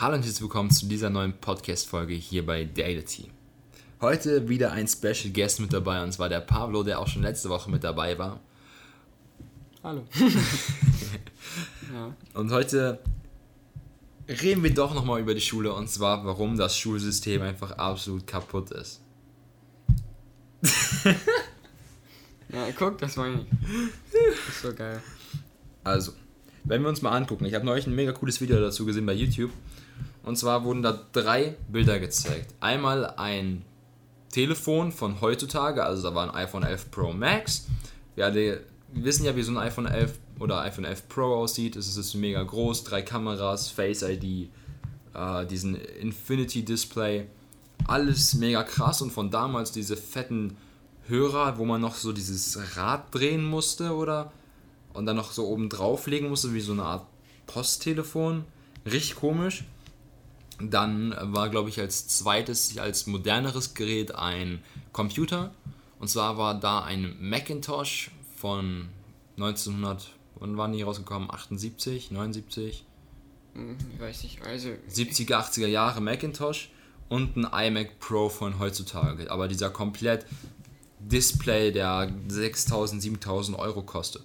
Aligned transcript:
Hallo 0.00 0.14
und 0.14 0.22
herzlich 0.22 0.42
willkommen 0.42 0.70
zu 0.70 0.86
dieser 0.86 1.10
neuen 1.10 1.32
Podcast-Folge 1.32 2.14
hier 2.14 2.46
bei 2.46 2.64
Daility. 2.64 3.32
Heute 4.00 4.48
wieder 4.48 4.70
ein 4.70 4.86
Special 4.86 5.32
Guest 5.32 5.58
mit 5.58 5.72
dabei 5.72 6.04
und 6.04 6.12
zwar 6.12 6.28
der 6.28 6.38
Pablo, 6.38 6.84
der 6.84 7.00
auch 7.00 7.08
schon 7.08 7.22
letzte 7.22 7.48
Woche 7.48 7.68
mit 7.68 7.82
dabei 7.82 8.16
war. 8.16 8.38
Hallo. 9.82 10.06
ja. 11.92 12.14
Und 12.32 12.52
heute 12.52 13.00
reden 14.28 14.62
wir 14.62 14.72
doch 14.72 14.94
nochmal 14.94 15.20
über 15.20 15.34
die 15.34 15.40
Schule 15.40 15.72
und 15.72 15.90
zwar, 15.90 16.24
warum 16.24 16.56
das 16.56 16.78
Schulsystem 16.78 17.42
einfach 17.42 17.72
absolut 17.72 18.24
kaputt 18.24 18.70
ist. 18.70 19.00
ja, 22.50 22.68
guck, 22.78 22.98
das 22.98 23.16
war 23.16 23.30
nicht. 23.30 23.48
Das 24.12 24.48
ist 24.54 24.62
so 24.62 24.72
geil. 24.72 25.02
Also, 25.82 26.12
wenn 26.62 26.82
wir 26.82 26.88
uns 26.88 27.02
mal 27.02 27.16
angucken, 27.16 27.46
ich 27.46 27.54
habe 27.54 27.66
neulich 27.66 27.88
ein 27.88 27.96
mega 27.96 28.12
cooles 28.12 28.40
Video 28.40 28.60
dazu 28.60 28.86
gesehen 28.86 29.06
bei 29.06 29.14
YouTube. 29.14 29.50
Und 30.28 30.36
zwar 30.36 30.62
wurden 30.62 30.82
da 30.82 31.06
drei 31.12 31.56
Bilder 31.68 31.98
gezeigt. 31.98 32.54
Einmal 32.60 33.14
ein 33.16 33.64
Telefon 34.30 34.92
von 34.92 35.22
heutzutage, 35.22 35.82
also 35.82 36.02
da 36.02 36.14
war 36.14 36.24
ein 36.24 36.34
iPhone 36.46 36.64
11 36.64 36.90
Pro 36.90 37.14
Max. 37.14 37.66
Wir 38.14 38.26
alle 38.26 38.60
wissen 38.92 39.24
ja, 39.24 39.34
wie 39.36 39.42
so 39.42 39.52
ein 39.52 39.56
iPhone 39.56 39.86
11 39.86 40.18
oder 40.38 40.60
iPhone 40.60 40.84
11 40.84 41.08
Pro 41.08 41.34
aussieht. 41.34 41.76
Es 41.76 41.96
ist 41.96 42.12
mega 42.12 42.42
groß, 42.42 42.84
drei 42.84 43.00
Kameras, 43.00 43.70
Face 43.70 44.02
ID, 44.02 44.50
äh, 45.14 45.46
diesen 45.46 45.76
Infinity 45.76 46.62
Display. 46.62 47.26
Alles 47.86 48.34
mega 48.34 48.64
krass 48.64 49.00
und 49.00 49.10
von 49.10 49.30
damals 49.30 49.72
diese 49.72 49.96
fetten 49.96 50.58
Hörer, 51.06 51.56
wo 51.56 51.64
man 51.64 51.80
noch 51.80 51.94
so 51.94 52.12
dieses 52.12 52.76
Rad 52.76 53.14
drehen 53.14 53.44
musste 53.44 53.94
oder 53.94 54.30
und 54.92 55.06
dann 55.06 55.16
noch 55.16 55.32
so 55.32 55.46
oben 55.46 55.70
drauf 55.70 56.06
legen 56.06 56.28
musste, 56.28 56.52
wie 56.52 56.60
so 56.60 56.72
eine 56.72 56.82
Art 56.82 57.06
Posttelefon. 57.46 58.44
Richtig 58.84 59.16
komisch. 59.16 59.64
Dann 60.60 61.14
war, 61.20 61.50
glaube 61.50 61.68
ich, 61.68 61.78
als 61.78 62.08
zweites, 62.08 62.76
als 62.78 63.06
moderneres 63.06 63.74
Gerät 63.74 64.14
ein 64.14 64.62
Computer. 64.92 65.52
Und 66.00 66.08
zwar 66.08 66.36
war 66.36 66.58
da 66.58 66.82
ein 66.82 67.16
Macintosh 67.20 68.10
von 68.36 68.88
1900, 69.36 70.10
wann 70.36 70.56
waren 70.56 70.72
die 70.72 70.82
rausgekommen? 70.82 71.30
78, 71.30 72.10
79? 72.10 72.84
Hm, 73.54 73.76
ich 73.94 74.00
weiß 74.00 74.22
nicht, 74.24 74.42
also. 74.42 74.70
70er, 74.90 75.36
80er 75.36 75.66
Jahre 75.66 76.00
Macintosh 76.00 76.70
und 77.08 77.36
ein 77.36 77.68
iMac 77.68 77.98
Pro 78.00 78.28
von 78.28 78.58
heutzutage. 78.58 79.30
Aber 79.30 79.48
dieser 79.48 79.70
komplett 79.70 80.26
Display, 80.98 81.72
der 81.72 82.12
6000, 82.28 83.00
7000 83.00 83.58
Euro 83.58 83.82
kostet. 83.82 84.22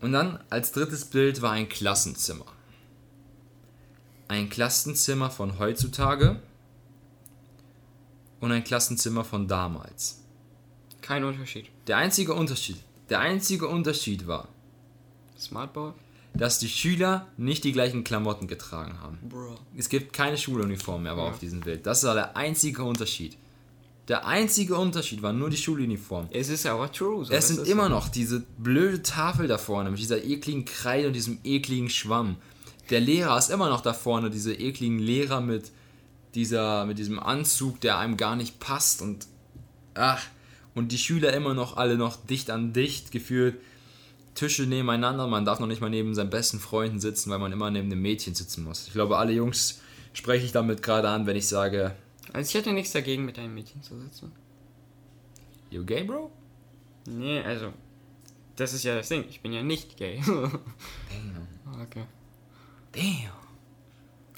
Und 0.00 0.12
dann 0.12 0.38
als 0.50 0.72
drittes 0.72 1.04
Bild 1.04 1.42
war 1.42 1.52
ein 1.52 1.68
Klassenzimmer. 1.68 2.46
Ein 4.30 4.48
Klassenzimmer 4.48 5.28
von 5.28 5.58
heutzutage 5.58 6.40
und 8.38 8.52
ein 8.52 8.62
Klassenzimmer 8.62 9.24
von 9.24 9.48
damals. 9.48 10.22
Kein 11.02 11.24
Unterschied. 11.24 11.66
Der 11.88 11.96
einzige 11.96 12.34
Unterschied, 12.34 12.76
der 13.08 13.18
einzige 13.18 13.66
Unterschied 13.66 14.28
war, 14.28 14.46
Smartboard? 15.36 15.96
dass 16.32 16.60
die 16.60 16.68
Schüler 16.68 17.26
nicht 17.38 17.64
die 17.64 17.72
gleichen 17.72 18.04
Klamotten 18.04 18.46
getragen 18.46 19.00
haben. 19.00 19.18
Bro. 19.28 19.58
Es 19.76 19.88
gibt 19.88 20.12
keine 20.12 20.38
Schuluniform 20.38 21.02
mehr 21.02 21.16
ja. 21.16 21.18
auf 21.18 21.40
diesem 21.40 21.58
Bild. 21.58 21.84
Das 21.84 22.04
war 22.04 22.14
der 22.14 22.36
einzige 22.36 22.84
Unterschied. 22.84 23.36
Der 24.06 24.28
einzige 24.28 24.76
Unterschied 24.76 25.22
war 25.22 25.32
nur 25.32 25.50
die 25.50 25.56
Schuluniform. 25.56 26.28
Es 26.30 26.50
ist 26.50 26.66
aber 26.66 26.92
true. 26.92 27.24
So 27.24 27.32
es 27.32 27.48
sind 27.48 27.66
immer 27.66 27.84
so. 27.84 27.88
noch 27.88 28.08
diese 28.08 28.44
blöde 28.58 29.02
Tafel 29.02 29.48
da 29.48 29.58
vorne 29.58 29.90
mit 29.90 29.98
dieser 29.98 30.22
ekligen 30.22 30.66
Kreide 30.66 31.08
und 31.08 31.14
diesem 31.14 31.40
ekligen 31.42 31.90
Schwamm. 31.90 32.36
Der 32.90 33.00
Lehrer 33.00 33.38
ist 33.38 33.50
immer 33.50 33.68
noch 33.68 33.80
da 33.80 33.92
vorne, 33.92 34.30
diese 34.30 34.52
ekligen 34.52 34.98
Lehrer 34.98 35.40
mit 35.40 35.70
dieser, 36.34 36.86
mit 36.86 36.98
diesem 36.98 37.18
Anzug, 37.18 37.80
der 37.80 37.98
einem 37.98 38.16
gar 38.16 38.36
nicht 38.36 38.60
passt 38.60 39.02
und 39.02 39.26
ach, 39.94 40.24
und 40.74 40.92
die 40.92 40.98
Schüler 40.98 41.32
immer 41.32 41.54
noch 41.54 41.76
alle 41.76 41.96
noch 41.96 42.16
dicht 42.16 42.50
an 42.50 42.72
dicht 42.72 43.10
geführt. 43.10 43.56
Tische 44.34 44.62
nebeneinander, 44.62 45.26
man 45.26 45.44
darf 45.44 45.58
noch 45.58 45.66
nicht 45.66 45.80
mal 45.80 45.90
neben 45.90 46.14
seinen 46.14 46.30
besten 46.30 46.60
Freunden 46.60 47.00
sitzen, 47.00 47.30
weil 47.30 47.40
man 47.40 47.52
immer 47.52 47.70
neben 47.70 47.90
dem 47.90 48.00
Mädchen 48.00 48.34
sitzen 48.34 48.64
muss. 48.64 48.86
Ich 48.86 48.92
glaube, 48.92 49.18
alle 49.18 49.32
Jungs 49.32 49.80
spreche 50.12 50.46
ich 50.46 50.52
damit 50.52 50.82
gerade 50.82 51.08
an, 51.08 51.26
wenn 51.26 51.36
ich 51.36 51.48
sage, 51.48 51.94
also 52.32 52.48
ich 52.48 52.54
hätte 52.54 52.72
nichts 52.72 52.92
dagegen, 52.92 53.24
mit 53.24 53.38
einem 53.38 53.54
Mädchen 53.54 53.82
zu 53.82 53.98
sitzen. 53.98 54.32
You 55.70 55.84
gay, 55.84 56.04
Bro? 56.04 56.30
Nee, 57.06 57.40
also. 57.40 57.72
Das 58.56 58.72
ist 58.72 58.84
ja 58.84 58.94
das 58.94 59.08
Ding. 59.08 59.24
Ich 59.28 59.40
bin 59.40 59.52
ja 59.52 59.62
nicht 59.62 59.96
gay. 59.96 60.22
Okay. 61.82 62.04
Damn. 62.92 63.32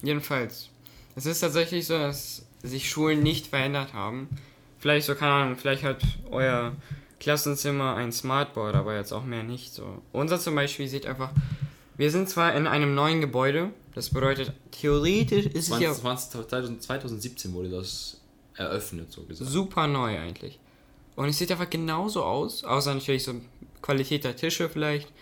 Jedenfalls. 0.03 0.69
Es 1.15 1.27
ist 1.27 1.41
tatsächlich 1.41 1.87
so, 1.87 1.99
dass 1.99 2.47
sich 2.63 2.89
Schulen 2.89 3.23
nicht 3.23 3.49
verändert 3.49 3.93
haben. 3.93 4.29
Vielleicht 4.79 5.07
so, 5.07 5.15
keine 5.15 5.33
Ahnung, 5.33 5.57
vielleicht 5.57 5.85
hat 5.85 6.03
euer 6.31 6.73
Klassenzimmer 7.21 7.95
ein 7.95 8.11
Smartboard, 8.11 8.75
aber 8.75 8.97
jetzt 8.97 9.13
auch 9.13 9.25
mehr 9.25 9.43
nicht 9.43 9.73
so. 9.73 10.03
Unser 10.13 10.41
zum 10.41 10.55
Beispiel 10.55 10.89
sieht 10.89 11.07
einfach. 11.07 11.31
Wir 11.97 12.11
sind 12.11 12.29
zwar 12.29 12.55
in 12.55 12.67
einem 12.67 12.95
neuen 12.95 13.21
Gebäude, 13.21 13.71
das 13.95 14.11
bedeutet, 14.11 14.53
theoretisch 14.71 15.47
ist 15.47 15.67
20, 15.67 15.89
es 15.89 16.03
ja. 16.03 16.79
2017 16.79 17.53
wurde 17.53 17.69
das 17.69 18.21
eröffnet, 18.57 19.13
so 19.13 19.23
gesagt. 19.23 19.51
Super 19.51 19.87
neu 19.87 20.19
eigentlich. 20.19 20.59
Und 21.15 21.29
es 21.29 21.39
sieht 21.39 21.53
einfach 21.53 21.69
genauso 21.69 22.25
aus, 22.25 22.65
außer 22.65 22.95
natürlich 22.95 23.25
so 23.25 23.35
Qualität 23.83 24.25
der 24.25 24.35
Tische 24.35 24.69
vielleicht, 24.69 25.13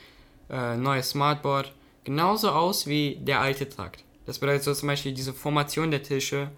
äh, 0.48 0.76
neues 0.76 1.10
Smartboard, 1.10 1.72
genauso 2.05 2.50
aus 2.50 2.87
wie 2.87 3.16
der 3.21 3.41
alte 3.41 3.69
Trakt. 3.69 4.05
Das 4.27 4.38
bedeutet 4.38 4.65
so 4.65 4.75
zum 4.75 4.87
Beispiel 4.88 5.12
diese 5.12 5.33
Formation 5.33 5.91
der 5.91 6.03
Tische, 6.03 6.50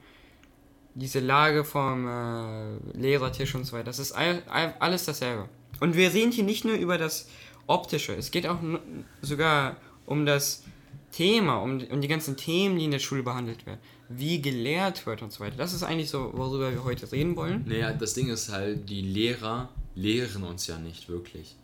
diese 0.94 1.20
Lage 1.20 1.64
vom 1.64 2.06
äh, 2.06 2.76
Lehrertisch 2.98 3.54
und 3.54 3.64
so 3.64 3.72
weiter. 3.72 3.84
Das 3.84 3.98
ist 3.98 4.12
all, 4.12 4.42
all, 4.48 4.74
alles 4.78 5.04
dasselbe. 5.04 5.48
Und 5.80 5.96
wir 5.96 6.12
reden 6.12 6.32
hier 6.32 6.44
nicht 6.44 6.64
nur 6.64 6.74
über 6.74 6.98
das 6.98 7.28
Optische, 7.66 8.14
es 8.14 8.30
geht 8.30 8.46
auch 8.46 8.58
sogar 9.20 9.76
um 10.04 10.26
das 10.26 10.64
Thema, 11.12 11.56
um, 11.56 11.80
um 11.90 12.00
die 12.00 12.08
ganzen 12.08 12.36
Themen, 12.36 12.78
die 12.78 12.86
in 12.86 12.90
der 12.90 12.98
Schule 12.98 13.22
behandelt 13.22 13.66
werden, 13.66 13.80
wie 14.08 14.42
gelehrt 14.42 15.06
wird 15.06 15.22
und 15.22 15.32
so 15.32 15.40
weiter. 15.40 15.56
Das 15.56 15.72
ist 15.72 15.82
eigentlich 15.82 16.10
so, 16.10 16.32
worüber 16.34 16.72
wir 16.72 16.84
heute 16.84 17.10
reden 17.12 17.36
wollen. 17.36 17.64
Naja, 17.66 17.92
das 17.92 18.14
Ding 18.14 18.28
ist 18.28 18.50
halt, 18.50 18.88
die 18.88 19.02
Lehrer 19.02 19.68
lehren 19.94 20.42
uns 20.42 20.66
ja 20.66 20.78
nicht 20.78 21.08
wirklich. 21.08 21.56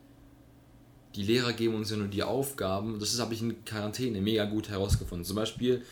Die 1.18 1.24
Lehrer 1.24 1.52
geben 1.52 1.74
uns 1.74 1.90
ja 1.90 1.96
nur 1.96 2.06
die 2.06 2.22
Aufgaben. 2.22 2.98
Das 3.00 3.18
habe 3.18 3.34
ich 3.34 3.42
in 3.42 3.64
Quarantäne 3.64 4.20
mega 4.20 4.44
gut 4.44 4.68
herausgefunden. 4.68 5.24
Zum 5.24 5.36
Beispiel, 5.36 5.82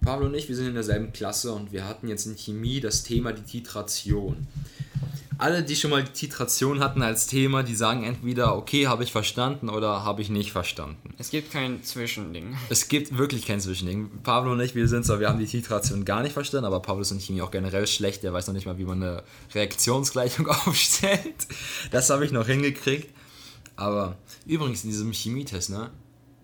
Pablo 0.00 0.26
und 0.26 0.34
ich, 0.34 0.48
wir 0.48 0.56
sind 0.56 0.68
in 0.68 0.74
derselben 0.74 1.12
Klasse 1.12 1.52
und 1.52 1.70
wir 1.70 1.86
hatten 1.86 2.08
jetzt 2.08 2.24
in 2.24 2.34
Chemie 2.34 2.80
das 2.80 3.02
Thema 3.02 3.32
die 3.32 3.42
Titration 3.42 4.48
alle, 5.40 5.62
die 5.62 5.74
schon 5.74 5.90
mal 5.90 6.04
die 6.04 6.12
Titration 6.12 6.80
hatten 6.80 7.02
als 7.02 7.26
Thema, 7.26 7.62
die 7.62 7.74
sagen 7.74 8.04
entweder, 8.04 8.56
okay, 8.56 8.86
habe 8.86 9.04
ich 9.04 9.10
verstanden 9.10 9.70
oder 9.70 10.04
habe 10.04 10.20
ich 10.20 10.28
nicht 10.28 10.52
verstanden. 10.52 11.14
Es 11.18 11.30
gibt 11.30 11.50
kein 11.50 11.82
Zwischending. 11.82 12.56
Es 12.68 12.88
gibt 12.88 13.16
wirklich 13.16 13.46
kein 13.46 13.60
Zwischending. 13.60 14.10
Pablo 14.22 14.52
und 14.52 14.60
ich, 14.60 14.74
wir 14.74 14.86
sind 14.86 15.06
so, 15.06 15.18
wir 15.18 15.28
haben 15.28 15.38
die 15.38 15.46
Titration 15.46 16.04
gar 16.04 16.22
nicht 16.22 16.32
verstanden, 16.32 16.66
aber 16.66 16.80
Pablo 16.80 17.02
ist 17.02 17.10
in 17.10 17.20
Chemie 17.20 17.40
auch 17.40 17.50
generell 17.50 17.86
schlecht. 17.86 18.22
Der 18.22 18.32
weiß 18.32 18.48
noch 18.48 18.54
nicht 18.54 18.66
mal, 18.66 18.76
wie 18.78 18.84
man 18.84 19.02
eine 19.02 19.22
Reaktionsgleichung 19.54 20.46
aufstellt. 20.66 21.46
Das 21.90 22.10
habe 22.10 22.24
ich 22.26 22.32
noch 22.32 22.46
hingekriegt. 22.46 23.08
Aber 23.80 24.18
übrigens 24.44 24.84
in 24.84 24.90
diesem 24.90 25.10
Chemietest, 25.10 25.70
ne? 25.70 25.90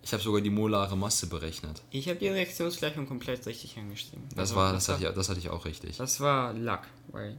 Ich 0.03 0.13
habe 0.13 0.23
sogar 0.23 0.41
die 0.41 0.51
molare 0.51 0.97
Masse 0.97 1.27
berechnet. 1.27 1.83
Ich 1.91 2.09
habe 2.09 2.19
die 2.19 2.29
Reaktionsgleichung 2.29 3.07
komplett 3.07 3.45
richtig 3.45 3.77
angeschrieben. 3.77 4.25
Das, 4.31 4.39
also, 4.39 4.57
war, 4.57 4.73
das, 4.73 4.87
das, 4.87 4.95
hatte 4.95 5.09
ich, 5.09 5.15
das 5.15 5.29
hatte 5.29 5.41
ich 5.41 5.51
auch 5.51 5.67
richtig. 5.67 5.99
Das 5.99 6.19
war 6.21 6.55
Luck, 6.55 6.81
weil 7.09 7.37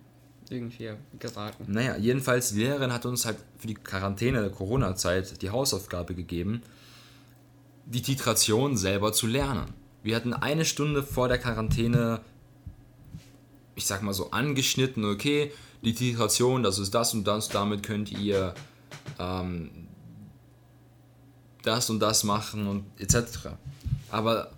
irgendwie 0.49 0.91
geraten. 1.17 1.65
Naja, 1.67 1.97
jedenfalls, 1.97 2.51
die 2.51 2.59
Lehrerin 2.59 2.93
hat 2.93 3.07
uns 3.07 3.25
halt 3.25 3.37
für 3.57 3.65
die 3.65 3.73
Quarantäne 3.73 4.41
der 4.41 4.51
Corona-Zeit 4.51 5.41
die 5.41 5.49
Hausaufgabe 5.49 6.13
gegeben, 6.13 6.61
die 7.85 8.03
Titration 8.03 8.77
selber 8.77 9.13
zu 9.13 9.25
lernen. 9.25 9.73
Wir 10.03 10.15
hatten 10.15 10.33
eine 10.33 10.65
Stunde 10.65 11.01
vor 11.01 11.27
der 11.27 11.39
Quarantäne, 11.39 12.21
ich 13.73 13.87
sag 13.87 14.03
mal 14.03 14.13
so, 14.13 14.29
angeschnitten, 14.29 15.05
okay, 15.05 15.51
die 15.81 15.95
Titration, 15.95 16.61
das 16.61 16.77
ist 16.77 16.93
das 16.93 17.15
und 17.15 17.25
das, 17.25 17.49
damit 17.49 17.81
könnt 17.81 18.11
ihr 18.11 18.53
ähm, 19.19 19.86
das 21.67 21.89
und 21.89 21.99
das 21.99 22.23
machen 22.23 22.67
und 22.67 22.85
etc. 22.99 23.49
Aber 24.09 24.51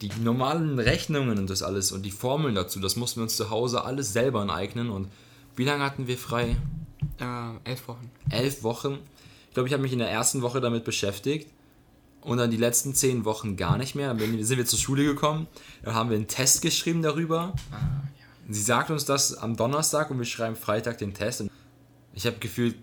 die 0.00 0.10
normalen 0.20 0.78
Rechnungen 0.78 1.38
und 1.38 1.48
das 1.48 1.62
alles 1.62 1.92
und 1.92 2.02
die 2.02 2.10
Formeln 2.10 2.54
dazu, 2.54 2.80
das 2.80 2.96
mussten 2.96 3.20
wir 3.20 3.24
uns 3.24 3.36
zu 3.36 3.50
Hause 3.50 3.84
alles 3.84 4.12
selber 4.12 4.40
aneignen 4.40 4.90
und 4.90 5.08
wie 5.56 5.64
lange 5.64 5.84
hatten 5.84 6.06
wir 6.06 6.18
frei? 6.18 6.56
Äh, 7.20 7.70
elf 7.70 7.88
Wochen. 7.88 8.10
Elf 8.30 8.62
Wochen. 8.62 8.98
Ich 9.48 9.54
glaube, 9.54 9.68
ich 9.68 9.72
habe 9.72 9.82
mich 9.82 9.92
in 9.92 9.98
der 9.98 10.10
ersten 10.10 10.42
Woche 10.42 10.60
damit 10.60 10.84
beschäftigt. 10.84 11.50
Und 12.22 12.38
dann 12.38 12.52
die 12.52 12.56
letzten 12.56 12.94
zehn 12.94 13.24
Wochen 13.24 13.56
gar 13.56 13.76
nicht 13.76 13.96
mehr. 13.96 14.14
Dann 14.14 14.42
sind 14.44 14.56
wir 14.56 14.64
zur 14.64 14.78
Schule 14.78 15.04
gekommen. 15.04 15.48
Dann 15.82 15.94
haben 15.94 16.08
wir 16.08 16.16
einen 16.16 16.28
Test 16.28 16.62
geschrieben 16.62 17.02
darüber. 17.02 17.52
Ah, 17.72 17.80
ja. 18.18 18.26
Sie 18.48 18.62
sagt 18.62 18.90
uns 18.90 19.04
das 19.04 19.34
am 19.34 19.56
Donnerstag 19.56 20.10
und 20.10 20.18
wir 20.18 20.24
schreiben 20.24 20.54
Freitag 20.54 20.98
den 20.98 21.14
Test. 21.14 21.44
Ich 22.14 22.26
habe 22.26 22.36
gefühlt, 22.38 22.76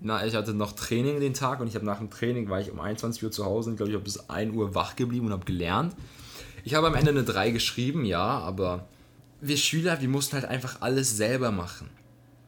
na, 0.00 0.26
ich 0.26 0.34
hatte 0.34 0.54
noch 0.54 0.72
Training 0.72 1.20
den 1.20 1.34
Tag 1.34 1.60
und 1.60 1.68
ich 1.68 1.74
habe 1.74 1.86
nach 1.86 1.98
dem 1.98 2.10
Training, 2.10 2.48
war 2.48 2.60
ich 2.60 2.70
um 2.70 2.80
21 2.80 3.24
Uhr 3.24 3.30
zu 3.30 3.44
Hause 3.44 3.70
und 3.70 3.76
glaube 3.76 3.90
ich, 3.90 3.94
habe 3.94 4.04
bis 4.04 4.28
1 4.28 4.54
Uhr 4.54 4.74
wach 4.74 4.96
geblieben 4.96 5.26
und 5.26 5.32
habe 5.32 5.44
gelernt. 5.44 5.94
Ich 6.64 6.74
habe 6.74 6.86
am 6.86 6.94
Ende 6.94 7.10
eine 7.10 7.24
3 7.24 7.50
geschrieben, 7.50 8.04
ja, 8.04 8.38
aber 8.38 8.88
wir 9.40 9.56
Schüler, 9.56 10.00
wir 10.00 10.08
mussten 10.08 10.34
halt 10.34 10.44
einfach 10.44 10.80
alles 10.80 11.16
selber 11.16 11.52
machen. 11.52 11.88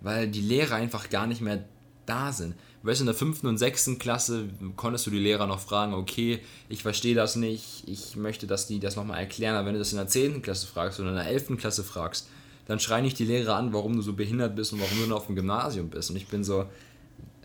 Weil 0.00 0.28
die 0.28 0.40
Lehrer 0.40 0.76
einfach 0.76 1.10
gar 1.10 1.26
nicht 1.26 1.40
mehr 1.40 1.64
da 2.06 2.32
sind. 2.32 2.54
Weißt 2.82 3.00
du, 3.00 3.02
in 3.02 3.06
der 3.06 3.14
fünften 3.14 3.48
und 3.48 3.58
sechsten 3.58 3.98
Klasse 3.98 4.48
konntest 4.76 5.06
du 5.06 5.10
die 5.10 5.18
Lehrer 5.18 5.46
noch 5.46 5.60
fragen, 5.60 5.94
okay, 5.94 6.40
ich 6.68 6.82
verstehe 6.82 7.14
das 7.14 7.36
nicht, 7.36 7.84
ich 7.86 8.16
möchte, 8.16 8.46
dass 8.46 8.66
die 8.66 8.78
das 8.78 8.96
nochmal 8.96 9.18
erklären, 9.18 9.56
aber 9.56 9.66
wenn 9.66 9.74
du 9.74 9.80
das 9.80 9.92
in 9.92 9.98
der 9.98 10.06
zehnten 10.06 10.40
Klasse 10.40 10.66
fragst 10.66 11.00
oder 11.00 11.10
in 11.10 11.16
der 11.16 11.26
elften 11.26 11.56
Klasse 11.56 11.82
fragst, 11.82 12.28
dann 12.66 12.78
schreien 12.78 13.04
nicht 13.04 13.18
die 13.18 13.24
Lehrer 13.24 13.56
an, 13.56 13.72
warum 13.72 13.96
du 13.96 14.02
so 14.02 14.12
behindert 14.12 14.54
bist 14.54 14.72
und 14.72 14.80
warum 14.80 14.98
du 14.98 15.06
nur 15.06 15.16
auf 15.16 15.26
dem 15.26 15.34
Gymnasium 15.34 15.88
bist. 15.88 16.10
Und 16.10 16.16
ich 16.16 16.28
bin 16.28 16.44
so, 16.44 16.66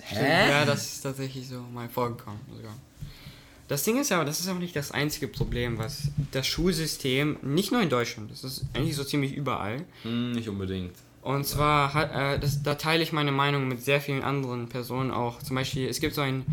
hä? 0.08 0.50
Ja, 0.50 0.66
das 0.66 0.94
ist 0.94 1.02
tatsächlich 1.02 1.48
so 1.48 1.62
mal 1.74 1.90
vorgekommen. 1.90 2.40
Sogar. 2.56 2.74
Das 3.68 3.84
Ding 3.84 4.00
ist 4.00 4.12
aber, 4.12 4.26
das 4.26 4.40
ist 4.40 4.48
aber 4.48 4.60
nicht 4.60 4.76
das 4.76 4.92
einzige 4.92 5.28
Problem, 5.28 5.78
was 5.78 6.10
das 6.32 6.46
Schulsystem, 6.48 7.38
nicht 7.42 7.72
nur 7.72 7.82
in 7.82 7.90
Deutschland, 7.90 8.30
das 8.30 8.44
ist 8.44 8.66
eigentlich 8.74 8.96
so 8.96 9.04
ziemlich 9.04 9.34
überall. 9.34 9.86
Hm, 10.04 10.34
nicht 10.34 10.50
unbedingt. 10.50 10.96
Und 11.22 11.46
zwar, 11.46 11.94
hat, 11.94 12.12
äh, 12.14 12.40
das, 12.40 12.64
da 12.64 12.76
teile 12.76 13.02
ich 13.02 13.14
meine 13.14 13.32
Meinung 13.32 13.68
mit 13.70 13.82
sehr 13.82 14.02
vielen 14.02 14.24
anderen 14.24 14.68
Personen 14.68 15.12
auch. 15.12 15.42
Zum 15.42 15.56
Beispiel, 15.56 15.88
es 15.88 16.02
gibt 16.02 16.16
so 16.16 16.22
einen 16.22 16.46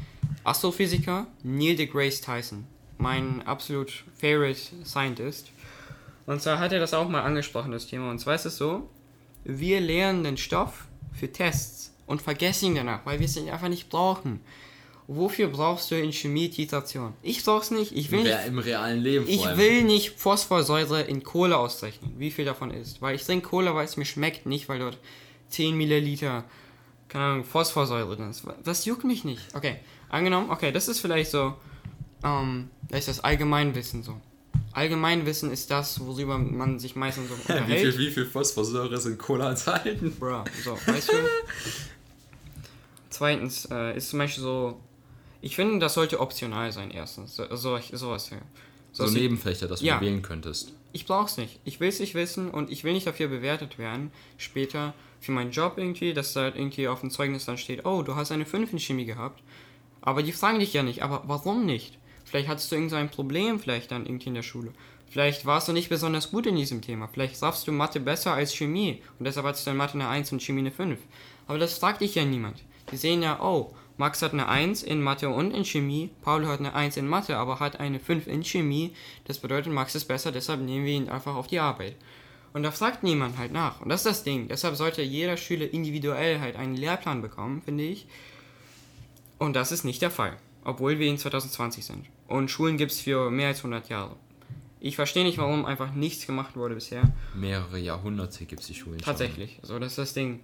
Astrophysiker, 0.44 1.26
Neil 1.42 1.74
deGrasse 1.74 2.22
Tyson, 2.22 2.64
mein 2.98 3.42
absolut 3.46 4.04
favorite 4.16 4.60
Scientist. 4.84 5.50
Und 6.26 6.40
zwar 6.40 6.60
hat 6.60 6.72
er 6.72 6.78
das 6.78 6.94
auch 6.94 7.08
mal 7.08 7.22
angesprochen, 7.22 7.72
das 7.72 7.88
Thema. 7.88 8.10
Und 8.10 8.20
zwar 8.20 8.36
ist 8.36 8.44
es 8.44 8.56
so, 8.56 8.88
wir 9.42 9.80
lernen 9.80 10.22
den 10.22 10.36
Stoff 10.36 10.86
für 11.12 11.32
Tests 11.32 11.79
und 12.10 12.20
vergessen 12.20 12.66
ihn 12.66 12.74
danach, 12.74 13.06
weil 13.06 13.20
wir 13.20 13.26
es 13.26 13.38
einfach 13.38 13.68
nicht 13.68 13.88
brauchen. 13.88 14.40
Wofür 15.06 15.46
brauchst 15.46 15.92
du 15.92 15.94
in 15.94 16.12
Chemie 16.12 16.50
Titration? 16.50 17.14
Ich 17.22 17.44
brauch's 17.44 17.70
nicht. 17.70 17.92
Ich 17.96 18.10
will 18.10 18.24
nicht, 18.24 18.46
Im 18.46 18.58
realen 18.58 19.00
Leben 19.00 19.28
Ich 19.28 19.44
will 19.56 19.84
nicht 19.84 20.18
Phosphorsäure 20.18 21.02
in 21.02 21.22
Kohle 21.22 21.56
auszeichnen, 21.56 22.12
wie 22.18 22.32
viel 22.32 22.44
davon 22.44 22.72
ist. 22.72 23.00
Weil 23.00 23.14
ich 23.14 23.24
trinke 23.24 23.48
Kohle, 23.48 23.76
weil 23.76 23.84
es 23.84 23.96
mir 23.96 24.04
schmeckt, 24.04 24.44
nicht 24.44 24.68
weil 24.68 24.80
dort 24.80 24.98
10 25.50 25.76
Milliliter, 25.76 26.44
keine 27.08 27.24
Ahnung, 27.24 27.44
Phosphorsäure 27.44 28.16
drin 28.16 28.30
ist. 28.30 28.42
Das 28.64 28.84
juckt 28.84 29.04
mich 29.04 29.24
nicht. 29.24 29.42
Okay, 29.54 29.76
angenommen, 30.08 30.50
okay, 30.50 30.72
das 30.72 30.88
ist 30.88 30.98
vielleicht 30.98 31.30
so, 31.30 31.54
ähm, 32.24 32.70
das 32.88 33.00
ist 33.00 33.08
das 33.08 33.20
Allgemeinwissen 33.20 34.02
so. 34.02 34.20
Allgemeinwissen 34.72 35.52
ist 35.52 35.70
das, 35.70 36.00
worüber 36.00 36.38
man 36.38 36.80
sich 36.80 36.96
meistens 36.96 37.28
so 37.28 37.34
unterhält. 37.34 37.68
wie, 37.68 37.92
viel, 37.92 37.98
wie 37.98 38.10
viel 38.10 38.26
Phosphorsäure 38.26 38.94
ist 38.94 39.06
in 39.06 39.16
Cola 39.16 39.50
enthalten? 39.50 40.12
Bro, 40.18 40.44
so, 40.64 40.76
weißt 40.86 41.12
du? 41.12 41.16
Zweitens 43.10 43.68
äh, 43.70 43.96
ist 43.96 44.10
zum 44.10 44.20
Beispiel 44.20 44.42
so, 44.42 44.80
ich 45.42 45.56
finde, 45.56 45.78
das 45.78 45.94
sollte 45.94 46.20
optional 46.20 46.72
sein, 46.72 46.90
erstens. 46.90 47.36
So, 47.36 47.44
so, 47.56 47.78
sowas, 47.92 48.30
ja. 48.30 48.38
So, 48.92 49.06
so 49.06 49.12
Nebenfächer, 49.12 49.68
dass 49.68 49.80
ja, 49.80 49.98
du 49.98 50.06
wählen 50.06 50.22
könntest. 50.22 50.72
Ich 50.92 51.06
brauch's 51.06 51.36
nicht. 51.36 51.60
Ich 51.64 51.80
will 51.80 51.88
es 51.88 52.00
nicht 52.00 52.14
wissen 52.14 52.50
und 52.50 52.70
ich 52.70 52.82
will 52.82 52.92
nicht 52.92 53.06
dafür 53.06 53.28
bewertet 53.28 53.78
werden, 53.78 54.10
später 54.36 54.94
für 55.20 55.32
meinen 55.32 55.52
Job 55.52 55.74
irgendwie, 55.76 56.12
dass 56.12 56.32
da 56.32 56.46
irgendwie 56.46 56.88
auf 56.88 57.00
dem 57.00 57.10
Zeugnis 57.10 57.44
dann 57.44 57.58
steht, 57.58 57.84
oh, 57.84 58.02
du 58.02 58.16
hast 58.16 58.32
eine 58.32 58.46
5 58.46 58.72
in 58.72 58.78
Chemie 58.78 59.04
gehabt. 59.04 59.42
Aber 60.00 60.22
die 60.22 60.32
fragen 60.32 60.58
dich 60.58 60.72
ja 60.72 60.82
nicht, 60.82 61.02
aber 61.02 61.22
warum 61.26 61.66
nicht? 61.66 61.98
Vielleicht 62.24 62.48
hattest 62.48 62.70
du 62.70 62.76
irgendein 62.76 63.10
Problem 63.10 63.60
vielleicht 63.60 63.90
dann 63.90 64.06
irgendwie 64.06 64.28
in 64.28 64.34
der 64.34 64.42
Schule. 64.42 64.72
Vielleicht 65.08 65.44
warst 65.44 65.68
du 65.68 65.72
nicht 65.72 65.88
besonders 65.88 66.30
gut 66.30 66.46
in 66.46 66.56
diesem 66.56 66.80
Thema. 66.80 67.08
Vielleicht 67.08 67.42
raffst 67.42 67.66
du 67.66 67.72
Mathe 67.72 67.98
besser 67.98 68.32
als 68.32 68.54
Chemie 68.54 69.02
und 69.18 69.24
deshalb 69.24 69.46
hattest 69.46 69.66
du 69.66 69.72
in 69.72 69.76
Mathe 69.76 69.94
eine 69.94 70.08
1 70.08 70.32
und 70.32 70.42
Chemie 70.42 70.60
eine 70.60 70.70
5. 70.70 70.98
Aber 71.48 71.58
das 71.58 71.78
fragt 71.78 72.00
dich 72.00 72.14
ja 72.14 72.24
niemand. 72.24 72.62
Die 72.90 72.96
sehen 72.96 73.22
ja, 73.22 73.40
oh, 73.40 73.74
Max 73.96 74.22
hat 74.22 74.32
eine 74.32 74.48
1 74.48 74.82
in 74.82 75.02
Mathe 75.02 75.28
und 75.28 75.52
in 75.52 75.64
Chemie, 75.64 76.10
Paul 76.22 76.46
hat 76.46 76.60
eine 76.60 76.74
1 76.74 76.96
in 76.96 77.06
Mathe, 77.06 77.36
aber 77.36 77.60
hat 77.60 77.80
eine 77.80 78.00
5 78.00 78.26
in 78.26 78.42
Chemie. 78.42 78.94
Das 79.26 79.38
bedeutet, 79.38 79.72
Max 79.72 79.94
ist 79.94 80.06
besser, 80.06 80.32
deshalb 80.32 80.60
nehmen 80.60 80.86
wir 80.86 80.94
ihn 80.94 81.08
einfach 81.08 81.34
auf 81.34 81.48
die 81.48 81.58
Arbeit. 81.58 81.96
Und 82.52 82.62
da 82.62 82.70
fragt 82.70 83.02
niemand 83.02 83.38
halt 83.38 83.52
nach. 83.52 83.80
Und 83.80 83.90
das 83.90 84.00
ist 84.00 84.06
das 84.06 84.24
Ding. 84.24 84.48
Deshalb 84.48 84.74
sollte 84.76 85.02
jeder 85.02 85.36
Schüler 85.36 85.72
individuell 85.72 86.40
halt 86.40 86.56
einen 86.56 86.76
Lehrplan 86.76 87.22
bekommen, 87.22 87.62
finde 87.62 87.84
ich. 87.84 88.06
Und 89.38 89.54
das 89.54 89.70
ist 89.70 89.84
nicht 89.84 90.02
der 90.02 90.10
Fall. 90.10 90.36
Obwohl 90.64 90.98
wir 90.98 91.06
in 91.06 91.18
2020 91.18 91.84
sind. 91.84 92.06
Und 92.26 92.50
Schulen 92.50 92.76
gibt 92.76 92.92
es 92.92 93.00
für 93.00 93.30
mehr 93.30 93.48
als 93.48 93.58
100 93.58 93.88
Jahre. 93.88 94.16
Ich 94.80 94.96
verstehe 94.96 95.24
nicht, 95.24 95.38
warum 95.38 95.64
einfach 95.64 95.92
nichts 95.92 96.26
gemacht 96.26 96.56
wurde 96.56 96.74
bisher. 96.74 97.02
Mehrere 97.34 97.78
Jahrhunderte 97.78 98.46
gibt 98.46 98.62
es 98.62 98.66
die 98.66 98.74
Schulen. 98.74 98.98
Tatsächlich. 98.98 99.52
Schon. 99.56 99.62
Also 99.62 99.78
das 99.78 99.92
ist 99.92 99.98
das 99.98 100.14
Ding. 100.14 100.40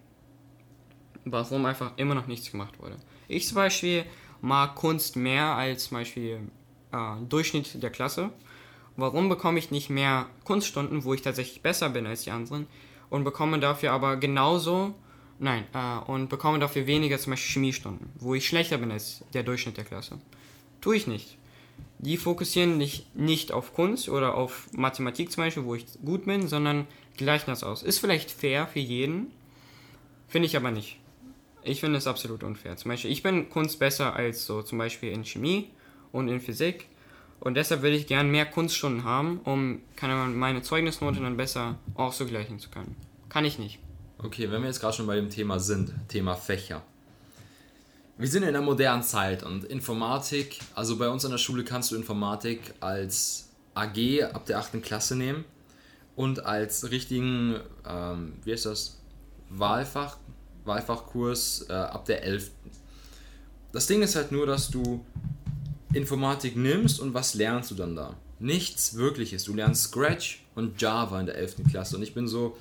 Warum 1.28 1.66
einfach 1.66 1.90
immer 1.96 2.14
noch 2.14 2.28
nichts 2.28 2.52
gemacht 2.52 2.78
wurde. 2.78 2.96
Ich 3.26 3.48
zum 3.48 3.56
Beispiel 3.56 4.04
mag 4.40 4.76
Kunst 4.76 5.16
mehr 5.16 5.56
als 5.56 5.88
zum 5.88 5.98
Beispiel 5.98 6.38
äh, 6.92 7.16
Durchschnitt 7.28 7.82
der 7.82 7.90
Klasse. 7.90 8.30
Warum 8.96 9.28
bekomme 9.28 9.58
ich 9.58 9.72
nicht 9.72 9.90
mehr 9.90 10.26
Kunststunden, 10.44 11.02
wo 11.02 11.14
ich 11.14 11.22
tatsächlich 11.22 11.62
besser 11.62 11.90
bin 11.90 12.06
als 12.06 12.22
die 12.22 12.30
anderen 12.30 12.68
und 13.10 13.24
bekomme 13.24 13.58
dafür 13.58 13.90
aber 13.90 14.16
genauso, 14.16 14.94
nein, 15.40 15.64
äh, 15.74 15.98
und 16.10 16.28
bekomme 16.28 16.60
dafür 16.60 16.86
weniger 16.86 17.18
zum 17.18 17.32
Beispiel 17.32 17.54
Chemiestunden, 17.54 18.08
wo 18.20 18.34
ich 18.34 18.46
schlechter 18.46 18.78
bin 18.78 18.92
als 18.92 19.24
der 19.34 19.42
Durchschnitt 19.42 19.76
der 19.76 19.84
Klasse? 19.84 20.18
Tue 20.80 20.94
ich 20.94 21.08
nicht. 21.08 21.38
Die 21.98 22.18
fokussieren 22.18 22.78
nicht, 22.78 23.16
nicht 23.16 23.50
auf 23.50 23.74
Kunst 23.74 24.08
oder 24.08 24.36
auf 24.36 24.68
Mathematik 24.72 25.32
zum 25.32 25.42
Beispiel, 25.42 25.64
wo 25.64 25.74
ich 25.74 25.86
gut 26.04 26.26
bin, 26.26 26.46
sondern 26.46 26.86
gleichen 27.16 27.50
das 27.50 27.64
aus. 27.64 27.82
Ist 27.82 27.98
vielleicht 27.98 28.30
fair 28.30 28.68
für 28.68 28.78
jeden, 28.78 29.32
finde 30.28 30.46
ich 30.46 30.56
aber 30.56 30.70
nicht. 30.70 31.00
Ich 31.66 31.80
finde 31.80 31.98
es 31.98 32.06
absolut 32.06 32.44
unfair. 32.44 32.76
Zum 32.76 32.90
Beispiel, 32.90 33.10
ich 33.10 33.22
bin 33.22 33.50
Kunst 33.50 33.78
besser 33.78 34.14
als 34.14 34.46
so 34.46 34.62
zum 34.62 34.78
Beispiel 34.78 35.10
in 35.10 35.24
Chemie 35.24 35.70
und 36.12 36.28
in 36.28 36.40
Physik. 36.40 36.86
Und 37.40 37.54
deshalb 37.54 37.82
würde 37.82 37.96
ich 37.96 38.06
gern 38.06 38.30
mehr 38.30 38.46
Kunststunden 38.46 39.04
haben, 39.04 39.40
um 39.40 39.82
kann 39.96 40.38
meine 40.38 40.62
Zeugnisnote 40.62 41.20
dann 41.20 41.36
besser 41.36 41.78
auszugleichen 41.94 42.58
zu 42.58 42.70
können. 42.70 42.96
Kann 43.28 43.44
ich 43.44 43.58
nicht. 43.58 43.80
Okay, 44.18 44.50
wenn 44.50 44.62
wir 44.62 44.68
jetzt 44.68 44.80
gerade 44.80 44.96
schon 44.96 45.06
bei 45.06 45.16
dem 45.16 45.28
Thema 45.28 45.58
sind, 45.58 45.92
Thema 46.08 46.34
Fächer. 46.34 46.82
Wir 48.16 48.28
sind 48.28 48.44
in 48.44 48.50
einer 48.50 48.62
modernen 48.62 49.02
Zeit 49.02 49.42
und 49.42 49.64
Informatik, 49.64 50.60
also 50.74 50.96
bei 50.96 51.08
uns 51.10 51.24
an 51.24 51.32
der 51.32 51.38
Schule 51.38 51.64
kannst 51.64 51.90
du 51.90 51.96
Informatik 51.96 52.72
als 52.80 53.50
AG 53.74 54.22
ab 54.32 54.46
der 54.46 54.58
8. 54.58 54.82
Klasse 54.82 55.16
nehmen 55.16 55.44
und 56.14 56.46
als 56.46 56.90
richtigen, 56.90 57.60
ähm, 57.86 58.34
wie 58.44 58.52
heißt 58.52 58.64
das, 58.64 59.02
Wahlfach 59.50 60.16
Wahlfachkurs 60.66 61.66
äh, 61.68 61.72
ab 61.72 62.04
der 62.06 62.22
11. 62.22 62.50
Das 63.72 63.86
Ding 63.86 64.02
ist 64.02 64.16
halt 64.16 64.32
nur, 64.32 64.46
dass 64.46 64.70
du 64.70 65.04
Informatik 65.92 66.56
nimmst 66.56 67.00
und 67.00 67.14
was 67.14 67.34
lernst 67.34 67.70
du 67.70 67.74
dann 67.74 67.96
da? 67.96 68.16
Nichts 68.38 68.96
wirkliches. 68.96 69.44
Du 69.44 69.54
lernst 69.54 69.84
Scratch 69.84 70.44
und 70.54 70.80
Java 70.80 71.20
in 71.20 71.26
der 71.26 71.36
11. 71.36 71.56
Klasse 71.70 71.96
und 71.96 72.02
ich 72.02 72.14
bin 72.14 72.28
so, 72.28 72.56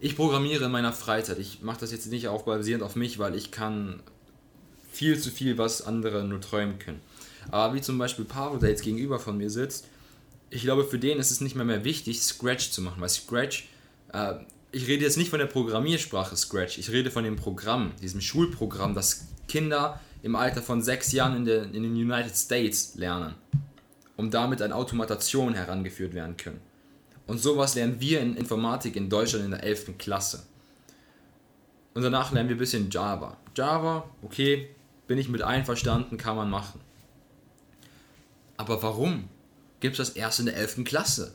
ich 0.00 0.16
programmiere 0.16 0.64
in 0.64 0.72
meiner 0.72 0.92
Freizeit. 0.92 1.38
Ich 1.38 1.62
mache 1.62 1.80
das 1.80 1.92
jetzt 1.92 2.06
nicht 2.06 2.28
auch 2.28 2.42
basierend 2.42 2.82
auf 2.82 2.96
mich, 2.96 3.18
weil 3.18 3.34
ich 3.34 3.50
kann 3.50 4.02
viel 4.90 5.18
zu 5.18 5.30
viel, 5.30 5.58
was 5.58 5.82
andere 5.82 6.24
nur 6.24 6.40
träumen 6.40 6.78
können. 6.78 7.00
Aber 7.50 7.74
wie 7.74 7.80
zum 7.80 7.98
Beispiel 7.98 8.24
Pablo, 8.24 8.58
der 8.58 8.70
jetzt 8.70 8.82
gegenüber 8.82 9.18
von 9.18 9.36
mir 9.36 9.50
sitzt, 9.50 9.86
ich 10.50 10.62
glaube, 10.62 10.84
für 10.84 10.98
den 10.98 11.18
ist 11.18 11.30
es 11.30 11.40
nicht 11.40 11.54
mehr, 11.54 11.64
mehr 11.64 11.84
wichtig, 11.84 12.22
Scratch 12.22 12.70
zu 12.70 12.82
machen, 12.82 13.00
weil 13.00 13.08
Scratch 13.08 13.68
äh, 14.12 14.34
ich 14.72 14.86
rede 14.86 15.04
jetzt 15.04 15.16
nicht 15.16 15.30
von 15.30 15.38
der 15.38 15.46
Programmiersprache 15.46 16.36
Scratch, 16.36 16.78
ich 16.78 16.90
rede 16.90 17.10
von 17.10 17.24
dem 17.24 17.36
Programm, 17.36 17.92
diesem 18.00 18.20
Schulprogramm, 18.20 18.94
das 18.94 19.26
Kinder 19.48 20.00
im 20.22 20.36
Alter 20.36 20.62
von 20.62 20.82
sechs 20.82 21.12
Jahren 21.12 21.36
in, 21.36 21.44
der, 21.44 21.64
in 21.64 21.82
den 21.82 21.94
United 21.94 22.36
States 22.36 22.94
lernen, 22.94 23.34
um 24.16 24.30
damit 24.30 24.62
an 24.62 24.72
Automation 24.72 25.54
herangeführt 25.54 26.14
werden 26.14 26.36
können. 26.36 26.60
Und 27.26 27.38
sowas 27.38 27.74
lernen 27.74 28.00
wir 28.00 28.20
in 28.20 28.36
Informatik 28.36 28.96
in 28.96 29.08
Deutschland 29.08 29.44
in 29.44 29.50
der 29.52 29.62
11. 29.62 29.98
Klasse. 29.98 30.44
Und 31.94 32.02
danach 32.02 32.32
lernen 32.32 32.48
wir 32.48 32.56
ein 32.56 32.60
bisschen 32.60 32.90
Java. 32.90 33.36
Java, 33.56 34.08
okay, 34.22 34.68
bin 35.06 35.18
ich 35.18 35.28
mit 35.28 35.42
einverstanden, 35.42 36.16
kann 36.16 36.36
man 36.36 36.50
machen. 36.50 36.80
Aber 38.56 38.82
warum 38.82 39.28
gibt 39.80 39.98
es 39.98 40.08
das 40.08 40.16
erst 40.16 40.40
in 40.40 40.46
der 40.46 40.56
11. 40.56 40.84
Klasse? 40.84 41.34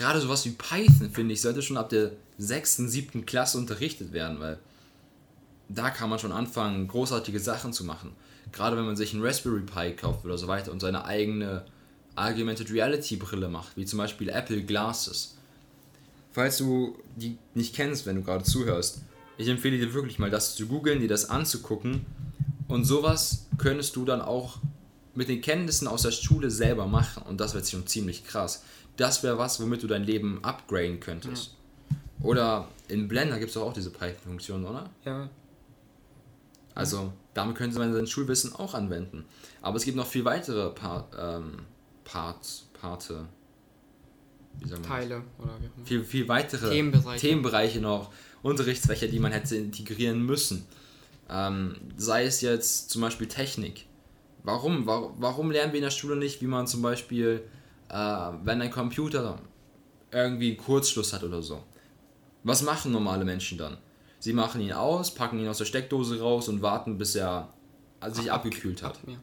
Gerade 0.00 0.18
sowas 0.18 0.46
wie 0.46 0.52
Python, 0.52 1.10
finde 1.10 1.34
ich, 1.34 1.42
sollte 1.42 1.60
schon 1.60 1.76
ab 1.76 1.90
der 1.90 2.12
sechsten, 2.38 2.88
siebten 2.88 3.26
Klasse 3.26 3.58
unterrichtet 3.58 4.14
werden, 4.14 4.40
weil 4.40 4.58
da 5.68 5.90
kann 5.90 6.08
man 6.08 6.18
schon 6.18 6.32
anfangen, 6.32 6.88
großartige 6.88 7.38
Sachen 7.38 7.74
zu 7.74 7.84
machen. 7.84 8.12
Gerade 8.50 8.78
wenn 8.78 8.86
man 8.86 8.96
sich 8.96 9.12
einen 9.12 9.22
Raspberry 9.22 9.60
Pi 9.60 9.92
kauft 9.92 10.24
oder 10.24 10.38
so 10.38 10.48
weiter 10.48 10.72
und 10.72 10.80
seine 10.80 11.04
eigene 11.04 11.66
Augmented 12.16 12.72
Reality 12.72 13.16
Brille 13.16 13.50
macht, 13.50 13.76
wie 13.76 13.84
zum 13.84 13.98
Beispiel 13.98 14.30
Apple 14.30 14.62
Glasses. 14.62 15.36
Falls 16.32 16.56
du 16.56 16.96
die 17.16 17.36
nicht 17.52 17.76
kennst, 17.76 18.06
wenn 18.06 18.16
du 18.16 18.22
gerade 18.22 18.44
zuhörst, 18.44 19.02
ich 19.36 19.48
empfehle 19.48 19.76
dir 19.76 19.92
wirklich 19.92 20.18
mal 20.18 20.30
das 20.30 20.54
zu 20.54 20.66
googeln, 20.66 21.00
dir 21.00 21.08
das 21.08 21.28
anzugucken 21.28 22.06
und 22.68 22.86
sowas 22.86 23.48
könntest 23.58 23.96
du 23.96 24.06
dann 24.06 24.22
auch 24.22 24.60
mit 25.14 25.28
den 25.28 25.42
Kenntnissen 25.42 25.86
aus 25.86 26.02
der 26.02 26.12
Schule 26.12 26.50
selber 26.50 26.86
machen 26.86 27.22
und 27.24 27.38
das 27.38 27.52
wird 27.52 27.68
schon 27.68 27.86
ziemlich 27.86 28.24
krass. 28.24 28.62
Das 29.00 29.22
wäre 29.22 29.38
was, 29.38 29.60
womit 29.60 29.82
du 29.82 29.86
dein 29.86 30.04
Leben 30.04 30.40
upgraden 30.42 31.00
könntest. 31.00 31.56
Ja. 31.90 31.96
Oder 32.22 32.68
in 32.88 33.08
Blender 33.08 33.38
gibt 33.38 33.50
es 33.50 33.56
auch 33.56 33.72
diese 33.72 33.90
Python-Funktion, 33.90 34.64
oder? 34.64 34.90
Ja. 35.06 35.30
Also 36.74 37.12
damit 37.32 37.56
könnte 37.56 37.78
man 37.78 37.94
sein 37.94 38.06
Schulwissen 38.06 38.54
auch 38.54 38.74
anwenden. 38.74 39.24
Aber 39.62 39.76
es 39.76 39.84
gibt 39.84 39.96
noch 39.96 40.06
viel 40.06 40.24
weitere 40.24 40.70
pa 40.70 41.08
ähm, 41.18 41.60
Parts, 42.04 42.68
Parte. 42.78 43.26
Teile 44.82 45.22
oder 45.38 45.52
wie 45.60 45.68
auch 45.68 45.76
immer. 45.76 45.86
viel, 45.86 46.04
viel 46.04 46.28
weitere 46.28 46.68
Themenbereiche. 46.68 47.20
Themenbereiche 47.20 47.80
noch, 47.80 48.12
Unterrichtsfächer, 48.42 49.06
die 49.06 49.18
man 49.18 49.32
hätte 49.32 49.56
integrieren 49.56 50.26
müssen. 50.26 50.66
Ähm, 51.30 51.76
sei 51.96 52.24
es 52.24 52.42
jetzt 52.42 52.90
zum 52.90 53.00
Beispiel 53.00 53.28
Technik. 53.28 53.86
Warum, 54.42 54.86
warum 54.86 55.50
lernen 55.50 55.72
wir 55.72 55.78
in 55.78 55.84
der 55.84 55.90
Schule 55.90 56.16
nicht, 56.16 56.42
wie 56.42 56.46
man 56.46 56.66
zum 56.66 56.82
Beispiel, 56.82 57.42
äh, 57.90 58.32
wenn 58.44 58.62
ein 58.62 58.70
Computer 58.70 59.38
irgendwie 60.12 60.48
einen 60.48 60.56
Kurzschluss 60.56 61.12
hat 61.12 61.22
oder 61.22 61.42
so? 61.42 61.62
Was 62.42 62.62
machen 62.62 62.92
normale 62.92 63.24
Menschen 63.24 63.58
dann? 63.58 63.76
Sie 64.18 64.32
machen 64.32 64.60
ihn 64.60 64.72
aus, 64.72 65.14
packen 65.14 65.38
ihn 65.38 65.48
aus 65.48 65.58
der 65.58 65.64
Steckdose 65.64 66.20
raus 66.20 66.48
und 66.48 66.62
warten, 66.62 66.98
bis 66.98 67.14
er 67.14 67.48
sich 68.12 68.30
abgekühlt 68.32 68.82
hat. 68.82 68.98
Ja. 69.06 69.14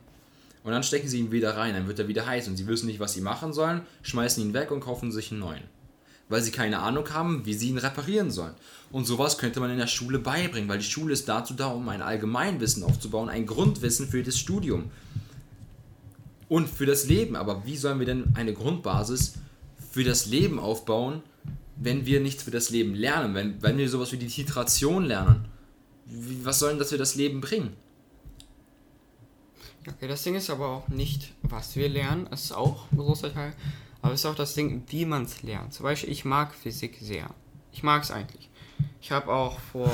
Und 0.63 0.71
dann 0.71 0.83
stecken 0.83 1.07
sie 1.07 1.19
ihn 1.19 1.31
wieder 1.31 1.55
rein, 1.55 1.73
dann 1.73 1.87
wird 1.87 1.99
er 1.99 2.07
wieder 2.07 2.25
heiß 2.25 2.47
und 2.47 2.57
sie 2.57 2.67
wissen 2.67 2.87
nicht, 2.87 2.99
was 2.99 3.13
sie 3.13 3.21
machen 3.21 3.53
sollen, 3.53 3.81
schmeißen 4.01 4.43
ihn 4.43 4.53
weg 4.53 4.71
und 4.71 4.81
kaufen 4.81 5.11
sich 5.11 5.31
einen 5.31 5.39
neuen. 5.39 5.63
Weil 6.29 6.41
sie 6.41 6.51
keine 6.51 6.79
Ahnung 6.79 7.09
haben, 7.11 7.45
wie 7.45 7.53
sie 7.53 7.69
ihn 7.69 7.77
reparieren 7.77 8.31
sollen. 8.31 8.53
Und 8.91 9.05
sowas 9.05 9.37
könnte 9.37 9.61
man 9.61 9.71
in 9.71 9.77
der 9.77 9.87
Schule 9.87 10.19
beibringen, 10.19 10.67
weil 10.67 10.79
die 10.79 10.83
Schule 10.83 11.13
ist 11.13 11.29
dazu 11.29 11.53
da, 11.53 11.67
um 11.67 11.87
ein 11.87 12.01
Allgemeinwissen 12.01 12.83
aufzubauen, 12.83 13.29
ein 13.29 13.45
Grundwissen 13.45 14.09
für 14.09 14.21
das 14.23 14.37
Studium 14.37 14.91
und 16.49 16.69
für 16.69 16.85
das 16.85 17.07
Leben. 17.07 17.35
Aber 17.35 17.65
wie 17.65 17.77
sollen 17.77 17.99
wir 17.99 18.05
denn 18.05 18.35
eine 18.35 18.53
Grundbasis 18.53 19.35
für 19.91 20.03
das 20.03 20.25
Leben 20.25 20.59
aufbauen, 20.59 21.23
wenn 21.75 22.05
wir 22.05 22.19
nichts 22.19 22.43
für 22.43 22.51
das 22.51 22.69
Leben 22.69 22.95
lernen, 22.95 23.33
wenn, 23.33 23.61
wenn 23.61 23.77
wir 23.77 23.89
sowas 23.89 24.11
wie 24.11 24.17
die 24.17 24.27
Titration 24.27 25.05
lernen? 25.05 25.45
Wie, 26.05 26.43
was 26.45 26.59
soll 26.59 26.69
denn 26.69 26.79
das 26.79 26.89
für 26.89 26.97
das 26.97 27.15
Leben 27.15 27.41
bringen? 27.41 27.75
Okay, 29.87 30.07
das 30.07 30.23
Ding 30.23 30.35
ist 30.35 30.49
aber 30.49 30.67
auch 30.67 30.87
nicht, 30.89 31.33
was 31.43 31.75
wir 31.77 31.87
lernen, 31.87 32.27
ist 32.27 32.51
auch 32.51 32.91
ein 32.91 32.97
großer 32.97 33.33
Teil, 33.33 33.53
aber 34.01 34.13
es 34.13 34.19
ist 34.19 34.25
auch 34.25 34.35
das 34.35 34.53
Ding, 34.53 34.83
wie 34.89 35.05
man 35.05 35.23
es 35.23 35.43
lernt. 35.43 35.73
Zum 35.73 35.83
Beispiel, 35.83 36.11
ich 36.11 36.25
mag 36.25 36.53
Physik 36.53 36.97
sehr. 37.01 37.29
Ich 37.71 37.83
mag 37.83 38.03
es 38.03 38.11
eigentlich. 38.11 38.49
Ich 39.01 39.11
habe 39.11 39.31
auch 39.31 39.59
vor, 39.59 39.91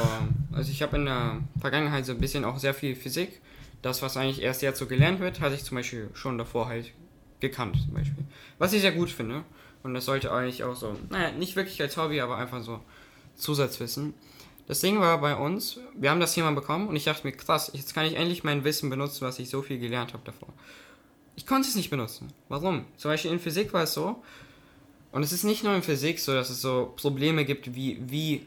also 0.51 0.71
ich 0.71 0.81
habe 0.81 0.97
in 0.97 1.05
der 1.05 1.41
Vergangenheit 1.59 2.05
so 2.05 2.11
ein 2.11 2.19
bisschen 2.19 2.43
auch 2.43 2.57
sehr 2.57 2.73
viel 2.73 2.95
Physik. 2.95 3.41
Das, 3.83 4.01
was 4.01 4.17
eigentlich 4.17 4.41
erst 4.41 4.63
jetzt 4.63 4.79
so 4.79 4.87
gelernt 4.87 5.19
wird, 5.19 5.39
hatte 5.39 5.53
ich 5.53 5.63
zum 5.63 5.77
Beispiel 5.77 6.09
schon 6.15 6.39
davor 6.39 6.67
halt 6.67 6.91
gekannt, 7.39 7.77
zum 7.83 7.93
Beispiel. 7.93 8.23
Was 8.57 8.73
ich 8.73 8.81
sehr 8.81 8.93
gut 8.93 9.11
finde. 9.11 9.43
Und 9.83 9.93
das 9.93 10.05
sollte 10.05 10.31
eigentlich 10.31 10.63
auch 10.63 10.75
so, 10.75 10.97
naja, 11.09 11.31
nicht 11.31 11.55
wirklich 11.55 11.79
als 11.81 11.97
Hobby, 11.97 12.21
aber 12.21 12.37
einfach 12.37 12.63
so 12.63 12.79
Zusatzwissen. 13.35 14.13
Das 14.65 14.79
Ding 14.79 14.99
war 14.99 15.19
bei 15.19 15.35
uns, 15.35 15.77
wir 15.93 16.09
haben 16.09 16.21
das 16.21 16.33
Thema 16.33 16.51
bekommen 16.53 16.87
und 16.87 16.95
ich 16.95 17.03
dachte 17.03 17.27
mir, 17.27 17.33
krass, 17.33 17.69
jetzt 17.73 17.93
kann 17.93 18.05
ich 18.05 18.15
endlich 18.15 18.45
mein 18.45 18.63
Wissen 18.63 18.89
benutzen, 18.89 19.27
was 19.27 19.39
ich 19.39 19.49
so 19.49 19.61
viel 19.61 19.77
gelernt 19.77 20.13
habe 20.13 20.23
davor. 20.23 20.47
Ich 21.35 21.45
konnte 21.45 21.67
es 21.67 21.75
nicht 21.75 21.89
benutzen. 21.89 22.31
Warum? 22.47 22.85
Zum 22.95 23.11
Beispiel 23.11 23.31
in 23.31 23.39
Physik 23.39 23.73
war 23.73 23.83
es 23.83 23.93
so, 23.93 24.23
und 25.11 25.21
es 25.21 25.31
ist 25.31 25.43
nicht 25.43 25.63
nur 25.63 25.75
in 25.75 25.83
Physik 25.83 26.19
so, 26.19 26.33
dass 26.33 26.49
es 26.49 26.61
so 26.61 26.93
Probleme 26.95 27.45
gibt, 27.45 27.75
wie, 27.75 27.99
wie 28.01 28.45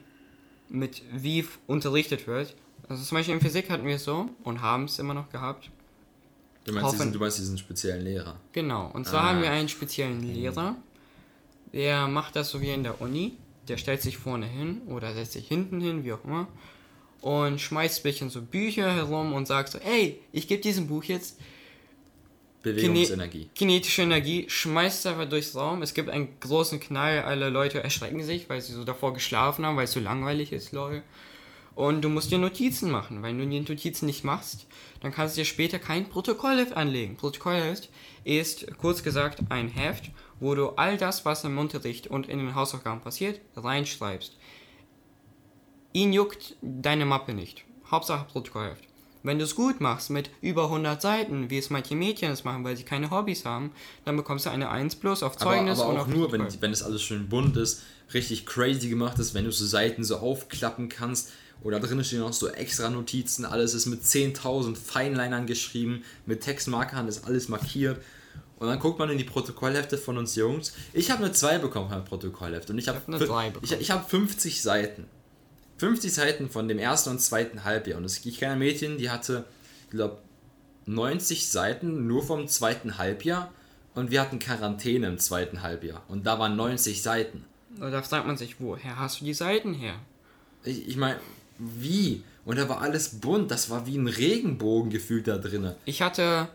mit 0.69 1.02
wie 1.12 1.47
unterrichtet 1.69 2.26
wird. 2.26 2.57
Also 2.88 3.02
zum 3.02 3.18
Beispiel 3.18 3.35
in 3.35 3.40
Physik 3.40 3.68
hatten 3.71 3.87
wir 3.87 3.97
es 3.97 4.04
so 4.04 4.28
und 4.45 4.62
haben 4.62 4.85
es 4.85 4.99
immer 4.99 5.14
noch 5.14 5.30
gehabt. 5.30 5.71
Du 6.64 6.73
meinst, 6.73 6.87
Hoffen- 6.87 6.99
diesen, 6.99 7.12
du 7.12 7.18
meinst 7.18 7.38
diesen 7.38 7.59
speziellen 7.59 8.02
Lehrer. 8.04 8.40
Genau. 8.52 8.90
Und 8.92 9.06
zwar 9.06 9.23
Ah. 9.23 9.28
haben 9.30 9.42
wir 9.42 9.50
einen 9.50 9.68
speziellen 9.68 10.23
Lehrer, 10.23 10.76
der 11.73 12.06
macht 12.09 12.37
das 12.37 12.50
so 12.50 12.61
wie 12.61 12.71
in 12.71 12.83
der 12.83 13.00
Uni. 13.00 13.37
Der 13.68 13.76
stellt 13.76 14.00
sich 14.02 14.16
vorne 14.16 14.47
hin 14.47 14.83
oder 14.88 15.12
setzt 15.14 15.33
sich 15.33 15.49
hinten 15.49 15.80
hin, 15.80 16.04
wie 16.04 16.12
auch 16.12 16.25
immer. 16.25 16.47
Und 17.21 17.61
schmeißt 17.61 18.00
ein 18.00 18.02
bisschen 18.04 18.30
so 18.30 18.40
Bücher 18.42 18.92
herum 18.95 19.33
und 19.33 19.47
sagt 19.47 19.71
so, 19.71 19.78
ey, 19.78 20.21
ich 20.30 20.47
gebe 20.47 20.62
diesem 20.62 20.87
Buch 20.87 21.02
jetzt 21.04 21.38
Bewegungsenergie. 22.62 23.49
kinetische 23.54 24.02
Energie, 24.02 24.47
schmeißt 24.49 25.00
es 25.00 25.06
einfach 25.06 25.28
durchs 25.28 25.54
Raum. 25.54 25.83
Es 25.83 25.95
gibt 25.95 26.11
einen 26.11 26.38
großen 26.40 26.80
Knall, 26.80 27.23
alle 27.23 27.49
Leute 27.49 27.83
erschrecken 27.83 28.23
sich, 28.23 28.49
weil 28.49 28.61
sie 28.61 28.73
so 28.73 28.83
davor 28.85 29.14
geschlafen 29.14 29.64
haben, 29.64 29.76
weil 29.76 29.85
es 29.85 29.92
so 29.92 30.00
langweilig 30.00 30.52
ist, 30.52 30.73
lol. 30.73 31.02
Und 31.76 32.00
du 32.00 32.09
musst 32.09 32.30
dir 32.30 32.38
Notizen 32.38 32.90
machen. 32.90 33.23
Wenn 33.23 33.38
du 33.38 33.47
die 33.47 33.61
Notizen 33.61 34.06
nicht 34.06 34.25
machst, 34.25 34.66
dann 35.00 35.12
kannst 35.12 35.37
du 35.37 35.42
dir 35.42 35.45
später 35.45 35.78
kein 35.78 36.09
Protokollheft 36.09 36.73
anlegen. 36.73 37.16
Protokollheft 37.16 37.90
ist, 38.25 38.66
kurz 38.78 39.02
gesagt, 39.02 39.40
ein 39.50 39.68
Heft, 39.68 40.11
wo 40.40 40.54
du 40.54 40.71
all 40.71 40.97
das, 40.97 41.26
was 41.26 41.45
im 41.45 41.59
Unterricht 41.59 42.06
und 42.06 42.30
in 42.30 42.38
den 42.38 42.54
Hausaufgaben 42.54 43.02
passiert, 43.02 43.42
reinschreibst. 43.54 44.38
Ihn 45.92 46.14
juckt 46.14 46.56
deine 46.62 47.04
Mappe 47.04 47.35
nicht. 47.35 47.64
Hauptsache 47.90 48.26
Protokollheft. 48.26 48.85
Wenn 49.23 49.38
du 49.38 49.45
es 49.45 49.54
gut 49.54 49.80
machst 49.80 50.09
mit 50.09 50.30
über 50.40 50.64
100 50.64 51.02
Seiten, 51.02 51.50
wie 51.50 51.59
es 51.59 51.68
manche 51.68 51.95
Mädchen 51.95 52.30
es 52.30 52.45
machen, 52.45 52.64
weil 52.64 52.76
sie 52.76 52.85
keine 52.85 53.11
Hobbys 53.11 53.45
haben, 53.45 53.73
dann 54.06 54.16
bekommst 54.16 54.47
du 54.47 54.50
eine 54.50 54.71
1 54.71 54.97
plus 54.97 55.23
auf 55.23 55.35
Aber, 55.35 55.50
Zeugnis 55.50 55.80
aber 55.80 55.90
und 55.90 55.99
auch 55.99 56.06
nur, 56.06 56.33
wenn, 56.33 56.40
Protokoll. 56.40 56.62
wenn 56.62 56.71
das 56.71 56.83
alles 56.83 57.02
schön 57.02 57.28
bunt 57.28 57.56
ist, 57.59 57.83
richtig 58.14 58.47
crazy 58.47 58.88
gemacht 58.88 59.18
ist, 59.18 59.35
wenn 59.35 59.45
du 59.45 59.52
so 59.52 59.66
Seiten 59.66 60.04
so 60.04 60.16
aufklappen 60.18 60.88
kannst 60.88 61.33
oder 61.63 61.81
drinnen 61.81 62.05
stehen 62.05 62.21
noch 62.21 62.33
so 62.33 62.49
extra 62.49 62.91
Notizen, 62.91 63.45
alles 63.45 63.75
ist 63.75 63.87
mit 63.87 64.03
10.000 64.03 64.77
Feinlinern 64.77 65.47
geschrieben, 65.47 66.05
mit 66.27 66.43
Textmarkern 66.43 67.09
ist 67.09 67.25
alles 67.27 67.49
markiert. 67.49 68.01
Und 68.59 68.69
dann 68.69 68.79
guckt 68.79 68.99
man 68.99 69.11
in 69.11 69.19
die 69.19 69.25
Protokollhefte 69.25 69.99
von 69.99 70.17
uns 70.17 70.35
Jungs. 70.35 70.73
Ich 70.93 71.11
habe 71.11 71.25
eine 71.25 71.33
2 71.33 71.59
bekommen 71.59 71.91
beim 71.91 72.05
Protokollheft 72.05 72.71
und 72.71 72.79
ich 72.79 72.89
habe 72.89 73.01
hab 73.01 73.21
drei 73.21 73.51
bekommen. 73.51 73.65
ich, 73.65 73.73
ich 73.73 73.91
hab 73.91 74.09
50 74.09 74.63
Seiten. 74.63 75.07
50 75.79 76.13
Seiten 76.13 76.49
von 76.49 76.69
dem 76.69 76.79
ersten 76.79 77.11
und 77.11 77.21
zweiten 77.21 77.65
Halbjahr. 77.65 77.99
Und 77.99 78.05
es, 78.05 78.25
ich 78.25 78.39
kenne 78.39 78.53
ein 78.53 78.59
Mädchen, 78.59 78.97
die 78.97 79.11
hatte, 79.11 79.45
ich 79.85 79.91
glaube, 79.91 80.19
90 80.87 81.49
Seiten 81.49 82.07
nur 82.07 82.23
vom 82.23 82.49
zweiten 82.49 82.97
Halbjahr. 82.97 83.53
Und 83.95 84.11
wir 84.11 84.21
hatten 84.21 84.39
Quarantäne 84.39 85.07
im 85.07 85.19
zweiten 85.19 85.63
Halbjahr. 85.63 86.03
Und 86.09 86.27
da 86.27 86.39
waren 86.39 86.57
90 86.57 87.03
Seiten. 87.03 87.45
Da 87.79 88.03
fragt 88.03 88.27
man 88.27 88.37
sich, 88.37 88.61
woher 88.61 88.99
hast 88.99 89.21
du 89.21 89.25
die 89.25 89.35
Seiten 89.35 89.75
her? 89.75 89.97
Ich, 90.65 90.89
ich 90.89 90.97
meine, 90.97 91.19
wie? 91.59 92.23
Und 92.45 92.59
da 92.59 92.69
war 92.69 92.81
alles 92.81 93.09
bunt. 93.21 93.51
Das 93.51 93.71
war 93.71 93.87
wie 93.87 93.97
ein 93.99 94.07
Regenbogen 94.07 94.91
gefühlt 94.91 95.27
da 95.27 95.37
drinnen. 95.39 95.75
Ich 95.85 96.01
hatte 96.03 96.49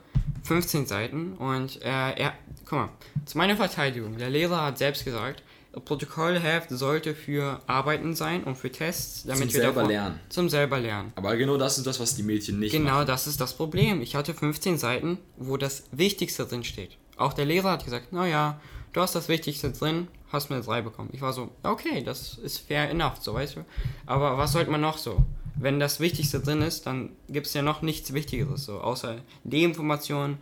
15 0.44 0.86
Seiten 0.86 1.34
und 1.34 1.82
äh, 1.82 1.90
er, 2.16 2.34
guck 2.66 2.72
mal, 2.80 2.90
zu 3.26 3.38
meiner 3.38 3.58
Verteidigung, 3.58 4.18
der 4.18 4.30
Lehrer 4.30 4.64
hat 4.64 4.78
selbst 4.78 5.04
gesagt, 5.06 5.44
Protokollheft 5.86 6.70
sollte 6.70 7.14
für 7.16 7.60
Arbeiten 7.68 8.14
sein 8.16 8.44
und 8.44 8.58
für 8.58 8.72
Tests, 8.72 9.24
damit 9.24 9.40
Zum 9.44 9.54
wir 9.54 9.62
selber 9.62 9.76
davon- 9.82 9.90
lernen. 9.92 10.20
Zum 10.30 10.50
selber 10.50 10.80
lernen. 10.80 11.14
Aber 11.16 11.36
genau 11.38 11.58
das 11.58 11.78
ist 11.78 11.88
das, 11.88 12.00
was 12.00 12.16
die 12.16 12.24
Mädchen 12.24 12.60
nicht 12.60 12.74
machen. 12.74 12.86
Genau 12.86 13.04
das 13.06 13.28
ist 13.28 13.40
das 13.40 13.54
Problem. 13.56 14.02
Ich 14.02 14.16
hatte 14.16 14.34
15 14.34 14.78
Seiten, 14.78 15.18
wo 15.38 15.58
das 15.58 15.84
Wichtigste 15.92 16.46
drin 16.46 16.64
steht. 16.64 16.98
Auch 17.18 17.34
der 17.34 17.46
Lehrer 17.46 17.72
hat 17.72 17.86
gesagt, 17.86 18.12
naja, 18.12 18.60
du 18.94 19.02
hast 19.02 19.16
das 19.16 19.30
Wichtigste 19.30 19.72
drin, 19.72 20.08
hast 20.32 20.50
mir 20.50 20.62
3 20.62 20.82
bekommen. 20.82 21.10
Ich 21.14 21.22
war 21.22 21.34
so, 21.34 21.52
okay, 21.64 22.04
das 22.04 22.38
ist 22.38 22.60
fair 22.60 22.90
enough, 22.90 23.18
so 23.22 23.34
weißt 23.34 23.58
du. 23.58 23.66
Aber 24.06 24.38
was 24.38 24.54
sollte 24.54 24.72
man 24.72 24.82
noch 24.82 24.98
so? 24.98 25.24
Wenn 25.56 25.80
das 25.80 26.00
Wichtigste 26.00 26.40
drin 26.40 26.62
ist, 26.62 26.86
dann 26.86 27.12
gibt 27.30 27.48
es 27.48 27.54
ja 27.54 27.62
noch 27.62 27.82
nichts 27.82 28.14
Wichtigeres, 28.14 28.66
so 28.66 28.80
außer 28.80 29.18
die 29.44 29.64
Informationen, 29.64 30.38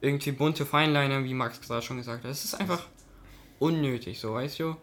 irgendwie 0.00 0.32
bunte 0.32 0.64
Feinliner, 0.66 1.24
wie 1.24 1.34
Max 1.34 1.60
gerade 1.60 1.82
schon 1.82 1.96
gesagt 1.96 2.24
hat. 2.24 2.30
Es 2.30 2.44
ist 2.44 2.54
einfach 2.54 2.86
unnötig, 3.58 4.20
so 4.20 4.34
weißt 4.34 4.60
du. 4.60 4.76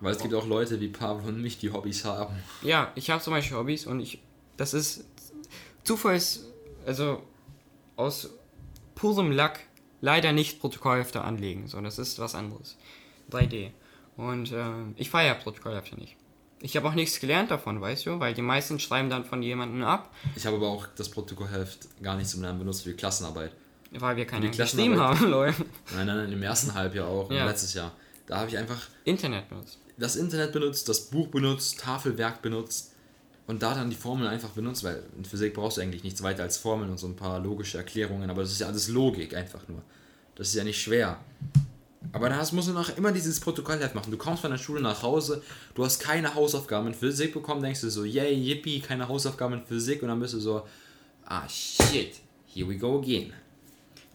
Weil 0.00 0.12
es 0.12 0.22
gibt 0.22 0.34
auch 0.34 0.46
Leute 0.46 0.80
wie 0.80 0.88
Pavel 0.88 1.26
und 1.28 1.42
mich, 1.42 1.58
die 1.58 1.72
Hobbys 1.72 2.04
haben. 2.04 2.36
Ja, 2.62 2.92
ich 2.94 3.10
habe 3.10 3.22
zum 3.22 3.32
Beispiel 3.32 3.56
Hobbys 3.56 3.86
und 3.86 4.00
ich, 4.00 4.22
das 4.56 4.74
ist 4.74 5.04
Zufalls, 5.82 6.44
also 6.86 7.22
aus 7.96 8.30
purem 8.94 9.32
Lack 9.32 9.60
leider 10.00 10.32
nicht 10.32 10.60
Protokollhefte 10.60 11.22
anlegen, 11.22 11.66
sondern 11.66 11.86
das 11.86 11.98
ist 11.98 12.18
was 12.18 12.34
anderes. 12.34 12.76
3D. 13.32 13.70
Und 14.18 14.52
äh, 14.52 14.64
ich 14.96 15.08
feiere 15.08 15.34
Protokollhefte 15.36 15.96
nicht. 15.96 16.16
Ich 16.60 16.76
habe 16.76 16.88
auch 16.88 16.94
nichts 16.94 17.20
gelernt 17.20 17.50
davon, 17.52 17.80
weißt 17.80 18.04
du, 18.06 18.18
weil 18.20 18.34
die 18.34 18.42
meisten 18.42 18.78
schreiben 18.80 19.08
dann 19.08 19.24
von 19.24 19.42
jemandem 19.42 19.84
ab, 19.84 20.12
Ich 20.36 20.44
habe 20.44 20.56
aber 20.56 20.68
auch 20.68 20.86
das 20.96 21.08
Protokollheft 21.08 21.88
gar 22.02 22.16
nicht 22.16 22.28
zum 22.28 22.42
Lernen 22.42 22.58
benutzt 22.58 22.82
für 22.82 22.90
die 22.90 22.96
Klassenarbeit. 22.96 23.52
weil 23.92 24.16
wir 24.16 24.26
keine 24.26 24.50
geschrieben 24.50 24.94
Klassenarbeit- 24.96 25.20
haben, 25.20 25.30
Leute. 25.30 25.64
Nein, 25.94 26.06
nein, 26.06 26.16
nein, 26.18 26.32
im 26.32 26.42
ersten 26.42 26.74
Halbjahr 26.74 27.06
auch, 27.08 27.30
Ja. 27.30 27.46
letztes 27.46 27.72
Jahr. 27.74 27.92
Da 28.26 28.38
habe 28.40 28.48
ich 28.50 28.58
einfach 28.58 28.88
Internet 29.04 29.48
benutzt. 29.48 29.78
das 29.96 30.16
Internet 30.16 30.52
benutzt, 30.52 30.88
das 30.88 31.02
Buch 31.10 31.28
benutzt, 31.28 31.78
Tafelwerk 31.80 32.42
benutzt 32.42 32.92
und 33.46 33.62
da 33.62 33.74
dann 33.74 33.88
die 33.88 33.96
Formeln 33.96 34.28
einfach 34.28 34.50
benutzt, 34.50 34.82
weil 34.84 35.04
in 35.16 35.24
Physik 35.24 35.54
brauchst 35.54 35.76
du 35.76 35.80
eigentlich 35.80 36.02
nichts 36.02 36.22
weiter 36.24 36.42
als 36.42 36.58
Formeln 36.58 36.90
und 36.90 36.98
so 36.98 37.06
ein 37.06 37.14
paar 37.16 37.38
logische 37.38 37.78
Erklärungen, 37.78 38.28
aber 38.28 38.42
das 38.42 38.50
ist 38.50 38.58
ja 38.60 38.66
alles 38.66 38.88
Logik 38.88 39.34
einfach 39.34 39.66
nur. 39.68 39.80
Das 40.34 40.48
ist 40.48 40.54
ja 40.56 40.64
nicht 40.64 40.82
schwer. 40.82 41.18
Aber 42.12 42.28
da 42.28 42.38
musst 42.52 42.68
du 42.68 42.72
noch 42.72 42.96
immer 42.96 43.12
dieses 43.12 43.40
Protokollheft 43.40 43.94
machen. 43.94 44.10
Du 44.10 44.16
kommst 44.16 44.42
von 44.42 44.50
der 44.50 44.58
Schule 44.58 44.80
nach 44.80 45.02
Hause, 45.02 45.42
du 45.74 45.84
hast 45.84 46.00
keine 46.00 46.34
Hausaufgaben 46.34 46.88
in 46.88 46.94
Physik 46.94 47.34
bekommen, 47.34 47.62
denkst 47.62 47.82
du 47.82 47.90
so, 47.90 48.04
yay, 48.04 48.34
yippie, 48.34 48.80
keine 48.80 49.08
Hausaufgaben 49.08 49.54
in 49.54 49.66
Physik 49.66 50.02
und 50.02 50.08
dann 50.08 50.20
bist 50.20 50.34
du 50.34 50.40
so, 50.40 50.66
ah 51.26 51.46
shit, 51.48 52.14
here 52.46 52.68
we 52.68 52.76
go 52.76 52.98
again. 52.98 53.32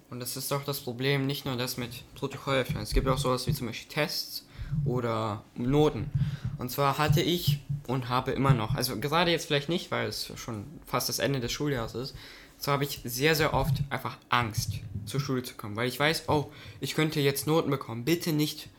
Und 0.10 0.20
das 0.20 0.38
ist 0.38 0.52
doch 0.52 0.64
das 0.64 0.80
Problem, 0.80 1.26
nicht 1.26 1.46
nur 1.46 1.56
das 1.56 1.78
mit 1.78 1.92
Protokollheften. 2.16 2.78
Es 2.78 2.94
gibt 2.94 3.08
auch 3.08 3.18
sowas 3.18 3.48
wie 3.48 3.54
zum 3.54 3.68
Beispiel 3.68 3.92
Tests 3.92 4.46
oder 4.86 5.44
Noten. 5.56 6.10
Und 6.58 6.70
zwar 6.70 6.98
hatte 6.98 7.22
ich 7.22 7.60
und 7.88 8.10
habe 8.10 8.32
immer 8.32 8.54
noch, 8.54 8.76
also 8.76 9.00
gerade 9.00 9.32
jetzt 9.32 9.48
vielleicht 9.48 9.70
nicht, 9.70 9.92
weil 9.92 10.08
es 10.08 10.32
schon 10.36 10.66
fast 10.86 11.10
das 11.10 11.20
Ende 11.20 11.40
des 11.40 11.52
Schuljahres 11.52 11.96
ist, 11.96 12.16
so 12.58 12.72
habe 12.72 12.84
ich 12.84 13.02
sehr, 13.04 13.36
sehr 13.36 13.54
oft 13.54 13.74
einfach 13.90 14.18
Angst, 14.30 14.74
zur 15.06 15.20
Schule 15.20 15.44
zu 15.44 15.56
kommen, 15.56 15.76
weil 15.76 15.88
ich 15.88 16.00
weiß, 16.00 16.24
oh, 16.30 16.52
ich 16.80 16.96
könnte 16.96 17.20
jetzt 17.20 17.48
Noten 17.48 17.70
bekommen. 17.70 18.06
Bitte 18.06 18.32
nicht 18.34 18.70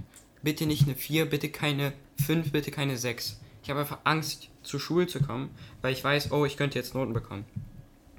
bitte 0.43 0.67
nicht 0.67 0.83
eine 0.83 0.95
4, 0.95 1.25
bitte 1.25 1.49
keine 1.49 1.95
5, 2.25 2.53
bitte 2.53 2.71
keine 2.71 2.99
6. 2.99 3.41
Ich 3.63 3.71
habe 3.71 3.81
einfach 3.81 4.01
Angst, 4.05 4.49
zur 4.63 4.79
Schule 4.79 5.07
zu 5.07 5.21
kommen, 5.21 5.49
weil 5.81 5.93
ich 5.95 6.05
weiß, 6.05 6.33
oh, 6.33 6.45
ich 6.45 6.57
könnte 6.59 6.79
jetzt 6.79 6.95
Noten 6.95 7.15
bekommen. 7.15 7.45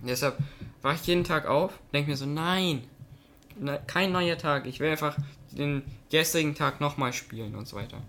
Und 0.02 0.10
deshalb 0.10 0.38
wache 0.82 0.96
ich 1.02 1.08
jeden 1.08 1.24
Tag 1.24 1.46
auf, 1.46 1.72
denke 1.94 2.10
mir 2.10 2.18
so, 2.18 2.26
nein, 2.26 2.84
ne- 3.60 3.80
kein 3.86 4.12
neuer 4.12 4.38
Tag. 4.40 4.66
Ich 4.66 4.80
will 4.80 4.90
einfach 4.90 5.16
den 5.52 5.84
gestrigen 6.10 6.56
Tag 6.56 6.82
nochmal 6.82 7.14
spielen 7.14 7.54
und 7.56 7.68
so 7.68 7.76
weiter. 7.78 8.02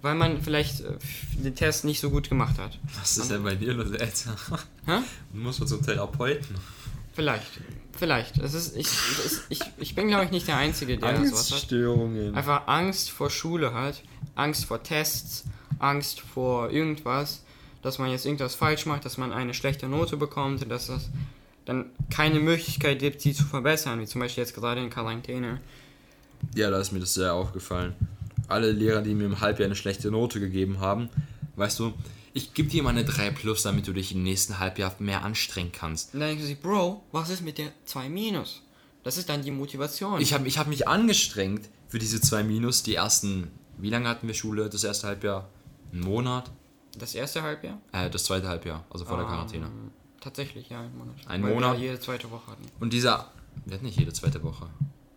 Weil 0.00 0.16
man 0.16 0.42
vielleicht 0.42 0.80
äh, 0.80 0.98
den 1.34 1.54
Test 1.54 1.84
nicht 1.84 2.00
so 2.00 2.10
gut 2.10 2.28
gemacht 2.28 2.58
hat. 2.58 2.80
Was 2.98 3.16
ist 3.16 3.30
denn 3.30 3.44
bei 3.44 3.54
dir 3.54 3.74
los, 3.74 3.92
Alter? 3.92 4.36
Hä? 4.86 4.98
Du 5.32 5.38
musst 5.38 5.60
mal 5.60 5.66
zum 5.66 5.82
Therapeuten. 5.82 6.56
Vielleicht. 7.14 7.60
Vielleicht. 7.92 8.38
Es 8.38 8.54
ist, 8.54 8.76
ich, 8.76 8.86
es, 8.86 9.44
ich, 9.48 9.60
ich 9.76 9.94
bin, 9.94 10.08
glaube 10.08 10.24
ich, 10.24 10.30
nicht 10.30 10.48
der 10.48 10.56
Einzige, 10.56 10.98
der 10.98 11.16
sowas 11.16 11.46
hat. 11.46 11.52
Angststörungen. 11.52 12.34
Einfach 12.34 12.66
Angst 12.66 13.10
vor 13.10 13.30
Schule 13.30 13.74
hat, 13.74 14.02
Angst 14.34 14.64
vor 14.64 14.82
Tests, 14.82 15.44
Angst 15.78 16.20
vor 16.20 16.70
irgendwas, 16.70 17.42
dass 17.82 17.98
man 17.98 18.10
jetzt 18.10 18.26
irgendwas 18.26 18.54
falsch 18.54 18.86
macht, 18.86 19.04
dass 19.04 19.18
man 19.18 19.32
eine 19.32 19.54
schlechte 19.54 19.88
Note 19.88 20.16
bekommt, 20.16 20.70
dass 20.70 20.88
es 20.88 21.10
dann 21.64 21.86
keine 22.10 22.40
Möglichkeit 22.40 22.98
gibt, 22.98 23.20
sie 23.20 23.34
zu 23.34 23.44
verbessern, 23.44 24.00
wie 24.00 24.06
zum 24.06 24.20
Beispiel 24.20 24.42
jetzt 24.42 24.54
gerade 24.54 24.80
in 24.80 24.90
Quarantäne. 24.90 25.60
Ja, 26.54 26.70
da 26.70 26.80
ist 26.80 26.92
mir 26.92 27.00
das 27.00 27.14
sehr 27.14 27.34
aufgefallen. 27.34 27.94
Alle 28.48 28.72
Lehrer, 28.72 29.02
die 29.02 29.14
mir 29.14 29.26
im 29.26 29.40
Halbjahr 29.40 29.66
eine 29.66 29.76
schlechte 29.76 30.10
Note 30.10 30.40
gegeben 30.40 30.80
haben, 30.80 31.08
weißt 31.56 31.78
du, 31.78 31.92
ich 32.32 32.54
gebe 32.54 32.68
dir 32.68 32.82
mal 32.82 32.90
eine 32.90 33.04
3 33.04 33.30
plus, 33.30 33.62
damit 33.62 33.86
du 33.86 33.92
dich 33.92 34.12
im 34.12 34.22
nächsten 34.22 34.58
Halbjahr 34.58 34.94
mehr 34.98 35.24
anstrengen 35.24 35.72
kannst. 35.72 36.14
Und 36.14 36.20
dann 36.20 36.30
denken 36.30 36.44
sie, 36.44 36.54
Bro, 36.54 37.02
was 37.12 37.30
ist 37.30 37.42
mit 37.42 37.58
der 37.58 37.72
2 37.84 38.08
minus? 38.08 38.62
Das 39.04 39.16
ist 39.16 39.28
dann 39.28 39.42
die 39.42 39.50
Motivation. 39.50 40.20
Ich 40.20 40.32
habe 40.32 40.46
ich 40.46 40.58
hab 40.58 40.68
mich 40.68 40.86
angestrengt 40.86 41.68
für 41.88 41.98
diese 41.98 42.20
2 42.20 42.44
minus, 42.44 42.82
die 42.82 42.94
ersten, 42.94 43.50
wie 43.78 43.90
lange 43.90 44.08
hatten 44.08 44.26
wir 44.26 44.34
Schule, 44.34 44.68
das 44.70 44.84
erste 44.84 45.08
Halbjahr? 45.08 45.48
Einen 45.92 46.02
Monat? 46.02 46.50
das 46.98 47.14
erste 47.14 47.42
Halbjahr? 47.42 47.78
Äh, 47.92 48.10
das 48.10 48.24
zweite 48.24 48.48
Halbjahr, 48.48 48.84
also 48.90 49.04
vor 49.04 49.16
der 49.16 49.26
Quarantäne. 49.26 49.66
Ähm, 49.66 49.90
tatsächlich, 50.20 50.68
ja, 50.68 50.80
einen 50.80 50.96
Monat. 50.96 51.14
Ein 51.26 51.42
Weil 51.42 51.54
Monat? 51.54 51.78
Wir 51.78 51.86
jede 51.86 52.00
zweite 52.00 52.30
Woche 52.30 52.50
hatten. 52.50 52.64
Und 52.80 52.92
dieser, 52.92 53.30
wir 53.64 53.74
hatten 53.74 53.86
nicht 53.86 53.98
jede 53.98 54.12
zweite 54.12 54.42
Woche. 54.42 54.68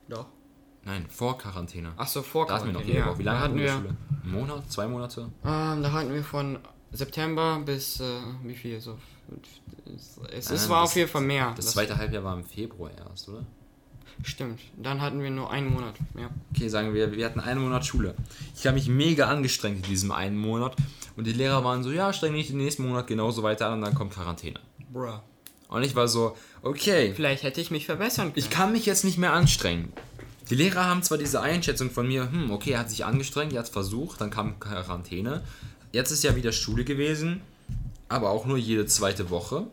Doch. 0.08 0.28
Nein, 0.84 1.06
vor 1.10 1.38
Quarantäne. 1.38 1.94
Ach 1.98 2.08
so, 2.08 2.22
vor 2.22 2.46
Da 2.46 2.56
hatten 2.56 2.68
wir 2.68 2.74
noch 2.74 2.82
Quarantäne, 2.82 3.00
jede 3.00 3.10
Woche. 3.10 3.20
Wie 3.20 3.24
lange 3.24 3.40
hatten 3.40 3.58
wir? 3.58 3.72
Schule? 3.72 3.98
Einen 4.24 4.32
Monat? 4.32 4.72
Zwei 4.72 4.88
Monate? 4.88 5.22
Ähm, 5.44 5.84
da 5.84 5.92
hatten 5.92 6.14
wir 6.14 6.24
von 6.24 6.60
September 6.96 7.62
bis, 7.66 8.00
äh, 8.00 8.04
wie 8.44 8.56
viel, 8.56 8.80
so, 8.80 8.98
es, 9.96 10.18
es 10.32 10.50
Nein, 10.50 10.70
war 10.70 10.82
das- 10.82 10.90
auf 10.92 10.96
jeden 10.96 11.10
Fall 11.10 11.22
mehr. 11.22 11.54
Das 11.56 11.72
zweite 11.72 11.98
Halbjahr 11.98 12.24
war 12.24 12.36
im 12.38 12.44
Februar 12.44 12.92
erst, 13.10 13.30
oder? 13.30 13.46
Stimmt, 14.24 14.62
dann 14.78 15.02
hatten 15.02 15.22
wir 15.22 15.30
nur 15.30 15.52
einen 15.52 15.74
Monat, 15.74 15.96
ja. 16.18 16.30
Okay, 16.56 16.70
sagen 16.70 16.94
wir, 16.94 17.12
wir 17.12 17.26
hatten 17.26 17.42
einen 17.42 17.62
Monat 17.62 17.86
Schule. 17.86 18.16
Ich 18.56 18.66
habe 18.66 18.76
mich 18.76 18.88
mega 18.88 19.28
angestrengt 19.28 19.78
in 19.78 19.84
diesem 19.92 20.12
einen 20.12 20.38
Monat. 20.38 20.76
Und 21.18 21.28
die 21.28 21.34
Lehrer 21.34 21.64
waren 21.64 21.84
so, 21.84 21.92
ja, 21.92 22.12
streng 22.14 22.34
dich 22.34 22.48
den 22.48 22.58
nächsten 22.58 22.86
Monat 22.88 23.08
genauso 23.08 23.44
weiter 23.44 23.68
an 23.68 23.74
und 23.74 23.82
dann 23.82 23.94
kommt 23.96 24.14
Quarantäne. 24.14 24.60
Bruh. 24.92 25.20
Und 25.70 25.84
ich 25.84 25.96
war 25.96 26.08
so, 26.08 26.38
okay, 26.62 27.14
Vielleicht 27.16 27.44
hätte 27.44 27.60
ich 27.60 27.72
mich 27.72 27.86
verbessern 27.86 28.28
können. 28.28 28.38
ich 28.38 28.50
kann 28.50 28.72
mich 28.72 28.86
jetzt 28.86 29.04
nicht 29.04 29.18
mehr 29.18 29.34
anstrengen. 29.34 29.92
Die 30.50 30.56
Lehrer 30.56 30.86
haben 30.86 31.02
zwar 31.04 31.18
diese 31.18 31.42
Einschätzung 31.42 31.90
von 31.90 32.08
mir, 32.08 32.32
hm, 32.32 32.52
okay, 32.52 32.72
er 32.72 32.80
hat 32.80 32.90
sich 32.90 33.04
angestrengt, 33.04 33.52
er 33.54 33.60
hat 33.60 33.66
es 33.66 33.72
versucht, 33.72 34.22
dann 34.22 34.30
kam 34.30 34.60
Quarantäne. 34.60 35.42
Jetzt 35.96 36.12
ist 36.12 36.26
ja 36.26 36.36
wieder 36.36 36.52
Schule 36.52 36.84
gewesen, 36.84 37.40
aber 38.10 38.32
auch 38.32 38.46
nur 38.46 38.58
jede 38.58 38.86
zweite 38.86 39.30
Woche, 39.30 39.68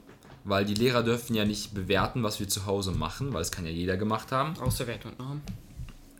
weil 0.44 0.64
die 0.64 0.74
Lehrer 0.74 1.02
dürfen 1.02 1.34
ja 1.34 1.44
nicht 1.44 1.74
bewerten, 1.74 2.22
was 2.22 2.38
wir 2.38 2.48
zu 2.48 2.64
Hause 2.64 2.92
machen, 2.92 3.34
weil 3.34 3.42
es 3.42 3.50
kann 3.50 3.66
ja 3.66 3.72
jeder 3.72 3.96
gemacht 3.96 4.30
haben. 4.30 4.56
Außer 4.60 4.86
Wert 4.86 5.04
und 5.04 5.18
Norm. 5.18 5.40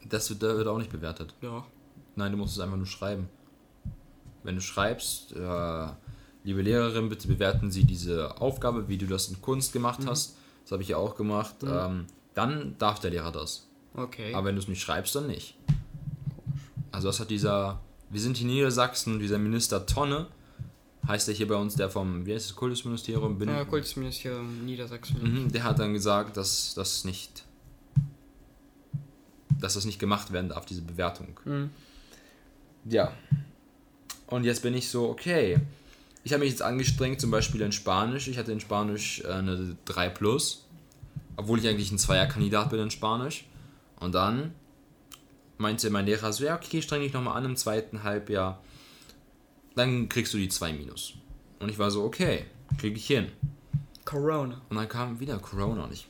Das 0.08 0.28
wird, 0.28 0.42
wird 0.42 0.66
auch 0.66 0.78
nicht 0.78 0.90
bewertet. 0.90 1.32
Ja. 1.40 1.64
Nein, 2.16 2.32
du 2.32 2.38
musst 2.38 2.54
es 2.54 2.58
einfach 2.58 2.76
nur 2.76 2.86
schreiben. 2.86 3.28
Wenn 4.42 4.56
du 4.56 4.60
schreibst, 4.60 5.36
äh, 5.36 5.86
liebe 6.42 6.62
Lehrerin, 6.62 7.08
bitte 7.08 7.28
bewerten 7.28 7.70
Sie 7.70 7.84
diese 7.84 8.40
Aufgabe, 8.40 8.88
wie 8.88 8.98
du 8.98 9.06
das 9.06 9.28
in 9.28 9.40
Kunst 9.40 9.72
gemacht 9.72 10.00
hast. 10.04 10.36
Das 10.64 10.72
habe 10.72 10.82
ich 10.82 10.88
ja 10.88 10.96
auch 10.96 11.14
gemacht. 11.14 11.54
Ähm, 11.64 12.06
dann 12.34 12.74
darf 12.78 12.98
der 12.98 13.12
Lehrer 13.12 13.30
das. 13.30 13.68
Okay. 13.94 14.34
Aber 14.34 14.48
wenn 14.48 14.56
du 14.56 14.62
es 14.62 14.66
nicht 14.66 14.82
schreibst, 14.82 15.14
dann 15.14 15.28
nicht. 15.28 15.54
Also 16.90 17.06
das 17.06 17.20
hat 17.20 17.30
dieser, 17.30 17.78
wir 18.12 18.20
sind 18.20 18.36
hier 18.36 18.46
in 18.46 18.54
Niedersachsen, 18.54 19.18
dieser 19.18 19.38
Minister 19.38 19.86
Tonne, 19.86 20.26
heißt 21.08 21.28
er 21.28 21.34
hier 21.34 21.48
bei 21.48 21.56
uns, 21.56 21.74
der 21.74 21.90
vom, 21.90 22.26
wie 22.26 22.34
heißt 22.34 22.50
das, 22.50 22.56
Kultusministerium? 22.56 23.38
Bin, 23.38 23.48
äh, 23.48 23.64
Kultusministerium 23.64 24.64
Niedersachsen. 24.64 25.16
Mhm, 25.20 25.50
der 25.50 25.64
hat 25.64 25.78
dann 25.78 25.94
gesagt, 25.94 26.36
dass 26.36 26.74
das 26.74 27.04
nicht, 27.04 27.44
dass 29.58 29.74
das 29.74 29.86
nicht 29.86 29.98
gemacht 29.98 30.30
werden 30.30 30.50
darf, 30.50 30.66
diese 30.66 30.82
Bewertung. 30.82 31.40
Mhm. 31.44 31.70
Ja. 32.84 33.12
Und 34.26 34.44
jetzt 34.44 34.62
bin 34.62 34.74
ich 34.74 34.88
so, 34.88 35.08
okay. 35.08 35.58
Ich 36.24 36.32
habe 36.32 36.44
mich 36.44 36.50
jetzt 36.50 36.62
angestrengt, 36.62 37.20
zum 37.20 37.30
Beispiel 37.30 37.62
in 37.62 37.72
Spanisch. 37.72 38.28
Ich 38.28 38.38
hatte 38.38 38.52
in 38.52 38.60
Spanisch 38.60 39.22
äh, 39.24 39.28
eine 39.28 39.76
3 39.86 40.10
plus, 40.10 40.66
obwohl 41.36 41.58
ich 41.58 41.66
eigentlich 41.66 41.90
ein 41.90 41.98
Zweierkandidat 41.98 42.70
bin 42.70 42.78
in 42.78 42.90
Spanisch. 42.90 43.46
Und 43.98 44.14
dann 44.14 44.52
meinte 45.62 45.88
mein 45.88 46.04
Lehrer 46.04 46.32
so, 46.32 46.44
ja, 46.44 46.56
okay, 46.56 46.82
streng 46.82 47.00
dich 47.00 47.14
nochmal 47.14 47.38
an 47.38 47.46
im 47.46 47.56
zweiten 47.56 48.02
Halbjahr. 48.02 48.62
Dann 49.74 50.10
kriegst 50.10 50.34
du 50.34 50.38
die 50.38 50.50
2 50.50 50.74
minus. 50.74 51.14
Und 51.60 51.70
ich 51.70 51.78
war 51.78 51.90
so, 51.90 52.04
okay, 52.04 52.44
krieg 52.78 52.94
ich 52.96 53.06
hin. 53.06 53.28
Corona. 54.04 54.60
Und 54.68 54.76
dann 54.76 54.88
kam 54.88 55.20
wieder 55.20 55.38
Corona 55.38 55.84
und 55.84 55.92
ich. 55.92 56.06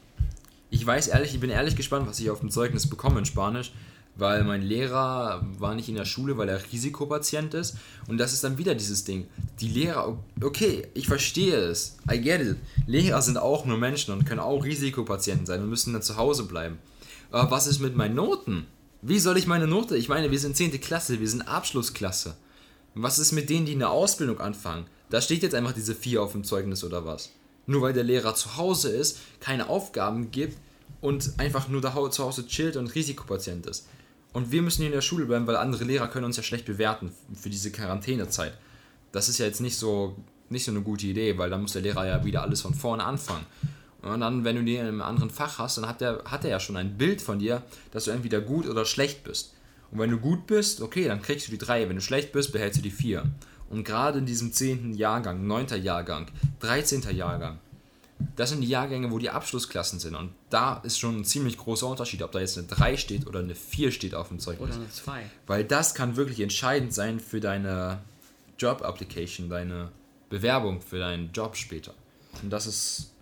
Ich 0.70 0.84
weiß 0.84 1.08
ehrlich, 1.08 1.34
ich 1.34 1.40
bin 1.40 1.50
ehrlich 1.50 1.76
gespannt, 1.76 2.08
was 2.08 2.18
ich 2.18 2.30
auf 2.30 2.40
dem 2.40 2.50
Zeugnis 2.50 2.88
bekomme 2.88 3.18
in 3.18 3.26
Spanisch, 3.26 3.72
weil 4.16 4.42
mein 4.42 4.62
Lehrer 4.62 5.46
war 5.58 5.74
nicht 5.74 5.88
in 5.88 5.94
der 5.94 6.06
Schule, 6.06 6.38
weil 6.38 6.48
er 6.48 6.60
Risikopatient 6.72 7.54
ist. 7.54 7.76
Und 8.08 8.18
das 8.18 8.32
ist 8.32 8.42
dann 8.42 8.58
wieder 8.58 8.74
dieses 8.74 9.04
Ding. 9.04 9.28
Die 9.60 9.68
Lehrer, 9.68 10.18
okay, 10.42 10.88
ich 10.94 11.06
verstehe 11.06 11.56
es. 11.56 11.98
I 12.10 12.20
get 12.20 12.40
it. 12.40 12.56
Lehrer 12.86 13.20
sind 13.20 13.36
auch 13.36 13.66
nur 13.66 13.76
Menschen 13.76 14.14
und 14.14 14.24
können 14.24 14.40
auch 14.40 14.64
Risikopatienten 14.64 15.46
sein 15.46 15.60
und 15.60 15.68
müssen 15.68 15.92
dann 15.92 16.02
zu 16.02 16.16
Hause 16.16 16.44
bleiben. 16.44 16.78
Aber 17.30 17.50
was 17.50 17.66
ist 17.66 17.80
mit 17.80 17.94
meinen 17.94 18.14
Noten? 18.14 18.66
Wie 19.04 19.18
soll 19.18 19.36
ich 19.36 19.48
meine 19.48 19.66
Note? 19.66 19.96
Ich 19.96 20.08
meine, 20.08 20.30
wir 20.30 20.38
sind 20.38 20.56
10. 20.56 20.80
Klasse, 20.80 21.18
wir 21.18 21.28
sind 21.28 21.48
Abschlussklasse. 21.48 22.36
Was 22.94 23.18
ist 23.18 23.32
mit 23.32 23.50
denen, 23.50 23.66
die 23.66 23.74
eine 23.74 23.88
Ausbildung 23.88 24.38
anfangen? 24.38 24.86
Da 25.10 25.20
steht 25.20 25.42
jetzt 25.42 25.56
einfach 25.56 25.72
diese 25.72 25.96
4 25.96 26.22
auf 26.22 26.30
dem 26.30 26.44
Zeugnis 26.44 26.84
oder 26.84 27.04
was? 27.04 27.30
Nur 27.66 27.82
weil 27.82 27.94
der 27.94 28.04
Lehrer 28.04 28.36
zu 28.36 28.56
Hause 28.56 28.90
ist, 28.90 29.18
keine 29.40 29.68
Aufgaben 29.68 30.30
gibt 30.30 30.56
und 31.00 31.32
einfach 31.38 31.66
nur 31.66 31.80
da 31.80 32.10
zu 32.12 32.22
Hause 32.22 32.46
chillt 32.46 32.76
und 32.76 32.94
Risikopatient 32.94 33.66
ist. 33.66 33.88
Und 34.32 34.52
wir 34.52 34.62
müssen 34.62 34.82
hier 34.82 34.86
in 34.86 34.92
der 34.92 35.00
Schule 35.00 35.26
bleiben, 35.26 35.48
weil 35.48 35.56
andere 35.56 35.82
Lehrer 35.82 36.06
können 36.06 36.26
uns 36.26 36.36
ja 36.36 36.44
schlecht 36.44 36.66
bewerten 36.66 37.12
für 37.34 37.50
diese 37.50 37.72
Quarantänezeit. 37.72 38.56
Das 39.10 39.28
ist 39.28 39.38
ja 39.38 39.46
jetzt 39.46 39.60
nicht 39.60 39.76
so, 39.76 40.14
nicht 40.48 40.64
so 40.64 40.70
eine 40.70 40.82
gute 40.82 41.08
Idee, 41.08 41.36
weil 41.38 41.50
dann 41.50 41.62
muss 41.62 41.72
der 41.72 41.82
Lehrer 41.82 42.06
ja 42.06 42.24
wieder 42.24 42.42
alles 42.42 42.60
von 42.60 42.72
vorne 42.72 43.02
anfangen. 43.02 43.46
Und 44.02 44.20
dann, 44.20 44.44
wenn 44.44 44.56
du 44.56 44.64
den 44.64 44.80
in 44.80 44.86
einem 44.86 45.02
anderen 45.02 45.30
Fach 45.30 45.58
hast, 45.58 45.78
dann 45.78 45.86
hat 45.86 46.00
der, 46.00 46.22
hat 46.24 46.44
er 46.44 46.50
ja 46.50 46.60
schon 46.60 46.76
ein 46.76 46.98
Bild 46.98 47.22
von 47.22 47.38
dir, 47.38 47.62
dass 47.92 48.04
du 48.04 48.10
entweder 48.10 48.40
gut 48.40 48.66
oder 48.66 48.84
schlecht 48.84 49.22
bist. 49.24 49.54
Und 49.90 49.98
wenn 49.98 50.10
du 50.10 50.18
gut 50.18 50.46
bist, 50.46 50.80
okay, 50.80 51.06
dann 51.06 51.22
kriegst 51.22 51.46
du 51.46 51.52
die 51.52 51.58
3. 51.58 51.88
Wenn 51.88 51.96
du 51.96 52.02
schlecht 52.02 52.32
bist, 52.32 52.52
behältst 52.52 52.78
du 52.78 52.82
die 52.82 52.90
4. 52.90 53.24
Und 53.70 53.84
gerade 53.84 54.18
in 54.18 54.26
diesem 54.26 54.52
10. 54.52 54.94
Jahrgang, 54.94 55.46
9. 55.46 55.82
Jahrgang, 55.82 56.26
13. 56.60 57.02
Jahrgang, 57.16 57.58
das 58.36 58.50
sind 58.50 58.60
die 58.60 58.68
Jahrgänge, 58.68 59.10
wo 59.10 59.18
die 59.18 59.30
Abschlussklassen 59.30 59.98
sind. 59.98 60.14
Und 60.14 60.32
da 60.50 60.78
ist 60.84 60.98
schon 60.98 61.20
ein 61.20 61.24
ziemlich 61.24 61.56
großer 61.58 61.86
Unterschied, 61.86 62.22
ob 62.22 62.32
da 62.32 62.40
jetzt 62.40 62.58
eine 62.58 62.66
3 62.66 62.96
steht 62.96 63.26
oder 63.26 63.40
eine 63.40 63.54
4 63.54 63.92
steht 63.92 64.14
auf 64.14 64.28
dem 64.28 64.38
Zeugnis. 64.38 64.70
Oder 64.70 64.76
eine 64.76 64.90
2. 64.90 65.22
Weil 65.46 65.64
das 65.64 65.94
kann 65.94 66.16
wirklich 66.16 66.40
entscheidend 66.40 66.92
sein 66.92 67.20
für 67.20 67.40
deine 67.40 68.00
Job-Application, 68.58 69.48
deine 69.48 69.90
Bewerbung 70.28 70.80
für 70.80 70.98
deinen 70.98 71.32
Job 71.32 71.56
später. 71.56 71.94
Und 72.42 72.50
das 72.50 72.66
ist, 72.66 73.12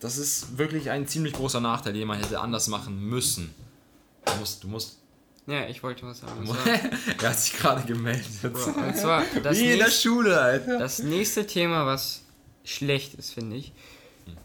das 0.00 0.18
ist 0.18 0.58
wirklich 0.58 0.90
ein 0.90 1.06
ziemlich 1.06 1.32
großer 1.34 1.60
Nachteil, 1.60 1.92
den 1.92 2.06
man 2.08 2.18
hätte 2.18 2.40
anders 2.40 2.68
machen 2.68 3.00
müssen. 3.08 3.54
Du 4.24 4.32
musst, 4.40 4.64
du 4.64 4.68
musst. 4.68 4.98
Ja, 5.46 5.66
ich 5.66 5.82
wollte 5.82 6.06
was 6.06 6.20
sagen. 6.20 6.48
Er 7.22 7.28
hat 7.30 7.40
sich 7.40 7.54
gerade 7.58 7.82
gemeldet. 7.86 8.24
Und 8.44 8.96
zwar 8.96 9.24
das, 9.42 9.58
Wie 9.58 9.72
in 9.72 9.78
der 9.78 9.90
Schule, 9.90 10.40
Alter. 10.40 10.78
das 10.78 11.00
nächste 11.00 11.46
Thema, 11.46 11.86
was 11.86 12.22
schlecht 12.64 13.14
ist, 13.14 13.32
finde 13.32 13.56
ich, 13.56 13.72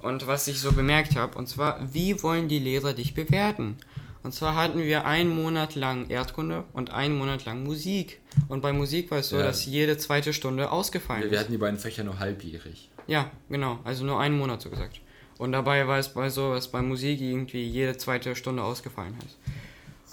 und 0.01 0.25
was 0.25 0.47
ich 0.47 0.59
so 0.59 0.71
bemerkt 0.71 1.15
habe, 1.15 1.37
und 1.37 1.47
zwar, 1.47 1.79
wie 1.93 2.21
wollen 2.23 2.47
die 2.47 2.59
Lehrer 2.59 2.93
dich 2.93 3.13
bewerten? 3.13 3.77
Und 4.23 4.33
zwar 4.33 4.55
hatten 4.55 4.79
wir 4.79 5.05
einen 5.05 5.29
Monat 5.29 5.75
lang 5.75 6.09
Erdkunde 6.09 6.63
und 6.73 6.89
einen 6.89 7.15
Monat 7.15 7.45
lang 7.45 7.63
Musik. 7.63 8.19
Und 8.47 8.61
bei 8.61 8.73
Musik 8.73 9.11
war 9.11 9.19
es 9.19 9.29
so, 9.29 9.37
Ja. 9.37 9.43
dass 9.43 9.65
jede 9.67 9.99
zweite 9.99 10.33
Stunde 10.33 10.71
ausgefallen 10.71 11.19
Wir, 11.21 11.25
ist. 11.27 11.31
wir 11.33 11.39
hatten 11.41 11.51
die 11.51 11.59
beiden 11.59 11.77
Fächer 11.79 12.03
nur 12.03 12.17
halbjährig. 12.17 12.89
Ja, 13.05 13.29
genau. 13.49 13.77
Also 13.83 14.03
nur 14.03 14.19
einen 14.19 14.35
Monat 14.35 14.63
so 14.63 14.71
gesagt. 14.71 14.99
Und 15.37 15.51
dabei 15.51 15.87
war 15.87 15.99
es 15.99 16.13
bei 16.13 16.29
so, 16.29 16.53
dass 16.53 16.69
bei 16.69 16.81
Musik 16.81 17.19
irgendwie 17.19 17.63
jede 17.63 17.97
zweite 17.97 18.35
Stunde 18.35 18.63
ausgefallen 18.63 19.15
ist. 19.25 19.37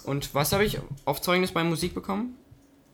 Und 0.05 0.33
was 0.35 0.51
habe 0.51 0.65
ich 0.65 0.79
auf 1.05 1.21
Zeugnis 1.21 1.51
bei 1.51 1.63
Musik 1.63 1.93
bekommen? 1.93 2.35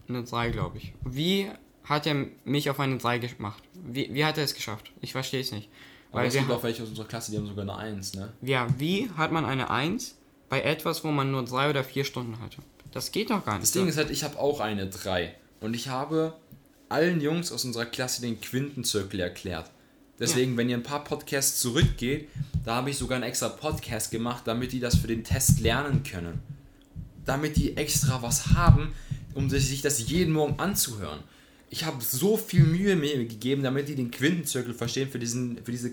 Eine 0.08 0.24
3, 0.24 0.50
glaube 0.52 0.78
ich. 0.78 0.94
Wie 1.04 1.50
hat 1.84 2.06
er 2.06 2.28
mich 2.46 2.70
auf 2.70 2.80
eine 2.80 2.98
3 2.98 3.18
gemacht? 3.20 3.64
Wie, 3.74 4.14
wie 4.14 4.26
hat 4.26 4.38
er 4.38 4.44
es 4.44 4.54
geschafft? 4.54 4.92
Ich 5.02 5.12
verstehe 5.12 5.42
es 5.42 5.52
nicht. 5.52 5.70
Aber 6.12 6.22
Weil 6.22 6.28
es 6.28 6.36
gibt 6.36 6.52
auch 6.52 6.64
welche 6.64 6.84
aus 6.84 6.90
unserer 6.90 7.08
Klasse, 7.08 7.32
die 7.32 7.38
haben 7.38 7.48
sogar 7.48 7.64
eine 7.64 7.76
1, 7.76 8.16
ne? 8.16 8.34
ja, 8.42 8.68
wie 8.78 9.10
hat 9.16 9.32
man 9.32 9.46
eine 9.46 9.70
1 9.70 10.16
bei 10.50 10.62
etwas, 10.62 11.04
wo 11.04 11.10
man 11.10 11.32
nur 11.32 11.46
3 11.46 11.70
oder 11.70 11.84
4 11.84 12.04
Stunden 12.04 12.40
hatte? 12.42 12.58
Das 12.92 13.12
geht 13.12 13.30
doch 13.30 13.46
gar 13.46 13.54
nicht. 13.54 13.64
Das 13.64 13.72
Ding 13.72 13.88
ist 13.88 13.98
halt, 13.98 14.10
ich 14.10 14.24
habe 14.24 14.40
auch 14.40 14.60
eine 14.60 14.88
3. 14.88 15.36
Und 15.62 15.76
ich 15.76 15.90
habe 15.90 16.34
allen 16.90 17.22
Jungs 17.22 17.52
aus 17.52 17.66
unserer 17.66 17.86
Klasse 17.86 18.22
den 18.22 18.42
Quintenzirkel 18.42 19.20
erklärt. 19.20 19.70
Deswegen, 20.20 20.58
wenn 20.58 20.70
ihr 20.70 20.76
ein 20.76 20.84
paar 20.84 21.04
Podcasts 21.04 21.60
zurückgeht, 21.60 22.28
da 22.66 22.76
habe 22.76 22.90
ich 22.90 22.98
sogar 22.98 23.16
einen 23.16 23.24
extra 23.24 23.48
Podcast 23.48 24.12
gemacht, 24.12 24.44
damit 24.46 24.74
die 24.74 24.80
das 24.80 24.98
für 24.98 25.08
den 25.08 25.24
Test 25.24 25.62
lernen 25.62 26.04
können. 26.04 26.40
Damit 27.26 27.56
die 27.56 27.78
extra 27.78 28.22
was 28.22 28.48
haben, 28.48 28.94
um 29.34 29.50
sich 29.50 29.82
das 29.82 30.10
jeden 30.10 30.34
Morgen 30.34 30.60
anzuhören. 30.60 31.20
Ich 31.70 31.86
habe 31.86 32.04
so 32.04 32.36
viel 32.36 32.64
Mühe 32.64 32.96
mir 32.96 33.18
gegeben, 33.18 33.64
damit 33.64 33.88
die 33.88 33.96
den 33.96 34.12
Quintenzirkel 34.12 34.74
verstehen 34.74 35.10
für, 35.10 35.20
diesen, 35.20 35.64
für 35.64 35.72
diese 35.72 35.92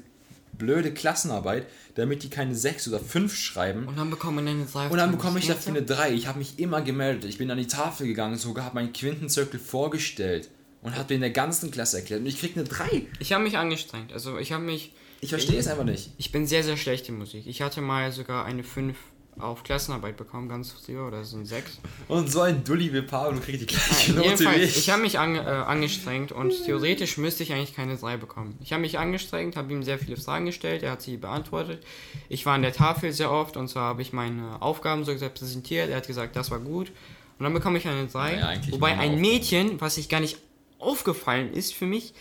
blöde 0.58 0.92
Klassenarbeit, 0.92 1.66
damit 1.94 2.22
die 2.22 2.30
keine 2.30 2.54
6 2.54 2.88
oder 2.88 2.98
5 2.98 3.36
schreiben. 3.36 3.86
Und 3.86 3.98
dann 3.98 4.10
bekommen 4.10 4.44
wir 4.44 4.50
eine 4.50 4.64
3. 4.64 4.88
Und 4.88 4.96
dann 4.96 5.12
bekomme 5.12 5.38
ich 5.38 5.46
dafür 5.46 5.72
eine 5.72 5.82
3. 5.82 6.14
Ich 6.14 6.26
habe 6.26 6.38
mich 6.38 6.58
immer 6.58 6.80
gemeldet. 6.80 7.26
Ich 7.26 7.38
bin 7.38 7.50
an 7.50 7.58
die 7.58 7.66
Tafel 7.66 8.06
gegangen, 8.06 8.38
sogar 8.38 8.64
habe 8.64 8.74
meinen 8.76 8.92
Quintenzirkel 8.92 9.60
vorgestellt 9.60 10.48
und 10.82 10.96
habe 10.96 11.08
den 11.08 11.20
der 11.20 11.30
ganzen 11.30 11.70
Klasse 11.70 11.98
erklärt. 11.98 12.20
Und 12.20 12.26
ich 12.26 12.38
krieg 12.38 12.56
eine 12.56 12.64
3. 12.64 13.06
Ich 13.18 13.32
habe 13.32 13.42
mich 13.42 13.56
angestrengt. 13.58 14.12
Also 14.12 14.38
ich 14.38 14.52
habe 14.52 14.62
mich. 14.62 14.92
Ich 15.20 15.30
verstehe 15.30 15.58
es 15.58 15.66
einfach 15.66 15.84
nicht. 15.84 16.10
Ich 16.18 16.30
bin 16.30 16.46
sehr, 16.46 16.62
sehr 16.62 16.76
schlecht 16.76 17.08
in 17.08 17.18
Musik. 17.18 17.46
Ich 17.46 17.62
hatte 17.62 17.80
mal 17.80 18.12
sogar 18.12 18.44
eine 18.44 18.62
5 18.62 18.96
auf 19.38 19.64
Klassenarbeit 19.64 20.16
bekommen, 20.16 20.48
ganz 20.48 20.72
früher, 20.72 21.06
oder 21.06 21.24
so 21.24 21.36
ein 21.36 21.44
6. 21.44 21.78
Und 22.08 22.30
so 22.30 22.40
ein 22.40 22.64
Dulli 22.64 22.92
wie 22.92 23.02
Paul 23.02 23.34
und 23.34 23.42
kriegt 23.42 23.60
die 23.60 23.66
gleiche 23.66 24.12
Note 24.12 24.44
wie 24.44 24.62
ich. 24.62 24.78
ich 24.78 24.90
habe 24.90 25.02
mich 25.02 25.18
ange, 25.18 25.40
äh, 25.40 25.42
angestrengt 25.42 26.32
und 26.32 26.52
theoretisch 26.64 27.18
müsste 27.18 27.42
ich 27.42 27.52
eigentlich 27.52 27.74
keine 27.74 27.96
3 27.96 28.16
bekommen. 28.16 28.56
Ich 28.62 28.72
habe 28.72 28.80
mich 28.80 28.98
angestrengt, 28.98 29.56
habe 29.56 29.72
ihm 29.72 29.82
sehr 29.82 29.98
viele 29.98 30.16
Fragen 30.16 30.46
gestellt, 30.46 30.82
er 30.82 30.92
hat 30.92 31.02
sie 31.02 31.16
beantwortet. 31.16 31.82
Ich 32.28 32.46
war 32.46 32.54
an 32.54 32.62
der 32.62 32.72
Tafel 32.72 33.12
sehr 33.12 33.30
oft 33.30 33.56
und 33.56 33.68
zwar 33.68 33.84
habe 33.90 34.02
ich 34.02 34.12
meine 34.12 34.62
Aufgaben 34.62 35.04
so 35.04 35.12
gesagt 35.12 35.38
präsentiert, 35.38 35.90
er 35.90 35.98
hat 35.98 36.06
gesagt, 36.06 36.36
das 36.36 36.50
war 36.50 36.60
gut. 36.60 36.90
Und 37.38 37.44
dann 37.44 37.52
bekomme 37.52 37.76
ich 37.76 37.86
eine 37.86 38.06
3. 38.06 38.32
Naja, 38.32 38.48
eigentlich 38.48 38.72
wobei 38.72 38.96
ein. 38.96 39.20
Mädchen, 39.20 39.78
was 39.80 39.96
sich 39.96 40.08
gar 40.08 40.20
nicht 40.20 40.38
aufgefallen 40.78 41.52
ist 41.52 41.74
für 41.74 41.86
mich, 41.86 42.14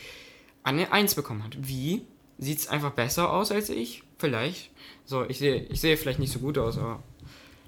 eine 0.64 0.92
1 0.92 1.16
bekommen 1.16 1.44
hat. 1.44 1.56
Wie? 1.68 2.06
Sieht 2.38 2.60
es 2.60 2.68
einfach 2.68 2.92
besser 2.92 3.32
aus 3.32 3.52
als 3.52 3.70
ich? 3.70 4.04
Vielleicht. 4.18 4.72
So, 5.06 5.24
ich 5.24 5.38
sehe 5.38 5.64
ich 5.70 5.80
sehe 5.80 5.98
vielleicht 5.98 6.20
nicht 6.20 6.34
so 6.34 6.40
gut 6.40 6.58
aus, 6.58 6.78
aber 6.78 7.04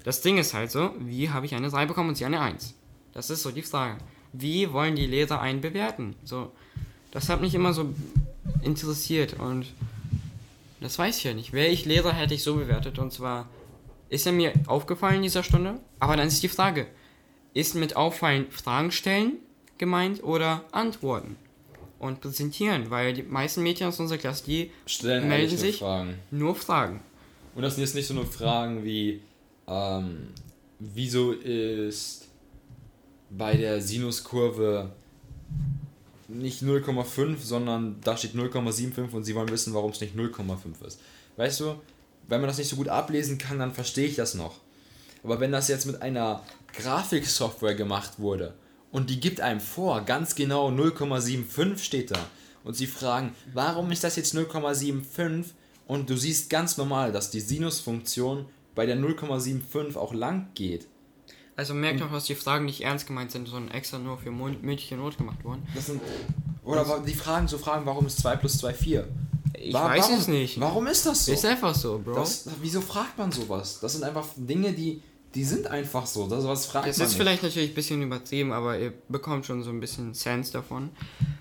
das 0.04 0.20
Ding 0.20 0.38
ist 0.38 0.54
halt 0.54 0.70
so, 0.70 0.90
wie 0.98 1.30
habe 1.30 1.46
ich 1.46 1.54
eine 1.54 1.70
3 1.70 1.86
bekommen 1.86 2.10
und 2.10 2.14
sie 2.16 2.24
eine 2.24 2.40
1? 2.40 2.74
Das 3.12 3.30
ist 3.30 3.42
so 3.42 3.50
die 3.50 3.62
Frage. 3.62 3.98
Wie 4.32 4.72
wollen 4.72 4.96
die 4.96 5.06
Leser 5.06 5.40
einen 5.40 5.60
bewerten? 5.60 6.16
So, 6.24 6.52
das 7.12 7.28
hat 7.28 7.40
mich 7.40 7.54
immer 7.54 7.72
so 7.72 7.94
interessiert 8.62 9.34
und 9.34 9.66
das 10.80 10.98
weiß 10.98 11.18
ich 11.18 11.24
ja 11.24 11.34
nicht. 11.34 11.52
Wäre 11.52 11.68
ich 11.68 11.84
Lehrer, 11.84 12.12
hätte 12.12 12.34
ich 12.34 12.42
so 12.42 12.56
bewertet 12.56 12.98
und 12.98 13.12
zwar 13.12 13.48
ist 14.10 14.26
er 14.26 14.32
mir 14.32 14.52
aufgefallen 14.66 15.16
in 15.16 15.22
dieser 15.22 15.42
Stunde, 15.42 15.80
aber 15.98 16.16
dann 16.16 16.28
ist 16.28 16.42
die 16.42 16.48
Frage, 16.48 16.86
ist 17.54 17.74
mit 17.74 17.96
auffallen 17.96 18.50
Fragen 18.50 18.90
stellen 18.90 19.38
gemeint 19.78 20.22
oder 20.22 20.64
antworten 20.72 21.36
und 21.98 22.20
präsentieren, 22.20 22.90
weil 22.90 23.12
die 23.12 23.22
meisten 23.22 23.62
Mädchen 23.62 23.86
aus 23.88 23.98
unserer 23.98 24.18
Klasse, 24.18 24.44
die 24.44 24.70
Stellen 24.86 25.28
melden 25.28 25.56
sich 25.56 25.78
Fragen. 25.78 26.14
nur 26.30 26.54
Fragen. 26.54 27.00
Und 27.54 27.62
das 27.62 27.74
sind 27.74 27.84
jetzt 27.84 27.94
nicht 27.94 28.06
so 28.06 28.14
nur 28.14 28.26
Fragen 28.26 28.84
wie, 28.84 29.20
ähm, 29.66 30.28
wieso 30.78 31.32
ist 31.32 32.28
bei 33.30 33.56
der 33.56 33.80
Sinuskurve 33.80 34.92
nicht 36.28 36.62
0,5, 36.62 37.38
sondern 37.38 37.96
da 38.02 38.16
steht 38.16 38.34
0,75 38.34 39.12
und 39.12 39.24
sie 39.24 39.34
wollen 39.34 39.48
wissen, 39.48 39.74
warum 39.74 39.90
es 39.90 40.00
nicht 40.00 40.14
0,5 40.14 40.86
ist. 40.86 41.00
Weißt 41.36 41.60
du, 41.60 41.74
wenn 42.28 42.40
man 42.40 42.48
das 42.48 42.58
nicht 42.58 42.68
so 42.68 42.76
gut 42.76 42.88
ablesen 42.88 43.38
kann, 43.38 43.58
dann 43.58 43.72
verstehe 43.72 44.06
ich 44.06 44.16
das 44.16 44.34
noch. 44.34 44.56
Aber 45.24 45.40
wenn 45.40 45.50
das 45.50 45.68
jetzt 45.68 45.86
mit 45.86 46.00
einer 46.02 46.44
Grafiksoftware 46.74 47.74
gemacht 47.74 48.18
wurde 48.18 48.54
und 48.92 49.10
die 49.10 49.20
gibt 49.20 49.40
einem 49.40 49.60
vor, 49.60 50.02
ganz 50.02 50.34
genau 50.34 50.68
0,75 50.70 51.78
steht 51.78 52.10
da 52.10 52.18
und 52.64 52.74
sie 52.74 52.86
fragen, 52.86 53.34
warum 53.52 53.90
ist 53.92 54.04
das 54.04 54.16
jetzt 54.16 54.34
0,75 54.34 55.44
und 55.86 56.10
du 56.10 56.16
siehst 56.16 56.50
ganz 56.50 56.76
normal, 56.76 57.12
dass 57.12 57.30
die 57.30 57.40
Sinusfunktion 57.40 58.46
bei 58.74 58.86
der 58.86 58.96
0,75 58.98 59.96
auch 59.96 60.14
lang 60.14 60.48
geht. 60.54 60.86
Also 61.56 61.74
merkt 61.74 62.00
doch, 62.00 62.12
dass 62.12 62.24
die 62.24 62.36
Fragen 62.36 62.66
nicht 62.66 62.82
ernst 62.82 63.06
gemeint 63.08 63.32
sind, 63.32 63.48
sondern 63.48 63.74
extra 63.74 63.98
nur 63.98 64.16
für 64.18 64.30
mündliche 64.30 64.96
Not 64.96 65.18
gemacht 65.18 65.44
wurden. 65.44 65.66
Das 65.74 65.86
sind, 65.86 66.00
oder 66.62 66.88
wa- 66.88 67.00
die 67.00 67.14
fragen 67.14 67.48
so 67.48 67.58
Fragen, 67.58 67.84
warum 67.84 68.06
ist 68.06 68.18
2 68.18 68.36
plus 68.36 68.58
2 68.58 68.74
4? 68.74 69.08
Ich 69.54 69.74
Wa- 69.74 69.86
weiß 69.88 70.04
warum, 70.04 70.18
es 70.18 70.28
nicht. 70.28 70.60
Warum 70.60 70.86
ist 70.86 71.04
das 71.04 71.26
so? 71.26 71.32
Ist 71.32 71.44
einfach 71.44 71.74
so, 71.74 71.98
Bro. 71.98 72.14
Das, 72.14 72.48
wieso 72.62 72.80
fragt 72.80 73.18
man 73.18 73.32
sowas? 73.32 73.80
Das 73.80 73.94
sind 73.94 74.04
einfach 74.04 74.26
Dinge, 74.36 74.72
die, 74.72 75.02
die 75.34 75.44
sind 75.44 75.66
einfach 75.66 76.06
so. 76.06 76.26
Das, 76.26 76.44
was 76.44 76.66
fragt 76.66 76.86
man 76.86 76.90
ist 76.90 76.98
nicht. 76.98 77.16
vielleicht 77.16 77.42
natürlich 77.42 77.70
ein 77.70 77.74
bisschen 77.74 78.02
übertrieben, 78.02 78.52
aber 78.52 78.78
ihr 78.78 78.92
bekommt 79.08 79.46
schon 79.46 79.62
so 79.62 79.70
ein 79.70 79.80
bisschen 79.80 80.14
Sense 80.14 80.52
davon. 80.52 80.90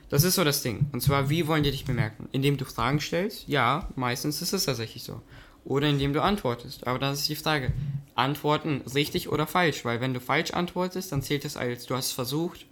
Das 0.10 0.24
ist 0.24 0.36
so 0.36 0.44
das 0.44 0.62
Ding. 0.62 0.88
Und 0.92 1.02
zwar, 1.02 1.30
wie 1.30 1.48
wollen 1.48 1.64
die 1.64 1.72
dich 1.72 1.86
bemerken? 1.86 2.28
Indem 2.32 2.58
du 2.58 2.66
Fragen 2.66 3.00
stellst? 3.00 3.48
Ja, 3.48 3.90
meistens 3.96 4.42
ist 4.42 4.54
es 4.54 4.66
tatsächlich 4.66 5.04
so. 5.04 5.22
Oder 5.64 5.90
indem 5.90 6.14
du 6.14 6.22
antwortest. 6.22 6.88
Aber 6.88 7.00
dann 7.00 7.14
ist 7.14 7.28
die 7.28 7.36
Frage, 7.36 7.74
antworten 8.16 8.84
richtig 8.94 9.30
oder 9.30 9.48
falsch? 9.48 9.84
Weil 9.84 10.00
wenn 10.00 10.14
du 10.14 10.20
falsch 10.20 10.52
antwortest, 10.52 11.12
dann 11.12 11.22
zählt 11.22 11.46
es 11.46 11.58
als 11.58 11.86
du 11.86 11.96
hast 11.96 12.08
es 12.08 12.12
versucht. 12.14 12.66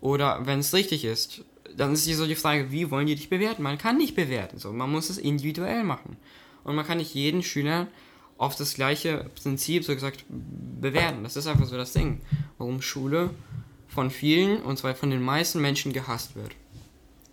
Oder 0.00 0.46
wenn 0.46 0.60
es 0.60 0.74
richtig 0.74 1.04
ist, 1.04 1.44
dann 1.76 1.92
ist 1.92 2.04
hier 2.04 2.16
so 2.16 2.26
die 2.26 2.34
Frage, 2.34 2.70
wie 2.70 2.90
wollen 2.90 3.06
die 3.06 3.14
dich 3.14 3.30
bewerten? 3.30 3.62
Man 3.62 3.78
kann 3.78 3.96
nicht 3.96 4.14
bewerten, 4.14 4.58
so. 4.58 4.72
man 4.72 4.90
muss 4.90 5.10
es 5.10 5.18
individuell 5.18 5.84
machen. 5.84 6.16
Und 6.62 6.76
man 6.76 6.86
kann 6.86 6.98
nicht 6.98 7.14
jeden 7.14 7.42
Schüler 7.42 7.88
auf 8.44 8.56
das 8.56 8.74
gleiche 8.74 9.26
Prinzip, 9.42 9.84
so 9.84 9.94
gesagt, 9.94 10.24
bewerten. 10.28 11.22
Das 11.24 11.36
ist 11.36 11.46
einfach 11.46 11.66
so 11.66 11.76
das 11.76 11.92
Ding, 11.92 12.20
warum 12.58 12.82
Schule 12.82 13.30
von 13.88 14.10
vielen, 14.10 14.60
und 14.62 14.78
zwar 14.78 14.94
von 14.94 15.10
den 15.10 15.22
meisten 15.22 15.60
Menschen 15.60 15.92
gehasst 15.92 16.34
wird. 16.36 16.50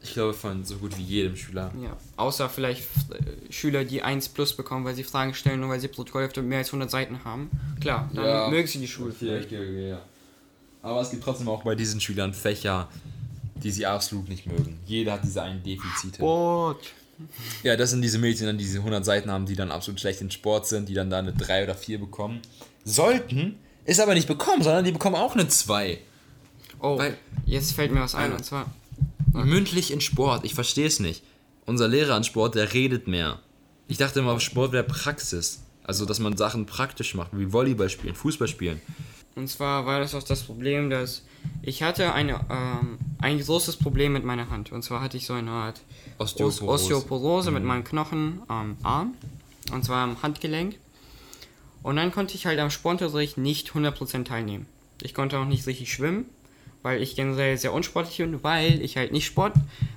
Ich 0.04 0.14
glaube 0.14 0.34
von 0.34 0.66
so 0.66 0.78
gut 0.78 0.98
wie 0.98 1.04
jedem 1.04 1.36
Schüler. 1.36 1.72
Ja. 1.80 1.96
Außer 2.18 2.50
vielleicht 2.50 2.82
äh, 3.12 3.52
Schüler, 3.54 3.84
die 3.86 4.02
1 4.02 4.30
plus 4.30 4.56
bekommen, 4.56 4.84
weil 4.84 4.96
sie 4.96 5.04
Fragen 5.04 5.34
stellen 5.36 5.62
und 5.64 5.70
weil 5.70 5.80
sie 5.80 5.88
Protokollhefte 5.90 6.42
mehr 6.42 6.58
als 6.60 6.70
100 6.70 6.90
Seiten 6.90 7.24
haben. 7.24 7.52
Klar, 7.80 8.10
dann 8.14 8.26
Ja. 8.26 8.50
mögen 8.50 8.68
sie 8.68 8.80
die 8.80 8.88
Schule 8.88 9.12
vielleicht. 9.12 9.52
ja. 9.52 10.02
Aber 10.82 11.02
es 11.02 11.12
gibt 11.12 11.24
trotzdem 11.24 11.48
auch 11.50 11.64
bei 11.64 11.76
diesen 11.76 12.02
Schülern 12.02 12.34
Fächer, 12.34 12.88
die 13.56 13.70
sie 13.70 13.86
absolut 13.86 14.28
nicht 14.28 14.48
mögen. 14.48 14.80
Jeder 14.88 15.14
hat 15.14 15.24
diese 15.24 15.44
einen 15.44 15.62
Defizite. 15.62 16.16
Sport. 16.16 16.80
Ja, 17.64 17.76
das 17.76 17.92
sind 17.92 18.02
diese 18.02 18.18
Mädchen, 18.18 18.48
dann, 18.48 18.58
die 18.58 18.64
diese 18.64 18.80
100 18.80 19.04
Seiten 19.06 19.30
haben, 19.32 19.46
die 19.46 19.56
dann 19.56 19.72
absolut 19.72 20.00
schlecht 20.00 20.22
in 20.22 20.32
Sport 20.32 20.68
sind, 20.68 20.90
die 20.90 20.94
dann 20.94 21.10
da 21.10 21.20
eine 21.20 21.34
3 21.34 21.64
oder 21.64 21.76
4 21.76 22.00
bekommen. 22.00 22.42
Sollten, 22.84 23.56
ist 23.86 24.00
aber 24.00 24.14
nicht 24.14 24.28
bekommen, 24.28 24.62
sondern 24.64 24.84
die 24.86 24.92
bekommen 24.92 25.16
auch 25.16 25.36
eine 25.36 25.48
2. 25.48 26.00
Oh, 26.80 26.98
Weil- 26.98 27.18
jetzt 27.46 27.74
fällt 27.74 27.92
mir 27.92 28.02
was 28.02 28.16
ein, 28.16 28.34
und 28.34 28.44
zwar, 28.44 28.74
Mündlich 29.34 29.92
in 29.92 30.02
Sport, 30.02 30.44
ich 30.44 30.54
verstehe 30.56 30.88
es 30.88 31.00
nicht. 31.00 31.24
Unser 31.66 31.88
Lehrer 31.88 32.16
an 32.16 32.24
Sport, 32.26 32.56
der 32.56 32.74
redet 32.74 33.08
mehr. 33.08 33.40
Ich 33.88 33.98
dachte 33.98 34.20
immer, 34.20 34.38
Sport 34.42 34.74
wäre 34.74 34.84
Praxis. 34.84 35.62
Also, 35.84 36.06
dass 36.06 36.20
man 36.20 36.36
Sachen 36.38 36.66
praktisch 36.66 37.16
macht, 37.16 37.32
wie 37.34 37.52
Volleyball 37.54 37.90
spielen, 37.90 38.14
Fußball 38.16 38.48
spielen. 38.48 38.82
Und 39.36 39.48
zwar 39.48 39.86
war 39.86 40.00
das 40.00 40.14
auch 40.14 40.24
das 40.24 40.44
Problem, 40.44 40.90
dass 40.90 41.24
ich 41.62 41.84
hatte 41.84 42.14
eine, 42.14 42.40
ähm, 42.50 42.98
ein 43.20 43.40
großes 43.40 43.78
Problem 43.78 44.14
mit 44.14 44.24
meiner 44.24 44.50
Hand. 44.50 44.72
Und 44.72 44.84
zwar 44.84 45.02
hatte 45.02 45.18
ich 45.18 45.26
so 45.26 45.34
eine 45.34 45.52
Art 45.52 45.82
Osteoporose, 46.18 46.64
Osteoporose. 46.64 46.96
Osteoporose 46.96 47.52
mit 47.52 47.64
meinem 47.64 47.84
Knochen 47.84 48.42
am 48.48 48.78
Arm. 48.84 49.14
Und 49.72 49.86
zwar 49.86 50.04
am 50.04 50.22
Handgelenk. 50.22 50.76
Und 51.84 51.96
dann 51.96 52.12
konnte 52.12 52.36
ich 52.36 52.46
halt 52.46 52.60
am 52.60 52.70
Sportunterricht 52.70 53.38
nicht 53.38 53.72
100% 53.72 54.26
teilnehmen. 54.26 54.68
Ich 55.02 55.14
konnte 55.14 55.40
auch 55.40 55.46
nicht 55.46 55.66
richtig 55.66 55.92
schwimmen, 55.92 56.26
weil 56.84 57.02
ich 57.02 57.16
generell 57.16 57.58
sehr 57.58 57.74
unsportlich 57.74 58.18
bin, 58.18 58.44
weil 58.44 58.82
ich 58.82 58.98
halt 58.98 59.12
nicht 59.12 59.26
Sport 59.26 59.54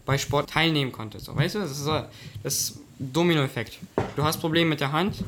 bei 0.06 0.16
Sport 0.16 0.50
teilnehmen 0.50 0.92
konnte. 0.92 1.20
So, 1.20 1.36
weißt 1.36 1.56
du, 1.56 1.58
das 1.58 1.72
ist 1.72 1.84
so 1.84 2.04
das 2.42 2.78
Dominoeffekt. 2.98 3.78
Du 4.16 4.22
hast 4.22 4.40
Probleme 4.40 4.70
mit 4.70 4.80
der 4.80 4.92
Hand, 4.92 5.24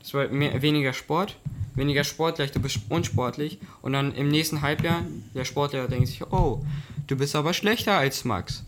das 0.00 0.14
war 0.14 0.28
mehr, 0.28 0.62
weniger 0.62 0.92
Sport, 0.92 1.36
weniger 1.78 2.04
Sport, 2.04 2.36
gleich 2.36 2.52
du 2.52 2.60
bist 2.60 2.78
unsportlich 2.88 3.58
und 3.82 3.92
dann 3.92 4.14
im 4.14 4.28
nächsten 4.28 4.60
Halbjahr, 4.62 5.02
der 5.34 5.44
Sportlehrer 5.44 5.88
denkt 5.88 6.08
sich, 6.08 6.22
oh, 6.32 6.64
du 7.06 7.16
bist 7.16 7.34
aber 7.36 7.54
schlechter 7.54 7.96
als 7.96 8.24
Max. 8.24 8.62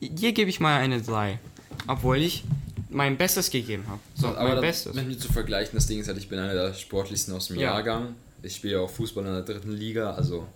Dir 0.00 0.32
gebe 0.32 0.48
ich 0.50 0.60
mal 0.60 0.78
eine 0.80 1.00
3, 1.02 1.38
obwohl 1.86 2.18
ich 2.18 2.44
mein 2.88 3.16
Bestes 3.16 3.50
gegeben 3.50 3.84
habe. 3.88 4.00
So, 4.14 4.28
aber 4.28 4.42
mein 4.48 4.54
da- 4.56 4.60
Bestes. 4.62 4.94
mit 4.94 5.06
mir 5.06 5.18
zu 5.18 5.32
vergleichen, 5.32 5.72
das 5.74 5.86
Ding 5.86 6.00
ist 6.00 6.08
halt, 6.08 6.18
ich 6.18 6.28
bin 6.28 6.38
einer 6.38 6.54
der 6.54 6.74
sportlichsten 6.74 7.34
aus 7.34 7.48
dem 7.48 7.56
Ja. 7.56 7.72
Jahrgang. 7.74 8.14
Ich 8.42 8.56
spiele 8.56 8.80
auch 8.80 8.90
Fußball 8.90 9.24
in 9.26 9.32
der 9.32 9.42
dritten 9.42 9.72
Liga, 9.72 10.12
also 10.14 10.46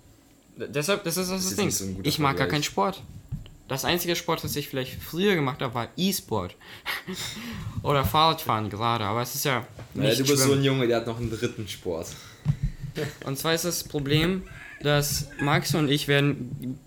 Deshalb, 0.57 1.03
das 1.05 1.17
ist 1.17 1.31
das, 1.31 1.45
jetzt 1.51 1.59
Ding. 1.59 1.71
so 1.71 1.85
ich 2.05 2.19
mag 2.19 2.31
gar 2.37 2.47
Vergleich. 2.47 2.51
keinen 2.53 2.63
Sport. 2.63 3.03
Das 3.67 3.85
einzige 3.85 4.15
Sport, 4.15 4.45
das 4.45 4.57
ich 4.57 4.69
vielleicht 4.69 5.03
früher 5.03 5.35
gemacht 5.35 5.63
habe, 5.63 5.75
war 5.75 5.89
E-Sport. 5.97 6.55
Oder 7.83 8.05
Fahrradfahren 8.05 8.69
gerade, 8.69 9.05
aber 9.05 9.23
es 9.23 9.35
ist 9.35 9.45
ja 9.45 9.67
naja, 9.95 10.15
du 10.15 10.19
bist 10.19 10.29
so 10.29 10.37
Schwimmen. 10.37 10.59
ein 10.59 10.65
Junge, 10.65 10.87
der 10.87 10.99
hat 10.99 11.07
noch 11.07 11.19
einen 11.19 11.31
dritten 11.31 11.67
Sport. 11.67 12.09
Und 13.25 13.39
zwar 13.39 13.55
ist 13.55 13.65
das 13.65 13.85
Problem, 13.85 14.43
dass 14.83 15.29
Max 15.41 15.75
und 15.75 15.91
ich 15.91 16.09
werden 16.09 16.79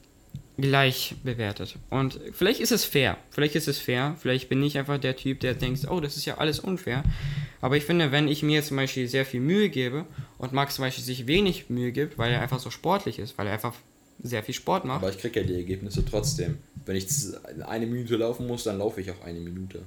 gleich 0.57 1.15
bewertet. 1.23 1.75
Und 1.89 2.19
vielleicht 2.31 2.59
ist 2.59 2.71
es 2.71 2.85
fair. 2.85 3.17
Vielleicht 3.29 3.55
ist 3.55 3.67
es 3.67 3.79
fair. 3.79 4.15
Vielleicht 4.19 4.49
bin 4.49 4.63
ich 4.63 4.77
einfach 4.77 4.99
der 4.99 5.15
Typ, 5.15 5.39
der 5.39 5.53
denkt, 5.53 5.89
oh, 5.89 5.99
das 5.99 6.17
ist 6.17 6.25
ja 6.25 6.37
alles 6.37 6.59
unfair. 6.59 7.03
Aber 7.61 7.77
ich 7.77 7.83
finde, 7.83 8.11
wenn 8.11 8.27
ich 8.27 8.43
mir 8.43 8.63
zum 8.63 8.77
Beispiel 8.77 9.07
sehr 9.07 9.25
viel 9.25 9.39
Mühe 9.39 9.69
gebe 9.69 10.05
und 10.37 10.53
Max 10.53 10.75
zum 10.75 10.85
Beispiel 10.85 11.03
sich 11.03 11.27
wenig 11.27 11.69
Mühe 11.69 11.91
gibt, 11.91 12.17
weil 12.17 12.31
er 12.31 12.41
einfach 12.41 12.59
so 12.59 12.69
sportlich 12.69 13.19
ist, 13.19 13.37
weil 13.37 13.47
er 13.47 13.53
einfach 13.53 13.73
sehr 14.21 14.43
viel 14.43 14.53
Sport 14.53 14.85
macht. 14.85 14.97
Aber 14.97 15.09
ich 15.09 15.17
kriege 15.17 15.41
ja 15.41 15.45
die 15.45 15.55
Ergebnisse 15.55 16.03
trotzdem. 16.03 16.57
Wenn 16.85 16.95
ich 16.95 17.07
eine 17.65 17.85
Minute 17.85 18.15
laufen 18.17 18.47
muss, 18.47 18.63
dann 18.63 18.79
laufe 18.79 19.01
ich 19.01 19.11
auch 19.11 19.21
eine 19.23 19.39
Minute. 19.39 19.81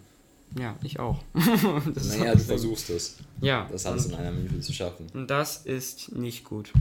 Ja, 0.58 0.76
ich 0.82 0.98
auch. 0.98 1.22
naja, 1.34 2.34
du 2.34 2.40
versuchst 2.40 2.90
es. 2.90 3.16
Ja. 3.40 3.68
Das 3.70 3.86
alles 3.86 4.06
in 4.06 4.14
einer 4.14 4.32
Minute 4.32 4.60
zu 4.60 4.72
schaffen. 4.72 5.06
Und 5.14 5.28
das 5.28 5.58
ist 5.58 6.12
nicht 6.12 6.44
gut. 6.44 6.72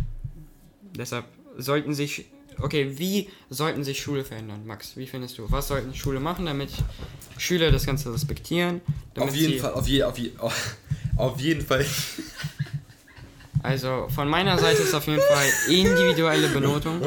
Deshalb 0.97 1.25
sollten 1.57 1.93
sich. 1.93 2.25
Okay, 2.62 2.97
wie 2.97 3.29
sollten 3.49 3.85
sich 3.85 4.01
Schule 4.01 4.25
verändern, 4.25 4.65
Max? 4.65 4.97
Wie 4.97 5.07
findest 5.07 5.38
du? 5.38 5.49
Was 5.49 5.69
sollten 5.69 5.93
Schule 5.93 6.19
machen, 6.19 6.45
damit 6.45 6.69
Schüler 7.38 7.71
das 7.71 7.85
Ganze 7.85 8.13
respektieren? 8.13 8.81
Auf 9.17 9.33
jeden 9.33 9.59
Fall, 9.59 9.73
auf, 9.73 9.88
je, 9.88 10.03
auf, 10.03 10.17
je, 10.17 10.31
auf 11.17 11.39
jeden 11.39 11.62
Fall. 11.62 11.85
Also 13.62 14.08
von 14.10 14.30
meiner 14.30 14.58
Seite 14.58 14.82
ist 14.84 14.93
auf 14.93 15.06
jeden 15.08 15.22
Fall 15.22 15.48
individuelle 15.67 16.48
Benotung. 16.50 17.02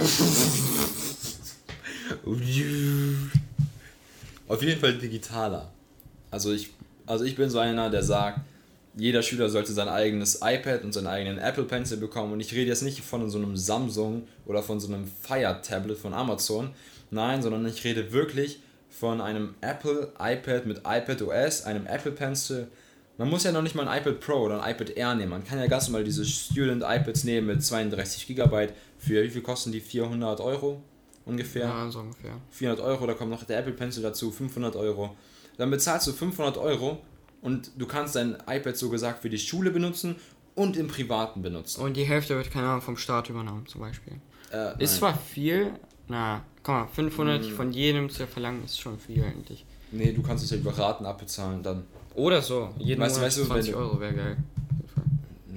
Auf 4.49 4.63
jeden 4.63 4.81
Fall 4.81 4.99
digitaler. 4.99 5.73
Also 6.31 6.53
ich, 6.53 6.71
also 7.07 7.25
ich 7.25 7.37
bin 7.37 7.49
so 7.49 7.59
einer, 7.59 7.89
der 7.91 8.03
sagt, 8.03 8.41
jeder 8.95 9.23
Schüler 9.23 9.49
sollte 9.49 9.73
sein 9.73 9.89
eigenes 9.89 10.41
iPad 10.43 10.85
und 10.85 10.93
seinen 10.93 11.07
eigenen 11.07 11.39
Apple 11.39 11.65
Pencil 11.65 11.97
bekommen. 11.97 12.33
Und 12.33 12.41
ich 12.41 12.53
rede 12.53 12.69
jetzt 12.69 12.83
nicht 12.83 13.01
von 13.01 13.31
so 13.31 13.39
einem 13.39 13.57
Samsung 13.57 14.29
oder 14.45 14.63
von 14.63 14.79
so 14.81 14.89
einem 14.89 15.07
Fire 15.07 15.61
Tablet 15.63 15.97
von 15.97 16.13
Amazon. 16.13 16.71
Nein, 17.11 17.43
sondern 17.43 17.67
ich 17.67 17.83
rede 17.85 18.13
wirklich 18.13 18.61
von 18.91 19.21
einem 19.23 19.55
Apple 19.63 20.13
iPad 20.21 20.67
mit 20.67 20.79
iPad 20.79 21.23
OS, 21.23 21.65
einem 21.65 21.87
Apple 21.87 22.13
Pencil. 22.13 22.69
Man 23.19 23.29
muss 23.29 23.45
ja 23.45 23.53
noch 23.53 23.63
nicht 23.63 23.75
mal 23.75 23.87
ein 23.87 24.01
iPad 24.01 24.21
Pro 24.21 24.35
oder 24.35 24.63
ein 24.63 24.75
iPad 24.75 24.91
Air 24.91 25.15
nehmen. 25.15 25.31
Man 25.31 25.45
kann 25.45 25.59
ja 25.59 25.67
ganz 25.67 25.89
normal 25.89 26.05
diese 26.05 26.25
Student 26.25 26.83
iPads 26.87 27.25
nehmen 27.25 27.47
mit 27.47 27.63
32 27.63 28.27
GB. 28.27 28.69
Für 28.99 29.23
wie 29.23 29.29
viel 29.29 29.43
kosten 29.43 29.71
die? 29.73 29.81
400 29.81 30.41
Euro 30.41 30.83
ungefähr? 31.25 31.67
Ja, 31.67 31.91
so 31.91 32.01
ungefähr. 32.01 32.35
400 32.51 32.85
Euro, 32.85 33.07
da 33.07 33.15
kommt 33.15 33.31
noch 33.31 33.45
der 33.45 33.59
Apple 33.59 33.73
Pencil 33.73 34.03
dazu, 34.03 34.31
500 34.31 34.77
Euro. 34.77 35.17
Dann 35.59 35.71
bezahlst 35.71 36.07
du 36.07 36.13
500 36.13 36.57
Euro 36.59 37.03
und 37.41 37.71
du 37.77 37.87
kannst 37.87 38.17
dein 38.17 38.37
iPad 38.47 38.77
so 38.77 38.89
gesagt 38.89 39.23
für 39.23 39.31
die 39.31 39.39
Schule 39.39 39.71
benutzen 39.71 40.17
und 40.55 40.77
im 40.77 40.89
Privaten 40.89 41.43
benutzen. 41.43 41.83
Und 41.83 41.97
die 41.97 42.05
Hälfte 42.05 42.37
wird, 42.37 42.51
keine 42.51 42.69
Ahnung, 42.69 42.83
vom 42.83 42.97
Staat 42.97 43.29
übernommen, 43.31 43.67
zum 43.67 43.81
Beispiel. 43.81 44.15
Äh, 44.53 44.83
ist 44.83 44.97
zwar 44.97 45.17
viel, 45.17 45.73
na, 46.09 46.45
komm 46.63 46.75
mal, 46.75 46.89
500 46.89 47.45
hm. 47.45 47.55
von 47.55 47.73
jedem 47.73 48.11
zu 48.11 48.27
verlangen, 48.27 48.65
ist 48.65 48.81
schon 48.81 48.99
viel 48.99 49.23
eigentlich. 49.25 49.65
Nee, 49.91 50.13
du 50.13 50.23
kannst 50.23 50.45
es 50.45 50.51
ja 50.51 50.57
über 50.57 50.77
Raten 50.77 51.07
abbezahlen 51.07 51.63
dann. 51.63 51.85
Oder 52.15 52.43
so, 52.43 52.71
jeden 52.79 53.01
weißt, 53.01 53.17
Monat 53.17 53.27
weißt 53.27 53.39
du, 53.39 53.45
20 53.47 53.75
Euro 53.75 54.01
wäre 54.01 54.15
geil. 54.15 54.37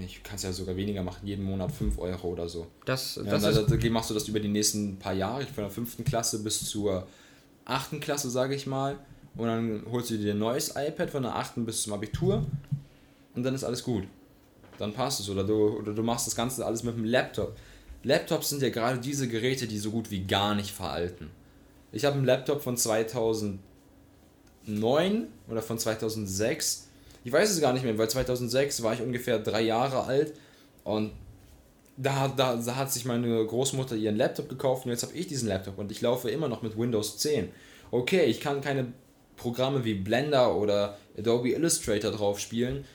Ich 0.05 0.23
kann 0.23 0.35
es 0.35 0.43
ja 0.43 0.51
sogar 0.51 0.75
weniger 0.75 1.03
machen, 1.03 1.25
jeden 1.25 1.43
Monat 1.43 1.71
5 1.71 1.97
Euro 1.97 2.27
oder 2.27 2.47
so. 2.47 2.67
Das, 2.85 3.15
ja, 3.15 3.23
das 3.23 3.41
da, 3.41 3.75
da, 3.75 3.89
machst 3.89 4.09
du 4.09 4.13
das 4.13 4.27
über 4.27 4.39
die 4.39 4.47
nächsten 4.47 4.97
paar 4.97 5.13
Jahre, 5.13 5.43
von 5.45 5.63
der 5.63 5.71
5. 5.71 6.03
Klasse 6.05 6.43
bis 6.43 6.65
zur 6.65 7.07
8. 7.65 7.99
Klasse, 8.01 8.29
sage 8.29 8.55
ich 8.55 8.67
mal 8.67 8.97
und 9.37 9.47
dann 9.47 9.83
holst 9.91 10.11
du 10.11 10.17
dir 10.17 10.33
ein 10.33 10.39
neues 10.39 10.73
iPad 10.75 11.09
von 11.09 11.23
der 11.23 11.35
8. 11.35 11.65
bis 11.65 11.83
zum 11.83 11.93
Abitur 11.93 12.45
und 13.35 13.43
dann 13.43 13.53
ist 13.53 13.63
alles 13.63 13.83
gut. 13.83 14.03
Dann 14.77 14.93
passt 14.93 15.19
es. 15.19 15.29
Oder 15.29 15.43
du, 15.43 15.77
oder 15.77 15.93
du 15.93 16.03
machst 16.03 16.27
das 16.27 16.35
Ganze 16.35 16.65
alles 16.65 16.83
mit 16.83 16.95
dem 16.95 17.05
Laptop. 17.05 17.55
Laptops 18.03 18.49
sind 18.49 18.61
ja 18.61 18.69
gerade 18.69 18.99
diese 18.99 19.27
Geräte, 19.27 19.67
die 19.67 19.77
so 19.77 19.91
gut 19.91 20.11
wie 20.11 20.23
gar 20.23 20.55
nicht 20.55 20.71
veralten. 20.71 21.29
Ich 21.91 22.05
habe 22.05 22.15
einen 22.17 22.25
Laptop 22.25 22.61
von 22.61 22.77
2009 24.65 25.27
oder 25.49 25.61
von 25.61 25.77
2006. 25.77 26.87
Ich 27.23 27.31
weiß 27.31 27.49
es 27.49 27.61
gar 27.61 27.73
nicht 27.73 27.83
mehr, 27.83 27.97
weil 27.97 28.09
2006 28.09 28.83
war 28.83 28.93
ich 28.93 29.01
ungefähr 29.01 29.39
drei 29.39 29.61
Jahre 29.61 30.03
alt 30.03 30.33
und 30.83 31.11
da, 31.97 32.27
da, 32.27 32.55
da 32.57 32.75
hat 32.75 32.91
sich 32.91 33.05
meine 33.05 33.45
Großmutter 33.45 33.95
ihren 33.95 34.17
Laptop 34.17 34.49
gekauft 34.49 34.85
und 34.85 34.91
jetzt 34.91 35.03
habe 35.03 35.13
ich 35.13 35.27
diesen 35.27 35.47
Laptop 35.47 35.77
und 35.77 35.91
ich 35.91 36.01
laufe 36.01 36.29
immer 36.29 36.47
noch 36.47 36.61
mit 36.61 36.77
Windows 36.77 37.17
10. 37.17 37.49
Okay, 37.91 38.25
ich 38.25 38.41
kann 38.41 38.61
keine 38.61 38.91
Programme 39.37 39.85
wie 39.85 39.93
Blender 39.93 40.55
oder 40.55 40.97
Adobe 41.17 41.51
Illustrator 41.51 42.11
drauf 42.11 42.39
spielen. 42.39 42.85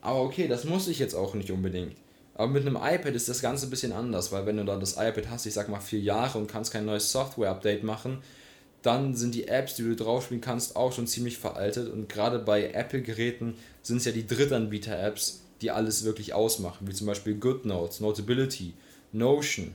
Aber 0.00 0.22
okay, 0.22 0.46
das 0.46 0.64
muss 0.64 0.88
ich 0.88 0.98
jetzt 0.98 1.14
auch 1.14 1.34
nicht 1.34 1.50
unbedingt. 1.50 1.96
Aber 2.34 2.46
mit 2.46 2.64
einem 2.64 2.76
iPad 2.76 3.14
ist 3.14 3.28
das 3.28 3.42
Ganze 3.42 3.66
ein 3.66 3.70
bisschen 3.70 3.92
anders, 3.92 4.30
weil 4.30 4.46
wenn 4.46 4.58
du 4.58 4.64
da 4.64 4.76
das 4.76 4.92
iPad 4.92 5.28
hast, 5.28 5.46
ich 5.46 5.54
sag 5.54 5.68
mal 5.68 5.80
vier 5.80 5.98
Jahre 5.98 6.38
und 6.38 6.46
kannst 6.48 6.72
kein 6.72 6.84
neues 6.84 7.10
Software-Update 7.10 7.82
machen, 7.82 8.22
dann 8.88 9.14
sind 9.14 9.34
die 9.34 9.48
Apps, 9.48 9.74
die 9.74 9.82
du 9.82 9.94
drauf 9.94 10.24
spielen 10.24 10.40
kannst, 10.40 10.74
auch 10.74 10.92
schon 10.92 11.06
ziemlich 11.06 11.38
veraltet. 11.38 11.92
Und 11.92 12.08
gerade 12.08 12.38
bei 12.38 12.70
Apple-Geräten 12.72 13.54
sind 13.82 13.98
es 13.98 14.04
ja 14.04 14.12
die 14.12 14.26
Drittanbieter-Apps, 14.26 15.42
die 15.60 15.70
alles 15.70 16.04
wirklich 16.04 16.34
ausmachen, 16.34 16.88
wie 16.88 16.94
zum 16.94 17.06
Beispiel 17.06 17.34
GoodNotes, 17.34 18.00
Notability, 18.00 18.72
Notion, 19.12 19.72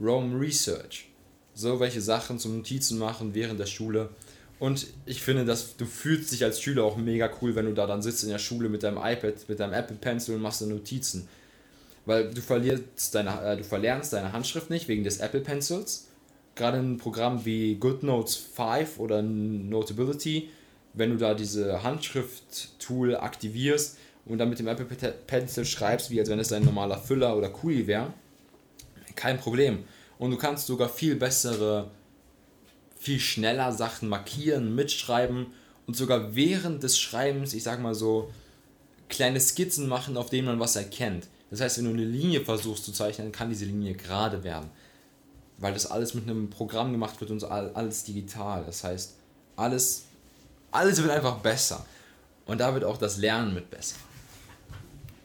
Rome 0.00 0.38
Research. 0.38 1.08
So 1.54 1.80
welche 1.80 2.00
Sachen 2.00 2.38
zum 2.38 2.56
Notizen 2.56 2.98
machen 2.98 3.34
während 3.34 3.60
der 3.60 3.66
Schule 3.66 4.10
und 4.58 4.86
ich 5.04 5.22
finde, 5.22 5.44
dass 5.44 5.76
du 5.76 5.84
fühlst 5.84 6.32
dich 6.32 6.44
als 6.44 6.60
Schüler 6.60 6.84
auch 6.84 6.96
mega 6.96 7.30
cool, 7.42 7.54
wenn 7.54 7.66
du 7.66 7.74
da 7.74 7.86
dann 7.86 8.02
sitzt 8.02 8.22
in 8.22 8.30
der 8.30 8.38
Schule 8.38 8.68
mit 8.68 8.82
deinem 8.82 8.98
iPad, 8.98 9.34
mit 9.48 9.60
deinem 9.60 9.72
Apple 9.72 9.96
Pencil 9.96 10.36
und 10.36 10.42
machst 10.42 10.62
Notizen. 10.62 11.28
Weil 12.06 12.30
du 12.30 12.40
verlierst 12.40 13.14
deine, 13.14 13.42
äh, 13.42 13.56
du 13.56 13.64
verlernst 13.64 14.12
deine 14.12 14.32
Handschrift 14.32 14.70
nicht 14.70 14.88
wegen 14.88 15.04
des 15.04 15.18
Apple 15.18 15.40
Pencils. 15.40 16.08
Gerade 16.54 16.78
in 16.78 16.98
Programmen 16.98 17.44
wie 17.44 17.74
GoodNotes 17.76 18.36
5 18.36 18.98
oder 18.98 19.22
Notability, 19.22 20.50
wenn 20.92 21.10
du 21.10 21.16
da 21.16 21.34
diese 21.34 21.82
Handschrift-Tool 21.82 23.16
aktivierst 23.16 23.98
und 24.26 24.38
dann 24.38 24.48
mit 24.48 24.58
dem 24.58 24.68
Apple 24.68 24.86
Pencil 25.26 25.64
schreibst, 25.64 26.10
wie 26.10 26.20
als 26.20 26.28
wenn 26.28 26.38
es 26.38 26.52
ein 26.52 26.64
normaler 26.64 26.98
Füller 26.98 27.36
oder 27.36 27.50
Kuli 27.50 27.86
wäre, 27.86 28.12
kein 29.16 29.38
Problem. 29.38 29.84
Und 30.18 30.30
du 30.30 30.36
kannst 30.36 30.66
sogar 30.66 30.88
viel 30.88 31.16
bessere 31.16 31.90
viel 33.04 33.20
schneller 33.20 33.70
Sachen 33.70 34.08
markieren, 34.08 34.74
mitschreiben 34.74 35.48
und 35.86 35.94
sogar 35.94 36.34
während 36.34 36.82
des 36.82 36.98
Schreibens, 36.98 37.52
ich 37.52 37.62
sag 37.62 37.80
mal 37.80 37.94
so, 37.94 38.30
kleine 39.10 39.40
Skizzen 39.40 39.88
machen, 39.88 40.16
auf 40.16 40.30
denen 40.30 40.46
man 40.46 40.58
was 40.58 40.74
erkennt. 40.74 41.28
Das 41.50 41.60
heißt, 41.60 41.76
wenn 41.78 41.84
du 41.84 41.90
eine 41.90 42.04
Linie 42.04 42.40
versuchst 42.40 42.86
zu 42.86 42.92
zeichnen, 42.92 43.30
kann 43.30 43.50
diese 43.50 43.66
Linie 43.66 43.92
gerade 43.92 44.42
werden. 44.42 44.70
Weil 45.58 45.72
das 45.72 45.86
alles 45.86 46.14
mit 46.14 46.28
einem 46.28 46.50
Programm 46.50 46.92
gemacht 46.92 47.20
wird 47.20 47.30
und 47.30 47.40
so 47.40 47.48
alles 47.48 48.04
digital. 48.04 48.64
Das 48.64 48.84
heißt, 48.84 49.14
alles, 49.56 50.06
alles 50.70 51.00
wird 51.02 51.12
einfach 51.12 51.38
besser. 51.38 51.84
Und 52.46 52.60
da 52.60 52.74
wird 52.74 52.84
auch 52.84 52.98
das 52.98 53.18
Lernen 53.18 53.54
mit 53.54 53.70
besser. 53.70 53.96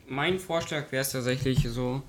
Mein 0.07 0.39
Vorschlag 0.39 0.91
wäre 0.91 1.01
es 1.01 1.11
tatsächlich 1.11 1.67
so, 1.69 2.01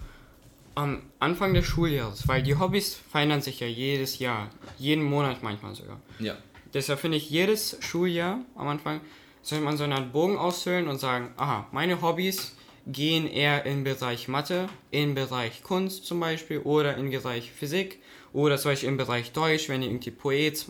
am 0.75 1.03
Anfang 1.19 1.53
des 1.55 1.67
Schuljahres, 1.67 2.27
weil 2.29 2.43
die 2.43 2.59
Hobbys 2.59 2.95
verändern 2.95 3.43
sich 3.43 3.61
ja 3.61 3.67
jedes 3.67 4.19
Jahr, 4.19 4.51
jeden 4.79 5.03
Monat 5.03 5.43
manchmal 5.43 5.75
sogar. 5.75 6.01
Ja. 6.19 6.37
Deshalb 6.73 7.01
finde 7.01 7.17
ich, 7.17 7.29
jedes 7.29 7.77
Schuljahr 7.81 8.41
am 8.55 8.69
Anfang 8.69 9.01
sollte 9.43 9.65
man 9.65 9.77
so 9.77 9.85
einen 9.85 10.13
Bogen 10.13 10.37
ausfüllen 10.39 10.89
und 10.89 10.99
sagen, 10.99 11.33
aha, 11.37 11.67
meine 11.73 12.01
Hobbys 12.01 12.55
gehen 12.87 13.27
eher 13.27 13.67
im 13.67 13.85
Bereich 13.85 14.29
Mathe, 14.29 14.69
im 14.91 15.15
Bereich 15.15 15.63
Kunst 15.63 16.07
zum 16.07 16.21
Beispiel 16.21 16.59
oder 16.61 16.97
im 16.97 17.11
Bereich 17.11 17.51
Physik 17.53 18.01
oder 18.33 18.57
zum 18.59 18.73
Beispiel 18.73 18.89
im 18.89 18.97
Bereich 18.97 19.33
Deutsch, 19.33 19.69
wenn 19.69 19.83
ihr 19.83 19.89
irgendwie 19.89 20.11
Poet 20.11 20.67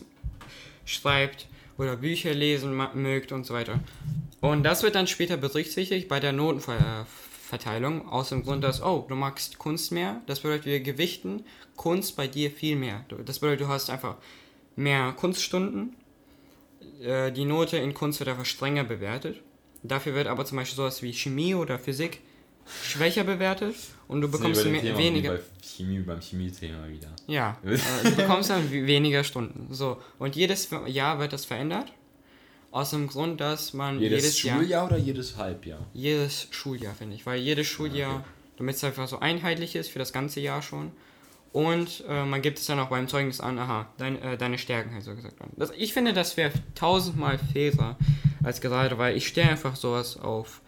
schreibt 0.85 1.47
oder 1.77 1.95
Bücher 1.95 2.33
lesen 2.33 2.75
mögt 2.95 3.31
und 3.31 3.45
so 3.45 3.53
weiter. 3.53 3.79
Und 4.41 4.63
das 4.63 4.83
wird 4.83 4.95
dann 4.95 5.07
später 5.07 5.37
berücksichtigt 5.37 6.07
bei 6.07 6.19
der 6.19 6.33
Notenver 6.33 7.05
Verteilung, 7.51 8.07
aus 8.07 8.29
dem 8.29 8.43
Grund, 8.43 8.63
dass, 8.63 8.81
oh, 8.81 9.05
du 9.09 9.15
magst 9.15 9.57
Kunst 9.57 9.91
mehr, 9.91 10.21
das 10.25 10.39
bedeutet, 10.39 10.65
wir 10.67 10.79
gewichten 10.79 11.43
Kunst 11.75 12.15
bei 12.15 12.25
dir 12.25 12.49
viel 12.49 12.77
mehr. 12.77 13.03
Das 13.25 13.39
bedeutet, 13.39 13.61
du 13.61 13.67
hast 13.67 13.89
einfach 13.89 14.15
mehr 14.77 15.11
Kunststunden, 15.11 15.93
äh, 17.01 17.29
die 17.31 17.43
Note 17.43 17.75
in 17.75 17.93
Kunst 17.93 18.19
wird 18.19 18.29
einfach 18.29 18.45
strenger 18.45 18.85
bewertet. 18.85 19.41
Dafür 19.83 20.13
wird 20.13 20.27
aber 20.27 20.45
zum 20.45 20.57
Beispiel 20.57 20.75
sowas 20.75 21.01
wie 21.01 21.11
Chemie 21.13 21.55
oder 21.55 21.79
Physik 21.79 22.21
schwächer 22.83 23.23
bewertet 23.23 23.75
und 24.07 24.21
du 24.21 24.29
bekommst 24.29 24.65
mehr, 24.65 24.81
Thema 24.81 24.97
weniger. 24.97 25.33
Bei 25.33 25.39
Chemie 25.63 25.99
beim 25.99 26.21
Chemie-Thema 26.21 26.87
wieder. 26.87 27.09
Ja, 27.27 27.57
äh, 27.65 27.77
du 28.03 28.15
bekommst 28.15 28.49
dann 28.49 28.71
weniger 28.71 29.23
Stunden. 29.23 29.73
So, 29.73 29.97
und 30.19 30.35
jedes 30.35 30.69
Jahr 30.87 31.19
wird 31.19 31.33
das 31.33 31.45
verändert. 31.45 31.91
Aus 32.71 32.91
dem 32.91 33.07
Grund, 33.07 33.41
dass 33.41 33.73
man 33.73 33.99
jedes, 33.99 34.23
jedes 34.23 34.39
Schuljahr 34.39 34.63
Jahr, 34.63 34.85
oder 34.85 34.97
jedes 34.97 35.35
Halbjahr? 35.35 35.85
Jedes 35.93 36.47
Schuljahr, 36.51 36.95
finde 36.95 37.15
ich. 37.15 37.25
Weil 37.25 37.39
jedes 37.41 37.67
Schuljahr, 37.67 38.15
okay. 38.15 38.23
damit 38.57 38.75
es 38.75 38.83
einfach 38.85 39.09
so 39.09 39.19
einheitlich 39.19 39.75
ist 39.75 39.89
für 39.89 39.99
das 39.99 40.13
ganze 40.13 40.39
Jahr 40.39 40.61
schon. 40.61 40.93
Und 41.51 42.05
äh, 42.07 42.23
man 42.23 42.41
gibt 42.41 42.59
es 42.59 42.65
dann 42.67 42.79
auch 42.79 42.87
beim 42.87 43.09
Zeugnis 43.09 43.41
an, 43.41 43.59
aha, 43.59 43.89
dein, 43.97 44.21
äh, 44.21 44.37
deine 44.37 44.57
Stärken 44.57 44.93
halt 44.93 45.03
so 45.03 45.13
gesagt. 45.13 45.35
Das, 45.57 45.71
ich 45.71 45.93
finde, 45.93 46.13
das 46.13 46.37
wäre 46.37 46.53
tausendmal 46.73 47.37
fairer 47.37 47.97
als 48.43 48.61
gerade, 48.61 48.97
weil 48.97 49.15
ich 49.17 49.27
stehe 49.27 49.49
einfach 49.49 49.75
sowas 49.75 50.17
auf 50.17 50.61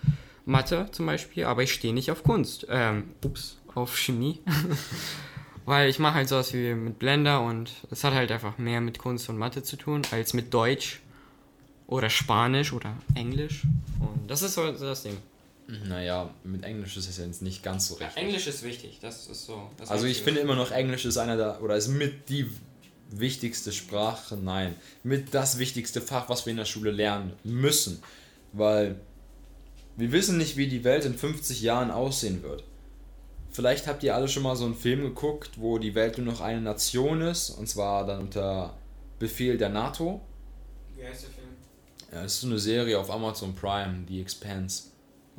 Mathe 0.45 0.87
zum 0.91 1.05
Beispiel, 1.05 1.45
aber 1.45 1.63
ich 1.63 1.73
stehe 1.73 1.93
nicht 1.93 2.11
auf 2.11 2.23
Kunst. 2.23 2.67
Ähm, 2.69 3.11
ups, 3.23 3.57
auf 3.73 3.97
Chemie. 3.97 4.39
weil 5.65 5.89
ich 5.89 5.99
mache 5.99 6.15
halt 6.15 6.29
sowas 6.29 6.53
wie 6.53 6.73
mit 6.73 6.99
Blender 6.99 7.41
und 7.41 7.71
es 7.89 8.03
hat 8.03 8.13
halt 8.13 8.31
einfach 8.31 8.57
mehr 8.57 8.81
mit 8.81 8.99
Kunst 8.99 9.29
und 9.29 9.37
Mathe 9.37 9.63
zu 9.63 9.77
tun 9.77 10.01
als 10.11 10.33
mit 10.33 10.53
Deutsch 10.53 10.99
oder 11.87 12.09
Spanisch 12.09 12.73
oder 12.73 12.93
Englisch. 13.15 13.63
Und 13.99 14.29
das 14.29 14.41
ist 14.41 14.55
so 14.55 14.71
das 14.71 15.03
Ding. 15.03 15.17
Naja, 15.67 16.29
mit 16.43 16.63
Englisch 16.63 16.97
ist 16.97 17.07
es 17.07 17.17
jetzt 17.17 17.41
nicht 17.41 17.63
ganz 17.63 17.87
so 17.87 17.95
richtig. 17.95 18.21
Englisch 18.21 18.47
ist 18.47 18.63
wichtig, 18.63 18.99
das 19.01 19.27
ist 19.27 19.45
so. 19.45 19.69
Das 19.77 19.89
Also 19.89 20.05
ich 20.05 20.21
finde 20.21 20.41
immer 20.41 20.55
noch 20.55 20.71
Englisch 20.71 21.05
ist 21.05 21.17
einer 21.17 21.37
der, 21.37 21.63
oder 21.63 21.77
ist 21.77 21.87
mit 21.87 22.29
die 22.29 22.49
wichtigste 23.09 23.71
Sprache, 23.71 24.37
nein, 24.37 24.75
mit 25.03 25.33
das 25.33 25.59
wichtigste 25.59 26.01
Fach, 26.01 26.29
was 26.29 26.45
wir 26.45 26.51
in 26.51 26.57
der 26.57 26.65
Schule 26.65 26.91
lernen 26.91 27.33
müssen. 27.43 28.01
Weil 28.51 28.99
wir 29.97 30.11
wissen 30.11 30.37
nicht, 30.37 30.57
wie 30.57 30.67
die 30.67 30.83
Welt 30.83 31.05
in 31.05 31.15
50 31.15 31.61
Jahren 31.61 31.91
aussehen 31.91 32.43
wird. 32.43 32.63
Vielleicht 33.51 33.85
habt 33.85 34.01
ihr 34.03 34.15
alle 34.15 34.27
schon 34.27 34.43
mal 34.43 34.55
so 34.55 34.65
einen 34.65 34.75
Film 34.75 35.03
geguckt, 35.03 35.51
wo 35.57 35.77
die 35.77 35.93
Welt 35.93 36.17
nur 36.17 36.25
noch 36.25 36.41
eine 36.41 36.61
Nation 36.61 37.21
ist, 37.21 37.51
und 37.51 37.69
zwar 37.69 38.05
dann 38.07 38.21
unter 38.21 38.75
Befehl 39.19 39.57
der 39.57 39.69
NATO. 39.69 40.21
Wie 40.95 41.05
heißt 41.05 41.23
der 41.23 41.29
Film? 41.29 41.49
Ja, 42.11 42.23
das 42.23 42.33
ist 42.33 42.41
so 42.41 42.47
eine 42.47 42.59
Serie 42.59 42.97
auf 42.97 43.11
Amazon 43.11 43.53
Prime, 43.53 44.05
The 44.07 44.21
Expanse. 44.21 44.85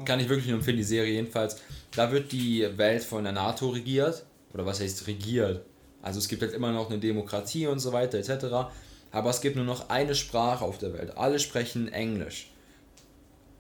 Kann 0.05 0.21
ich 0.21 0.29
wirklich 0.29 0.49
nur 0.49 0.59
empfehlen, 0.59 0.77
die 0.77 0.85
Serie 0.85 1.15
jedenfalls. 1.15 1.57
Da 1.95 2.11
wird 2.11 2.33
die 2.33 2.67
Welt 2.77 3.03
von 3.03 3.25
der 3.25 3.33
NATO 3.33 3.69
regiert. 3.69 4.25
Oder 4.53 4.67
was 4.67 4.81
heißt 4.81 5.07
regiert? 5.07 5.65
Also 6.05 6.19
es 6.19 6.29
gibt 6.29 6.43
halt 6.43 6.53
immer 6.53 6.71
noch 6.71 6.91
eine 6.91 6.99
Demokratie 6.99 7.67
und 7.67 7.79
so 7.79 7.93
weiter 7.95 8.19
etc. 8.19 8.71
Aber 9.11 9.31
es 9.31 9.41
gibt 9.41 9.57
nur 9.57 9.65
noch 9.65 9.89
eine 9.89 10.15
Sprache 10.15 10.63
auf 10.63 10.77
der 10.77 10.93
Welt. 10.93 11.17
Alle 11.17 11.39
sprechen 11.39 11.91
Englisch. 11.91 12.51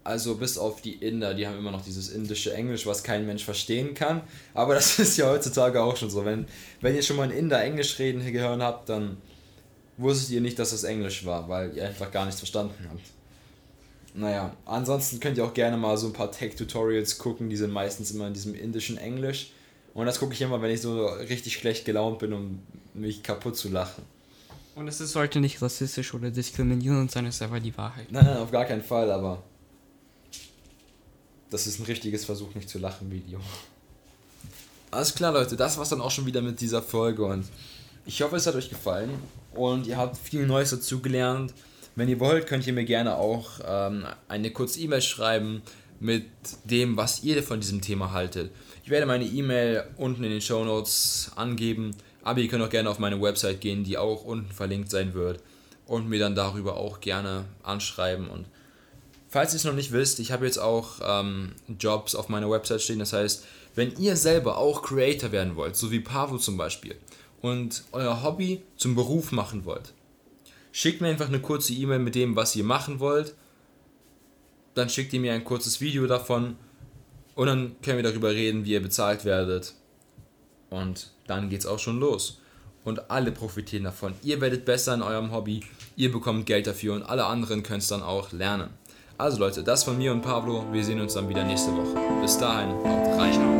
Also 0.04 0.34
bis 0.34 0.58
auf 0.58 0.82
die 0.82 0.92
Inder, 0.92 1.32
die 1.32 1.46
haben 1.46 1.56
immer 1.56 1.70
noch 1.70 1.82
dieses 1.82 2.10
indische 2.10 2.52
Englisch, 2.52 2.84
was 2.84 3.02
kein 3.02 3.26
Mensch 3.26 3.42
verstehen 3.42 3.94
kann. 3.94 4.20
Aber 4.52 4.74
das 4.74 4.98
ist 4.98 5.16
ja 5.16 5.30
heutzutage 5.30 5.82
auch 5.82 5.96
schon 5.96 6.10
so. 6.10 6.26
Wenn, 6.26 6.46
wenn 6.82 6.94
ihr 6.94 7.02
schon 7.02 7.16
mal 7.16 7.22
einen 7.22 7.32
Inder 7.32 7.62
Englisch 7.62 7.98
reden 7.98 8.30
gehört 8.30 8.60
habt, 8.60 8.90
dann 8.90 9.16
wusstet 9.96 10.30
ihr 10.30 10.42
nicht, 10.42 10.58
dass 10.58 10.72
das 10.72 10.84
Englisch 10.84 11.24
war, 11.24 11.48
weil 11.48 11.74
ihr 11.74 11.86
einfach 11.86 12.10
gar 12.10 12.26
nichts 12.26 12.40
verstanden 12.40 12.86
habt. 12.90 13.00
Naja, 14.12 14.54
ansonsten 14.66 15.18
könnt 15.18 15.38
ihr 15.38 15.44
auch 15.46 15.54
gerne 15.54 15.78
mal 15.78 15.96
so 15.96 16.08
ein 16.08 16.12
paar 16.12 16.30
Tech-Tutorials 16.30 17.16
gucken, 17.16 17.48
die 17.48 17.56
sind 17.56 17.72
meistens 17.72 18.10
immer 18.10 18.26
in 18.26 18.34
diesem 18.34 18.54
indischen 18.54 18.98
Englisch. 18.98 19.52
Und 19.94 20.06
das 20.06 20.18
gucke 20.18 20.34
ich 20.34 20.40
immer, 20.42 20.60
wenn 20.60 20.70
ich 20.72 20.80
so 20.80 21.06
richtig 21.06 21.54
schlecht 21.54 21.84
gelaunt 21.84 22.18
bin, 22.18 22.32
um 22.32 22.60
mich 22.94 23.22
kaputt 23.22 23.56
zu 23.56 23.68
lachen. 23.68 24.02
Und 24.74 24.88
es 24.88 25.00
ist- 25.00 25.12
sollte 25.12 25.40
nicht 25.40 25.62
rassistisch 25.62 26.12
oder 26.14 26.30
diskriminierend 26.30 27.10
sein, 27.12 27.26
es 27.26 27.36
ist 27.36 27.42
einfach 27.42 27.60
die 27.62 27.76
Wahrheit. 27.76 28.10
Nein, 28.10 28.24
nein, 28.24 28.38
auf 28.38 28.50
gar 28.50 28.64
keinen 28.64 28.82
Fall, 28.82 29.10
aber 29.12 29.40
das 31.50 31.66
ist 31.66 31.78
ein 31.78 31.84
richtiges 31.86 32.24
Versuch, 32.24 32.54
nicht 32.54 32.68
zu 32.68 32.78
lachen 32.78 33.10
Video. 33.10 33.38
Alles 34.90 35.14
klar, 35.14 35.32
Leute, 35.32 35.56
das 35.56 35.78
war's 35.78 35.88
dann 35.88 36.00
auch 36.00 36.10
schon 36.10 36.26
wieder 36.26 36.40
mit 36.42 36.60
dieser 36.60 36.82
Folge 36.82 37.24
und 37.24 37.44
ich 38.06 38.20
hoffe, 38.22 38.36
es 38.36 38.46
hat 38.46 38.54
euch 38.54 38.68
gefallen 38.68 39.10
und 39.54 39.86
ihr 39.86 39.96
habt 39.96 40.16
viel 40.16 40.46
Neues 40.46 40.70
dazu 40.70 41.00
gelernt. 41.00 41.52
Wenn 41.96 42.08
ihr 42.08 42.18
wollt, 42.20 42.46
könnt 42.48 42.66
ihr 42.66 42.72
mir 42.72 42.84
gerne 42.84 43.16
auch 43.16 43.60
ähm, 43.64 44.04
eine 44.28 44.50
kurze 44.50 44.80
E-Mail 44.80 45.02
schreiben 45.02 45.62
mit 46.00 46.24
dem, 46.64 46.96
was 46.96 47.22
ihr 47.22 47.42
von 47.42 47.60
diesem 47.60 47.80
Thema 47.80 48.10
haltet. 48.12 48.50
Ich 48.84 48.90
werde 48.90 49.06
meine 49.06 49.24
E-Mail 49.24 49.84
unten 49.96 50.24
in 50.24 50.30
den 50.30 50.42
Show 50.42 50.62
Notes 50.62 51.32
angeben, 51.36 51.92
aber 52.22 52.40
ihr 52.40 52.48
könnt 52.48 52.62
auch 52.62 52.68
gerne 52.68 52.90
auf 52.90 52.98
meine 52.98 53.18
Website 53.18 53.62
gehen, 53.62 53.82
die 53.82 53.96
auch 53.96 54.24
unten 54.24 54.52
verlinkt 54.52 54.90
sein 54.90 55.14
wird 55.14 55.42
und 55.86 56.06
mir 56.06 56.18
dann 56.18 56.34
darüber 56.34 56.76
auch 56.76 57.00
gerne 57.00 57.46
anschreiben 57.62 58.28
und 58.28 58.46
Falls 59.30 59.52
ihr 59.52 59.56
es 59.56 59.64
noch 59.64 59.72
nicht 59.72 59.90
wisst, 59.90 60.20
ich 60.20 60.30
habe 60.30 60.44
jetzt 60.44 60.58
auch 60.58 61.00
ähm, 61.02 61.54
Jobs 61.80 62.14
auf 62.14 62.28
meiner 62.28 62.48
Website 62.48 62.82
stehen. 62.82 63.00
Das 63.00 63.12
heißt, 63.12 63.44
wenn 63.74 63.96
ihr 63.96 64.14
selber 64.14 64.58
auch 64.58 64.82
Creator 64.82 65.32
werden 65.32 65.56
wollt, 65.56 65.74
so 65.74 65.90
wie 65.90 65.98
Pavo 65.98 66.38
zum 66.38 66.56
Beispiel, 66.56 66.94
und 67.42 67.82
euer 67.90 68.22
Hobby 68.22 68.62
zum 68.76 68.94
Beruf 68.94 69.32
machen 69.32 69.64
wollt, 69.64 69.92
schickt 70.70 71.00
mir 71.00 71.08
einfach 71.08 71.26
eine 71.26 71.40
kurze 71.40 71.72
E-Mail 71.72 71.98
mit 71.98 72.14
dem, 72.14 72.36
was 72.36 72.54
ihr 72.54 72.62
machen 72.62 73.00
wollt. 73.00 73.34
Dann 74.74 74.88
schickt 74.88 75.12
ihr 75.12 75.18
mir 75.18 75.32
ein 75.32 75.42
kurzes 75.42 75.80
Video 75.80 76.06
davon 76.06 76.56
und 77.34 77.46
dann 77.46 77.76
können 77.82 77.98
wir 77.98 78.04
darüber 78.04 78.30
reden, 78.30 78.64
wie 78.64 78.72
ihr 78.72 78.82
bezahlt 78.82 79.24
werdet. 79.24 79.74
Und 80.70 81.10
dann 81.26 81.50
geht's 81.50 81.66
auch 81.66 81.78
schon 81.78 82.00
los. 82.00 82.40
Und 82.84 83.10
alle 83.10 83.32
profitieren 83.32 83.84
davon. 83.84 84.14
Ihr 84.22 84.40
werdet 84.40 84.64
besser 84.64 84.94
in 84.94 85.02
eurem 85.02 85.32
Hobby, 85.32 85.62
ihr 85.96 86.12
bekommt 86.12 86.46
Geld 86.46 86.66
dafür 86.66 86.94
und 86.94 87.02
alle 87.02 87.24
anderen 87.24 87.62
können 87.62 87.78
es 87.78 87.88
dann 87.88 88.02
auch 88.02 88.32
lernen. 88.32 88.70
Also 89.16 89.38
Leute, 89.38 89.62
das 89.62 89.84
von 89.84 89.96
mir 89.96 90.12
und 90.12 90.22
Pablo. 90.22 90.64
Wir 90.72 90.84
sehen 90.84 91.00
uns 91.00 91.14
dann 91.14 91.28
wieder 91.28 91.44
nächste 91.44 91.70
Woche. 91.72 92.20
Bis 92.20 92.36
dahin, 92.36 92.70
haut 92.70 93.18
rein. 93.18 93.53